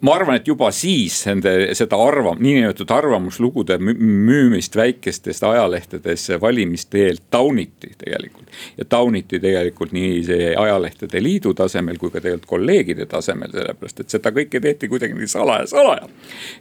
ma 0.00 0.14
arvan, 0.14 0.38
et 0.38 0.48
juba 0.48 0.70
siis 0.74 1.20
nende 1.28 1.52
seda 1.78 1.98
arvam-, 2.02 2.40
niinimetatud 2.42 2.90
arvamuslugude 2.94 3.78
müümist 3.78 4.76
väikestes 4.76 5.42
ajalehtedes 5.46 6.28
valimiste 6.42 7.04
eel 7.06 7.20
tauniti 7.30 7.92
tegelikult. 7.98 8.48
ja 8.78 8.84
tauniti 8.84 9.38
tegelikult 9.40 9.92
nii 9.92 10.22
see 10.24 10.48
ajalehtede 10.56 11.22
liidu 11.22 11.54
tasemel 11.54 11.98
kui 12.00 12.10
ka 12.10 12.20
tegelikult 12.20 12.48
kolleegide 12.48 13.06
tasemel, 13.06 13.52
sellepärast 13.52 14.00
et 14.02 14.16
seda 14.16 14.32
kõike 14.34 14.60
tehti 14.62 14.88
kuidagi 14.88 15.28
salaja, 15.30 15.66
salaja. 15.70 16.08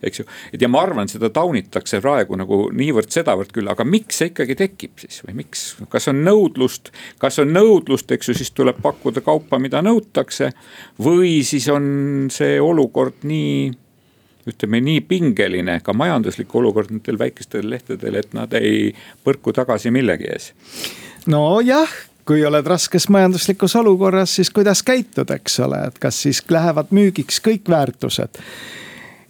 eks 0.03 0.21
ju, 0.21 0.27
et 0.53 0.61
ja 0.61 0.69
ma 0.71 0.83
arvan, 0.85 1.09
seda 1.09 1.29
taunitakse 1.33 2.01
praegu 2.03 2.37
nagu 2.39 2.67
niivõrd-sedavõrd 2.75 3.53
küll, 3.55 3.71
aga 3.71 3.85
miks 3.87 4.21
see 4.21 4.31
ikkagi 4.31 4.57
tekib 4.59 5.01
siis 5.01 5.21
või 5.25 5.39
miks, 5.41 5.65
kas 5.93 6.09
on 6.11 6.21
nõudlust, 6.25 6.91
kas 7.21 7.39
on 7.43 7.53
nõudlust, 7.55 8.11
eks 8.13 8.31
ju, 8.31 8.37
siis 8.37 8.53
tuleb 8.55 8.81
pakkuda 8.83 9.23
kaupa, 9.25 9.59
mida 9.61 9.81
nõutakse. 9.85 10.51
või 11.01 11.41
siis 11.45 11.67
on 11.71 12.27
see 12.33 12.59
olukord 12.61 13.06
nii 13.23 13.71
ütleme 14.47 14.79
nii 14.81 15.01
pingeline 15.03 15.79
ka 15.83 15.93
majanduslik 15.93 16.53
olukord 16.55 16.91
nendel 16.93 17.19
väikestel 17.19 17.67
lehtedel, 17.69 18.15
et 18.15 18.35
nad 18.37 18.53
ei 18.55 18.93
põrku 19.25 19.51
tagasi 19.55 19.91
millegi 19.91 20.29
ees. 20.31 20.53
nojah, 21.27 21.91
kui 22.27 22.45
oled 22.47 22.67
raskes 22.67 23.09
majanduslikus 23.11 23.75
olukorras, 23.75 24.35
siis 24.39 24.51
kuidas 24.55 24.83
käituda, 24.87 25.35
eks 25.35 25.59
ole, 25.59 25.83
et 25.91 25.99
kas 25.99 26.21
siis 26.23 26.43
lähevad 26.49 26.95
müügiks 26.95 27.41
kõik 27.43 27.67
väärtused 27.71 28.39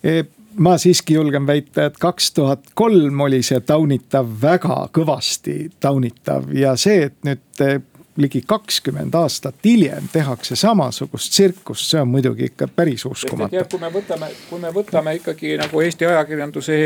e 0.03 0.23
ma 0.57 0.78
siiski 0.78 1.13
julgen 1.13 1.45
väita, 1.47 1.86
et 1.86 1.97
kaks 2.01 2.32
tuhat 2.34 2.71
kolm 2.73 3.21
oli 3.21 3.43
see 3.45 3.59
taunitav, 3.65 4.30
väga 4.41 4.88
kõvasti 4.93 5.67
taunitav 5.80 6.49
ja 6.57 6.75
see, 6.80 7.09
et 7.09 7.17
nüüd 7.28 7.65
ligi 8.18 8.41
kakskümmend 8.47 9.15
aastat 9.15 9.55
hiljem 9.65 10.09
tehakse 10.13 10.55
samasugust 10.55 11.32
tsirkust, 11.32 11.91
see 11.91 12.01
on 12.01 12.09
muidugi 12.13 12.49
ikka 12.51 12.68
päris 12.68 13.05
uskumatu. 13.05 13.63
kui 13.72 13.80
me 13.80 13.91
võtame, 13.93 14.32
kui 14.49 14.59
me 14.59 14.74
võtame 14.74 15.15
ikkagi 15.20 15.57
nagu 15.61 15.82
Eesti 15.82 16.09
ajakirjanduse 16.09 16.78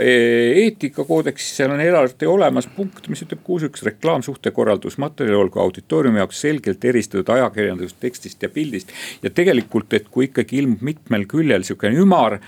eetikakoodeksis, 0.00 1.56
seal 1.56 1.70
on 1.74 1.80
eraldi 1.80 2.26
olemas 2.26 2.66
punkt, 2.76 3.08
mis 3.12 3.20
ütleb, 3.26 3.42
kus 3.44 3.66
üks 3.66 3.82
reklaamsuhte 3.84 4.50
korraldusmaterjal 4.56 5.42
olgu 5.42 5.60
auditooriumi 5.60 6.22
jaoks 6.22 6.40
selgelt 6.46 6.84
eristatud 6.88 7.28
ajakirjandusest, 7.34 7.98
tekstist 8.00 8.42
ja 8.42 8.48
pildist. 8.48 8.92
ja 9.22 9.30
tegelikult, 9.30 9.92
et 9.92 10.08
kui 10.08 10.30
ikkagi 10.30 10.62
ilmub 10.62 10.80
mitmel 10.80 11.26
küljel 11.28 11.66
sihukene 11.68 12.00
ümar, 12.00 12.38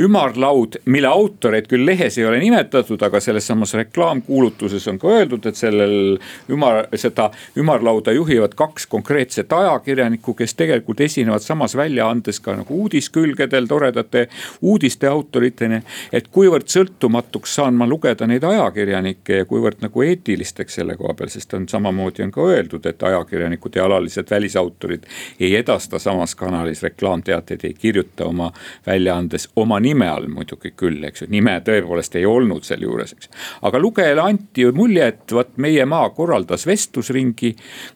ümarlaud, 0.00 0.78
mille 0.88 1.10
autoreid 1.10 1.68
küll 1.68 1.84
lehes 1.86 2.16
ei 2.18 2.24
ole 2.24 2.38
nimetatud, 2.40 3.02
aga 3.02 3.20
selles 3.20 3.46
samas 3.46 3.74
reklaamkuulutuses 3.76 4.88
on 4.88 4.98
ka 4.98 5.12
öeldud, 5.12 5.44
et 5.44 5.60
sellel 5.60 6.16
ümar, 6.48 6.86
seda 6.96 7.28
ümarlauda 7.60 8.16
juhivad 8.16 8.56
kaks 8.56 8.88
konkreetset 8.88 9.52
ajakirjanikku, 9.52 10.32
kes 10.40 10.56
tegelikult 10.56 11.04
esinevad 11.04 11.44
samas 11.44 11.76
väljaandes 11.76 12.40
ka 12.40 12.56
nagu 12.56 12.80
uudiskülgedel 12.80 13.68
toredate 13.68 14.28
uudiste 14.62 15.06
autoritena. 15.08 15.82
et 16.12 16.28
kuivõrd 16.32 16.68
sõltub 16.70 16.93
sõltumatuks 16.94 17.54
saan 17.54 17.74
ma 17.74 17.86
lugeda 17.86 18.26
neid 18.26 18.44
ajakirjanikke 18.44 19.40
ja 19.40 19.44
kuivõrd 19.44 19.82
nagu 19.82 20.02
eetilisteks 20.02 20.74
selle 20.78 20.96
koha 20.96 21.14
peal, 21.14 21.28
sest 21.28 21.54
on 21.54 21.66
samamoodi 21.68 22.22
on 22.22 22.30
ka 22.30 22.40
öeldud, 22.40 22.86
et 22.86 23.02
ajakirjanikud 23.02 23.76
ja 23.76 23.84
alalised 23.84 24.30
välisautorid 24.30 25.04
ei 25.40 25.54
edasta 25.56 25.98
samas 25.98 26.34
kanalis 26.34 26.82
reklaamteateid, 26.82 27.64
ei 27.64 27.74
kirjuta 27.74 28.26
oma 28.26 28.52
väljaandes 28.86 29.48
oma 29.56 29.80
nime 29.80 30.08
all 30.08 30.28
muidugi 30.28 30.72
küll, 30.76 31.02
eks 31.04 31.24
ju, 31.24 31.28
nime 31.30 31.58
tõepoolest 31.66 32.16
ei 32.16 32.26
olnud 32.26 32.64
seal 32.64 32.82
juures, 32.82 33.12
eks. 33.12 33.30
aga 33.62 33.78
lugejale 33.78 34.22
anti 34.22 34.64
ju 34.64 34.72
mulje, 34.72 35.06
et 35.06 35.32
vot 35.32 35.50
meie 35.56 35.84
maa 35.84 36.10
korraldas 36.14 36.66
vestlusringi, 36.66 37.54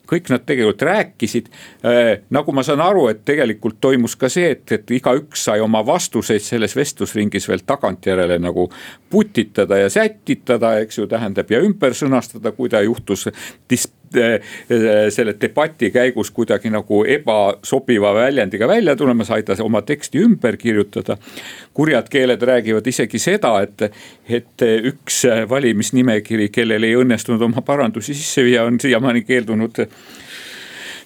kõik 0.09 0.29
nad 0.29 0.45
tegelikult 0.45 0.81
rääkisid 0.81 1.49
äh,. 1.85 2.19
nagu 2.29 2.53
ma 2.53 2.63
saan 2.63 2.83
aru, 2.83 3.07
et 3.09 3.23
tegelikult 3.25 3.79
toimus 3.81 4.15
ka 4.19 4.29
see, 4.29 4.51
et, 4.57 4.67
et 4.71 4.91
igaüks 4.99 5.47
sai 5.49 5.59
oma 5.63 5.85
vastuseid 5.85 6.43
selles 6.43 6.75
vestlusringis 6.75 7.47
veel 7.49 7.63
tagantjärele 7.65 8.39
nagu 8.39 8.69
putitada 9.09 9.77
ja 9.77 9.89
sätitada, 9.89 10.75
eks 10.83 10.99
ju, 10.99 11.07
tähendab 11.09 11.51
ja 11.51 11.61
ümber 11.65 11.95
sõnastada, 11.97 12.51
kui 12.55 12.69
ta 12.69 12.81
juhtus 12.85 13.27
dis-, 13.69 13.89
eh, 14.15 14.37
selle 15.13 15.33
debati 15.41 15.89
käigus 15.93 16.31
kuidagi 16.35 16.71
nagu 16.73 17.01
ebasobiva 17.07 18.13
väljendiga 18.17 18.67
välja 18.67 18.95
tulema, 18.95 19.25
sai 19.25 19.43
ta 19.43 19.57
oma 19.63 19.81
teksti 19.81 20.21
ümber 20.25 20.57
kirjutada. 20.57 21.17
kurjad 21.73 22.09
keeled 22.09 22.41
räägivad 22.41 22.87
isegi 22.87 23.19
seda, 23.19 23.53
et, 23.61 23.91
et 24.29 24.65
üks 24.93 25.23
valimisnimekiri, 25.49 26.49
kellel 26.49 26.83
ei 26.83 26.95
õnnestunud 26.99 27.41
oma 27.41 27.61
parandusi 27.65 28.13
sisse 28.13 28.43
viia, 28.43 28.63
on 28.63 28.79
siiamaani 28.79 29.23
keeldunud 29.23 29.85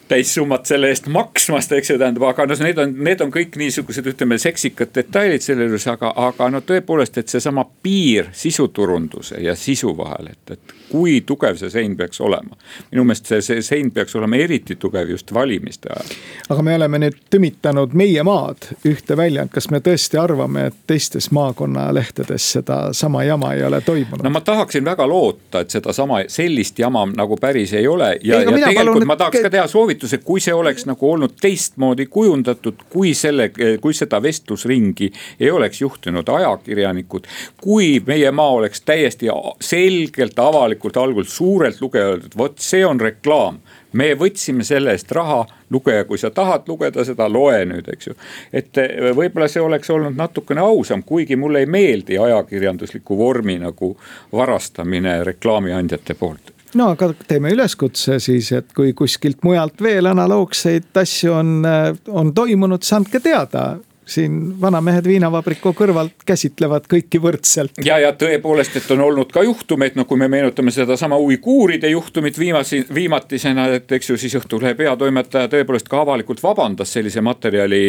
täissummat 0.07 0.65
selle 0.65 0.89
eest 0.93 1.07
maksmast, 1.11 1.71
eks 1.71 1.93
ju, 1.93 1.97
tähendab, 2.01 2.27
aga 2.29 2.45
noh, 2.49 2.61
need 2.65 2.79
on, 2.81 2.93
need 3.07 3.21
on 3.23 3.31
kõik 3.33 3.57
niisugused, 3.59 4.07
ütleme, 4.13 4.37
seksikad 4.41 4.93
detailid 4.95 5.43
selle 5.45 5.67
juures, 5.67 5.87
aga, 5.91 6.13
aga 6.27 6.49
no 6.53 6.63
tõepoolest, 6.65 7.19
et 7.21 7.33
seesama 7.33 7.65
piir 7.83 8.29
sisuturunduse 8.35 9.41
ja 9.43 9.55
sisu 9.59 9.95
vahel, 9.97 10.33
et, 10.33 10.55
et 10.57 10.79
kui 10.93 11.21
tugev 11.25 11.57
see 11.57 11.71
sein 11.73 11.95
peaks 11.97 12.21
olema. 12.21 12.57
minu 12.91 13.03
meelest 13.07 13.29
see, 13.31 13.41
see 13.41 13.61
sein 13.65 13.91
peaks 13.91 14.15
olema 14.15 14.37
eriti 14.37 14.75
tugev 14.79 15.09
just 15.09 15.33
valimiste 15.33 15.89
ajal. 15.89 16.11
aga 16.53 16.65
me 16.67 16.75
oleme 16.75 16.99
nüüd 17.05 17.17
tümitanud 17.33 17.95
Meie 17.97 18.23
Maad 18.23 18.69
ühte 18.85 19.17
väljaannet, 19.17 19.53
kas 19.53 19.69
me 19.73 19.81
tõesti 19.81 20.19
arvame, 20.21 20.67
et 20.69 20.77
teistes 20.87 21.31
maakonnalehtedes 21.33 22.51
sedasama 22.57 23.23
jama 23.25 23.53
ei 23.57 23.65
ole 23.65 23.81
toimunud? 23.81 24.21
no 24.23 24.33
ma 24.33 24.41
tahaksin 24.45 24.85
väga 24.85 25.07
loota, 25.09 25.63
et 25.63 25.73
sedasama, 25.73 26.21
sellist 26.27 26.79
jama 26.79 27.07
nagu 27.09 27.39
päris 27.41 27.73
ei 27.73 27.87
ole 27.87 28.11
ja, 28.21 28.43
ja 28.43 28.51
tegelikult 28.51 28.83
palun, 28.83 29.07
ma 29.09 29.17
tahaks 29.17 29.41
ka 29.47 29.53
teha 29.57 29.65
soovituse, 29.93 30.17
kui 30.25 30.41
see 30.43 30.53
oleks 30.53 30.85
nagu 30.85 31.11
olnud 31.11 31.33
teistmoodi 31.41 32.05
kujundatud, 32.05 32.85
kui 32.89 33.13
selle, 33.17 33.49
kui 33.81 33.93
seda 33.93 34.21
vestlusringi 34.21 35.11
ei 35.39 35.51
oleks 35.51 35.81
juhtinud 35.81 36.29
ajakirjanikud. 36.29 37.27
kui 37.61 38.01
Meie 38.05 38.31
Maa 38.31 38.59
oleks 38.59 38.81
täiesti 38.81 39.27
selgelt 39.61 40.39
avalik 40.39 40.83
tegelikult 40.83 40.97
algul 40.97 41.23
suurelt 41.23 41.81
lugejalt, 41.81 42.25
et 42.25 42.37
vot 42.37 42.59
see 42.59 42.85
on 42.85 42.99
reklaam. 42.99 43.59
me 43.93 44.15
võtsime 44.17 44.63
selle 44.65 44.91
eest 44.91 45.11
raha, 45.13 45.45
lugeja, 45.69 46.05
kui 46.05 46.17
sa 46.17 46.31
tahad 46.33 46.65
lugeda 46.67 47.03
seda, 47.05 47.27
loe 47.29 47.59
nüüd, 47.65 47.85
eks 47.93 48.07
ju. 48.07 48.15
et 48.51 48.77
eh, 48.77 49.13
võib-olla 49.13 49.47
see 49.47 49.61
oleks 49.61 49.89
olnud 49.89 50.17
natukene 50.17 50.61
ausam, 50.61 51.03
kuigi 51.03 51.35
mulle 51.35 51.59
ei 51.59 51.65
meeldi 51.69 52.17
ajakirjandusliku 52.17 53.17
vormi 53.17 53.59
nagu 53.59 53.95
varastamine 54.31 55.23
reklaamiandjate 55.23 56.17
poolt 56.17 56.52
no 56.79 56.89
aga 56.93 57.11
teeme 57.27 57.53
üleskutse 57.53 58.19
siis, 58.23 58.51
et 58.55 58.73
kui 58.75 58.93
kuskilt 58.97 59.43
mujalt 59.45 59.81
veel 59.83 60.09
analoogseid 60.11 61.01
asju 61.03 61.33
on, 61.33 61.55
eh, 61.65 61.89
on 62.09 62.33
toimunud, 62.33 62.83
siis 62.83 62.97
andke 62.99 63.21
teada 63.23 63.65
siin 64.05 64.61
vanamehed 64.61 65.07
viinavabriku 65.07 65.73
kõrvalt 65.77 66.25
käsitlevad 66.25 66.87
kõiki 66.91 67.21
võrdselt. 67.23 67.79
ja, 67.85 67.97
ja 67.99 68.11
tõepoolest, 68.17 68.77
et 68.77 68.91
on 68.91 69.03
olnud 69.05 69.31
ka 69.33 69.43
juhtumeid, 69.43 69.95
no 69.95 70.05
kui 70.05 70.19
me 70.19 70.27
meenutame 70.31 70.71
sedasama 70.71 71.17
uiguuride 71.17 71.89
juhtumit 71.89 72.39
viimasi, 72.39 72.83
viimatisena, 72.93 73.67
et 73.79 73.91
eks 73.91 74.09
ju 74.09 74.17
siis 74.17 74.35
Õhtulehe 74.39 74.73
peatoimetaja 74.75 75.47
tõepoolest 75.51 75.87
ka 75.89 76.01
avalikult 76.01 76.41
vabandas 76.43 76.93
sellise 76.93 77.21
materjali 77.21 77.83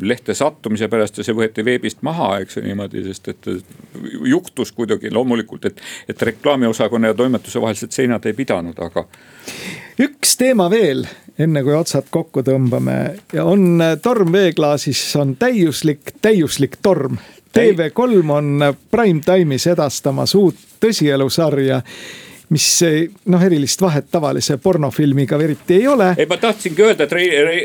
lehte 0.00 0.34
sattumise 0.34 0.88
pärast 0.92 1.18
ja 1.18 1.26
see 1.26 1.36
võeti 1.36 1.64
veebist 1.64 2.04
maha, 2.06 2.36
eks 2.44 2.58
ju 2.58 2.66
niimoodi, 2.66 3.02
sest 3.08 3.32
et 3.32 3.50
juhtus 4.24 4.72
kuidagi 4.76 5.10
loomulikult, 5.10 5.64
et, 5.70 5.82
et 6.08 6.22
reklaamiosakonna 6.30 7.12
ja 7.12 7.18
toimetuse 7.18 7.60
vahelised 7.62 7.96
seinad 7.96 8.26
ei 8.26 8.36
pidanud, 8.36 8.78
aga. 8.78 9.06
Üks 10.00 10.36
teema 10.36 10.68
veel 10.70 11.06
enne 11.38 11.62
kui 11.64 11.74
otsad 11.76 12.08
kokku 12.10 12.42
tõmbame 12.46 12.96
ja 13.34 13.44
on 13.44 13.80
äh, 13.82 13.96
torm 14.02 14.32
veeklaasis, 14.32 15.02
on 15.20 15.36
täiuslik, 15.40 16.16
täiuslik 16.22 16.78
torm. 16.82 17.18
TV3 17.56 18.20
on 18.36 18.64
prime 18.92 19.22
time'is 19.24 19.64
edastamas 19.72 20.34
uut 20.36 20.58
tõsielusarja 20.80 21.80
mis 22.48 22.66
noh, 23.26 23.42
erilist 23.42 23.80
vahet 23.82 24.06
tavalise 24.10 24.56
pornofilmiga 24.62 25.38
eriti 25.42 25.80
ei 25.80 25.86
ole. 25.90 26.12
ei, 26.18 26.26
ma 26.30 26.36
tahtsingi 26.38 26.82
öelda, 26.82 27.04
et 27.04 27.12
Rei, 27.12 27.30
Rei, 27.44 27.62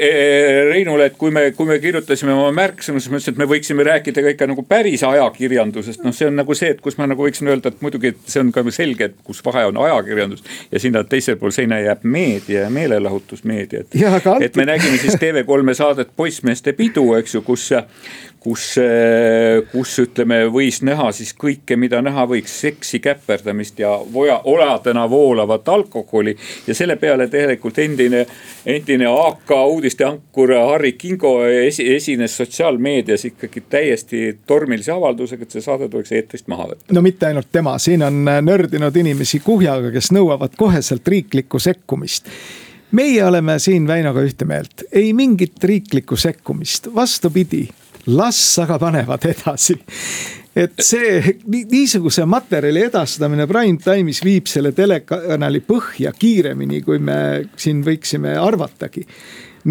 Reinule, 0.70 1.06
et 1.12 1.18
kui 1.18 1.32
me, 1.32 1.52
kui 1.58 1.70
me 1.70 1.78
kirjutasime 1.84 2.34
oma 2.34 2.50
märksõnu, 2.56 3.02
siis 3.02 3.12
ma 3.12 3.20
ütlesin, 3.20 3.36
et 3.36 3.42
me 3.44 3.48
võiksime 3.52 3.86
rääkida 3.86 4.24
ka 4.26 4.34
ikka 4.34 4.48
nagu 4.50 4.66
päris 4.66 5.04
ajakirjandusest. 5.06 6.02
noh, 6.06 6.16
see 6.18 6.32
on 6.32 6.40
nagu 6.42 6.58
see, 6.58 6.72
et 6.74 6.82
kus 6.82 6.98
ma 6.98 7.06
nagu 7.12 7.28
võiksin 7.28 7.52
öelda, 7.52 7.70
et 7.70 7.86
muidugi, 7.86 8.16
et 8.16 8.34
see 8.34 8.42
on 8.42 8.50
ka 8.56 8.66
selge, 8.74 9.12
et 9.12 9.22
kus 9.28 9.44
vahe 9.46 9.68
on 9.70 9.78
ajakirjandus 9.86 10.44
ja 10.72 10.82
sinna 10.82 11.04
teisel 11.04 11.38
pool 11.38 11.54
seina 11.54 11.80
jääb 11.82 12.02
meedia 12.04 12.66
ja 12.66 12.74
meelelahutusmeedia. 12.74 13.86
et, 13.86 14.28
et 14.42 14.58
me 14.58 14.66
nägime 14.66 14.98
siis 14.98 15.20
TV3 15.22 15.78
saadet 15.78 16.16
Poissmeeste 16.16 16.74
pidu, 16.74 17.14
eks 17.20 17.38
ju, 17.38 17.46
kus 17.46 17.70
kus, 18.42 18.66
kus 19.72 19.94
ütleme, 20.02 20.42
võis 20.52 20.82
näha 20.86 21.12
siis 21.16 21.34
kõike, 21.38 21.78
mida 21.80 22.02
näha 22.02 22.26
võiks, 22.30 22.54
seksi, 22.64 23.00
käperdamist 23.04 23.80
ja 23.82 23.94
voja, 24.14 24.40
oladena 24.72 25.10
voolavat 25.10 25.70
alkoholi. 25.70 26.38
ja 26.68 26.76
selle 26.76 26.96
peale 26.96 27.28
tegelikult 27.28 27.80
endine, 27.80 28.26
endine 28.66 29.06
AK 29.06 29.52
uudisteankur 29.66 30.54
Harri 30.54 30.94
Kingo 30.94 31.46
esi, 31.46 31.96
esines 31.96 32.38
sotsiaalmeedias 32.38 33.26
ikkagi 33.26 33.64
täiesti 33.70 34.38
tormilise 34.48 34.92
avaldusega, 34.92 35.44
et 35.44 35.52
see 35.52 35.62
saade 35.62 35.90
tuleks 35.90 36.12
eetrist 36.12 36.48
maha 36.48 36.72
võtta. 36.72 36.94
no 36.94 37.02
mitte 37.02 37.28
ainult 37.28 37.52
tema, 37.52 37.78
siin 37.80 38.04
on 38.04 38.26
nördinud 38.42 38.96
inimesi 38.96 39.40
kuhjaga, 39.40 39.92
kes 39.92 40.12
nõuavad 40.16 40.56
koheselt 40.58 41.08
riiklikku 41.08 41.60
sekkumist 41.60 42.30
meie 42.92 43.26
oleme 43.26 43.60
siin 43.60 43.88
Väinoga 43.88 44.24
ühte 44.24 44.46
meelt, 44.46 44.84
ei 44.92 45.14
mingit 45.14 45.64
riiklikku 45.64 46.16
sekkumist, 46.16 46.90
vastupidi 46.96 47.68
las 48.08 48.60
aga 48.60 48.80
panevad 48.80 49.26
edasi. 49.30 49.78
Et 50.56 50.82
see 50.84 51.38
niisuguse 51.47 52.26
materjali 52.28 52.82
edastamine 52.89 53.45
prime 53.47 53.80
time'is 53.80 54.20
viib 54.26 54.49
selle 54.52 54.74
telekanali 54.76 55.62
põhja 55.64 56.12
kiiremini, 56.12 56.82
kui 56.84 56.99
me 56.99 57.16
siin 57.56 57.80
võiksime 57.86 58.36
arvatagi. 58.39 59.06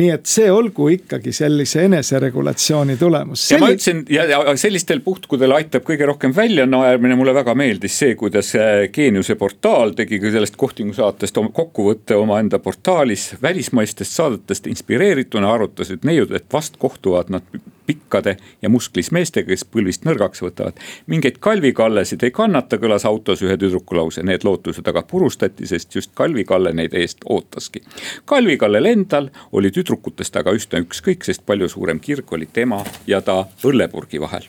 Nii 0.01 0.13
et 0.15 0.29
see 0.31 0.47
olgu 0.55 0.87
ikkagi 0.95 1.33
sellise 1.35 1.83
eneseregulatsiooni 1.89 2.95
tulemus. 2.97 3.49
ja 3.51 3.59
ma 3.59 3.73
ütlesin 3.75 4.05
ja, 4.09 4.23
ja 4.31 4.55
sellistel 4.57 5.03
puhkudel 5.03 5.51
aitab 5.57 5.83
kõige 5.89 6.07
rohkem 6.07 6.33
välja 6.37 6.63
naermine, 6.67 7.17
mulle 7.19 7.35
väga 7.35 7.57
meeldis 7.59 7.97
see, 7.99 8.15
kuidas 8.17 8.53
äh, 8.55 8.85
Geeniuse 8.95 9.35
portaal 9.41 9.97
tegi 9.99 10.21
ka 10.23 10.31
sellest 10.31 10.57
Kohtingu 10.57 10.95
saatest 10.95 11.43
kokkuvõtte 11.59 12.15
omaenda 12.17 12.63
portaalis 12.63 13.33
välismaistest 13.43 14.15
saadetest 14.15 14.71
inspireerituna. 14.71 15.51
Arutasid 15.59 16.07
neiud, 16.07 16.31
et 16.39 16.47
vast 16.55 16.79
kohtuvad 16.79 17.35
nad 17.35 17.61
pikkade 17.91 18.37
ja 18.63 18.71
musklis 18.71 19.11
meestega, 19.15 19.51
kes 19.51 19.67
põlvist 19.67 20.07
nõrgaks 20.07 20.43
võtavad. 20.45 20.79
mingeid 21.11 21.41
kalvikallesid 21.43 22.23
ei 22.23 22.31
kannata, 22.35 22.79
kõlas 22.79 23.07
autos 23.09 23.43
ühe 23.43 23.57
tüdruku 23.59 23.99
lause, 23.99 24.23
need 24.23 24.47
lootused 24.47 24.87
aga 24.89 25.03
purustati, 25.03 25.67
sest 25.67 25.95
just 25.95 26.15
Kalvi 26.15 26.45
Kalle 26.45 26.73
neid 26.77 26.95
eest 26.95 27.25
ootaski. 27.25 27.83
Kalvi 28.25 28.57
Kallel 28.61 28.91
endal 28.93 29.31
oli 29.53 29.73
tüdrukutest 29.75 30.37
aga 30.37 30.55
üsna 30.57 30.83
ükskõik, 30.85 31.27
sest 31.27 31.47
palju 31.47 31.69
suurem 31.69 32.01
kirg 32.01 32.33
oli 32.33 32.49
tema 32.53 32.85
ja 33.07 33.21
ta 33.21 33.45
õllepurgi 33.65 34.21
vahel. 34.21 34.47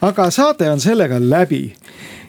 aga 0.00 0.30
saade 0.30 0.70
on 0.70 0.80
sellega 0.80 1.18
läbi 1.20 1.72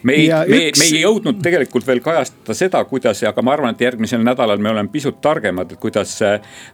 me 0.06 0.14
ei, 0.14 0.30
me, 0.30 0.60
üks... 0.70 0.80
me 0.80 0.88
ei 0.92 1.02
jõudnud 1.02 1.40
tegelikult 1.44 1.88
veel 1.88 2.02
kajastada 2.06 2.56
seda, 2.58 2.82
kuidas, 2.90 3.24
aga 3.26 3.44
ma 3.46 3.56
arvan, 3.56 3.74
et 3.74 3.82
järgmisel 3.82 4.22
nädalal 4.26 4.62
me 4.62 4.70
oleme 4.72 4.92
pisut 4.94 5.18
targemad, 5.24 5.74
et 5.74 5.82
kuidas 5.82 6.14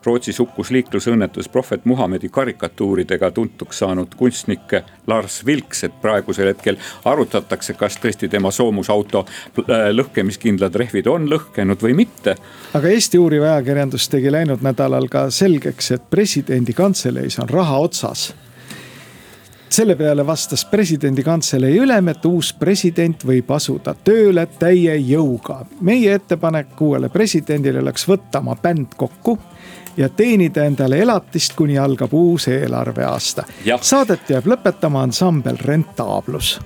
Rootsis 0.06 0.40
hukkus 0.42 0.72
liiklusõnnetus 0.76 1.48
prohvet 1.52 1.86
Muhamedi 1.90 2.30
karikatuuridega 2.34 3.32
tuntuks 3.36 3.82
saanud 3.84 4.16
kunstnik 4.20 4.76
Lars 5.08 5.42
Vilks, 5.46 5.86
et 5.88 5.96
praegusel 6.04 6.52
hetkel 6.52 6.80
arutatakse, 7.08 7.76
kas 7.80 7.98
tõesti 8.02 8.30
tema 8.32 8.52
soomusauto 8.52 9.24
äh, 9.24 9.90
lõhkemiskindlad 9.96 10.76
rehvid 10.84 11.08
on 11.12 11.30
lõhkenud 11.32 11.82
või 11.82 11.96
mitte. 12.04 12.36
aga 12.76 12.92
Eesti 12.92 13.20
uuriv 13.22 13.48
ajakirjandus 13.48 14.10
tegi 14.12 14.32
läinud 14.32 14.64
nädalal 14.66 15.08
ka 15.12 15.30
selgeks, 15.32 15.92
et 15.96 16.10
presidendi 16.12 16.76
kantseleis 16.76 17.40
on 17.40 17.50
raha 17.50 17.80
otsas 17.88 18.32
selle 19.72 19.96
peale 19.96 20.28
vastas 20.28 20.66
presidendi 20.66 21.24
kantselei 21.24 21.78
ülem, 21.80 22.08
et 22.12 22.26
uus 22.26 22.52
president 22.54 23.24
võib 23.26 23.52
asuda 23.56 23.96
tööle 24.04 24.46
täie 24.60 24.96
jõuga. 24.98 25.66
meie 25.82 26.14
ettepanek 26.14 26.82
uuele 26.82 27.10
presidendile 27.10 27.80
oleks 27.80 28.08
võtta 28.08 28.40
oma 28.40 28.56
bänd 28.56 28.98
kokku 28.98 29.38
ja 29.98 30.10
teenida 30.10 30.66
endale 30.66 31.00
elatist, 31.00 31.56
kuni 31.56 31.78
algab 31.78 32.14
uus 32.14 32.48
eelarveaasta. 32.48 33.44
saadet 33.82 34.30
jääb 34.30 34.46
lõpetama 34.46 35.04
ansambel 35.04 35.58
Rentaablus 35.58 36.60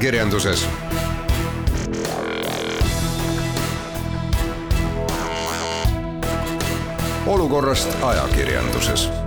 ajakirjanduses. 0.00 0.66
olukorrast 7.26 7.88
ajakirjanduses 8.02 9.19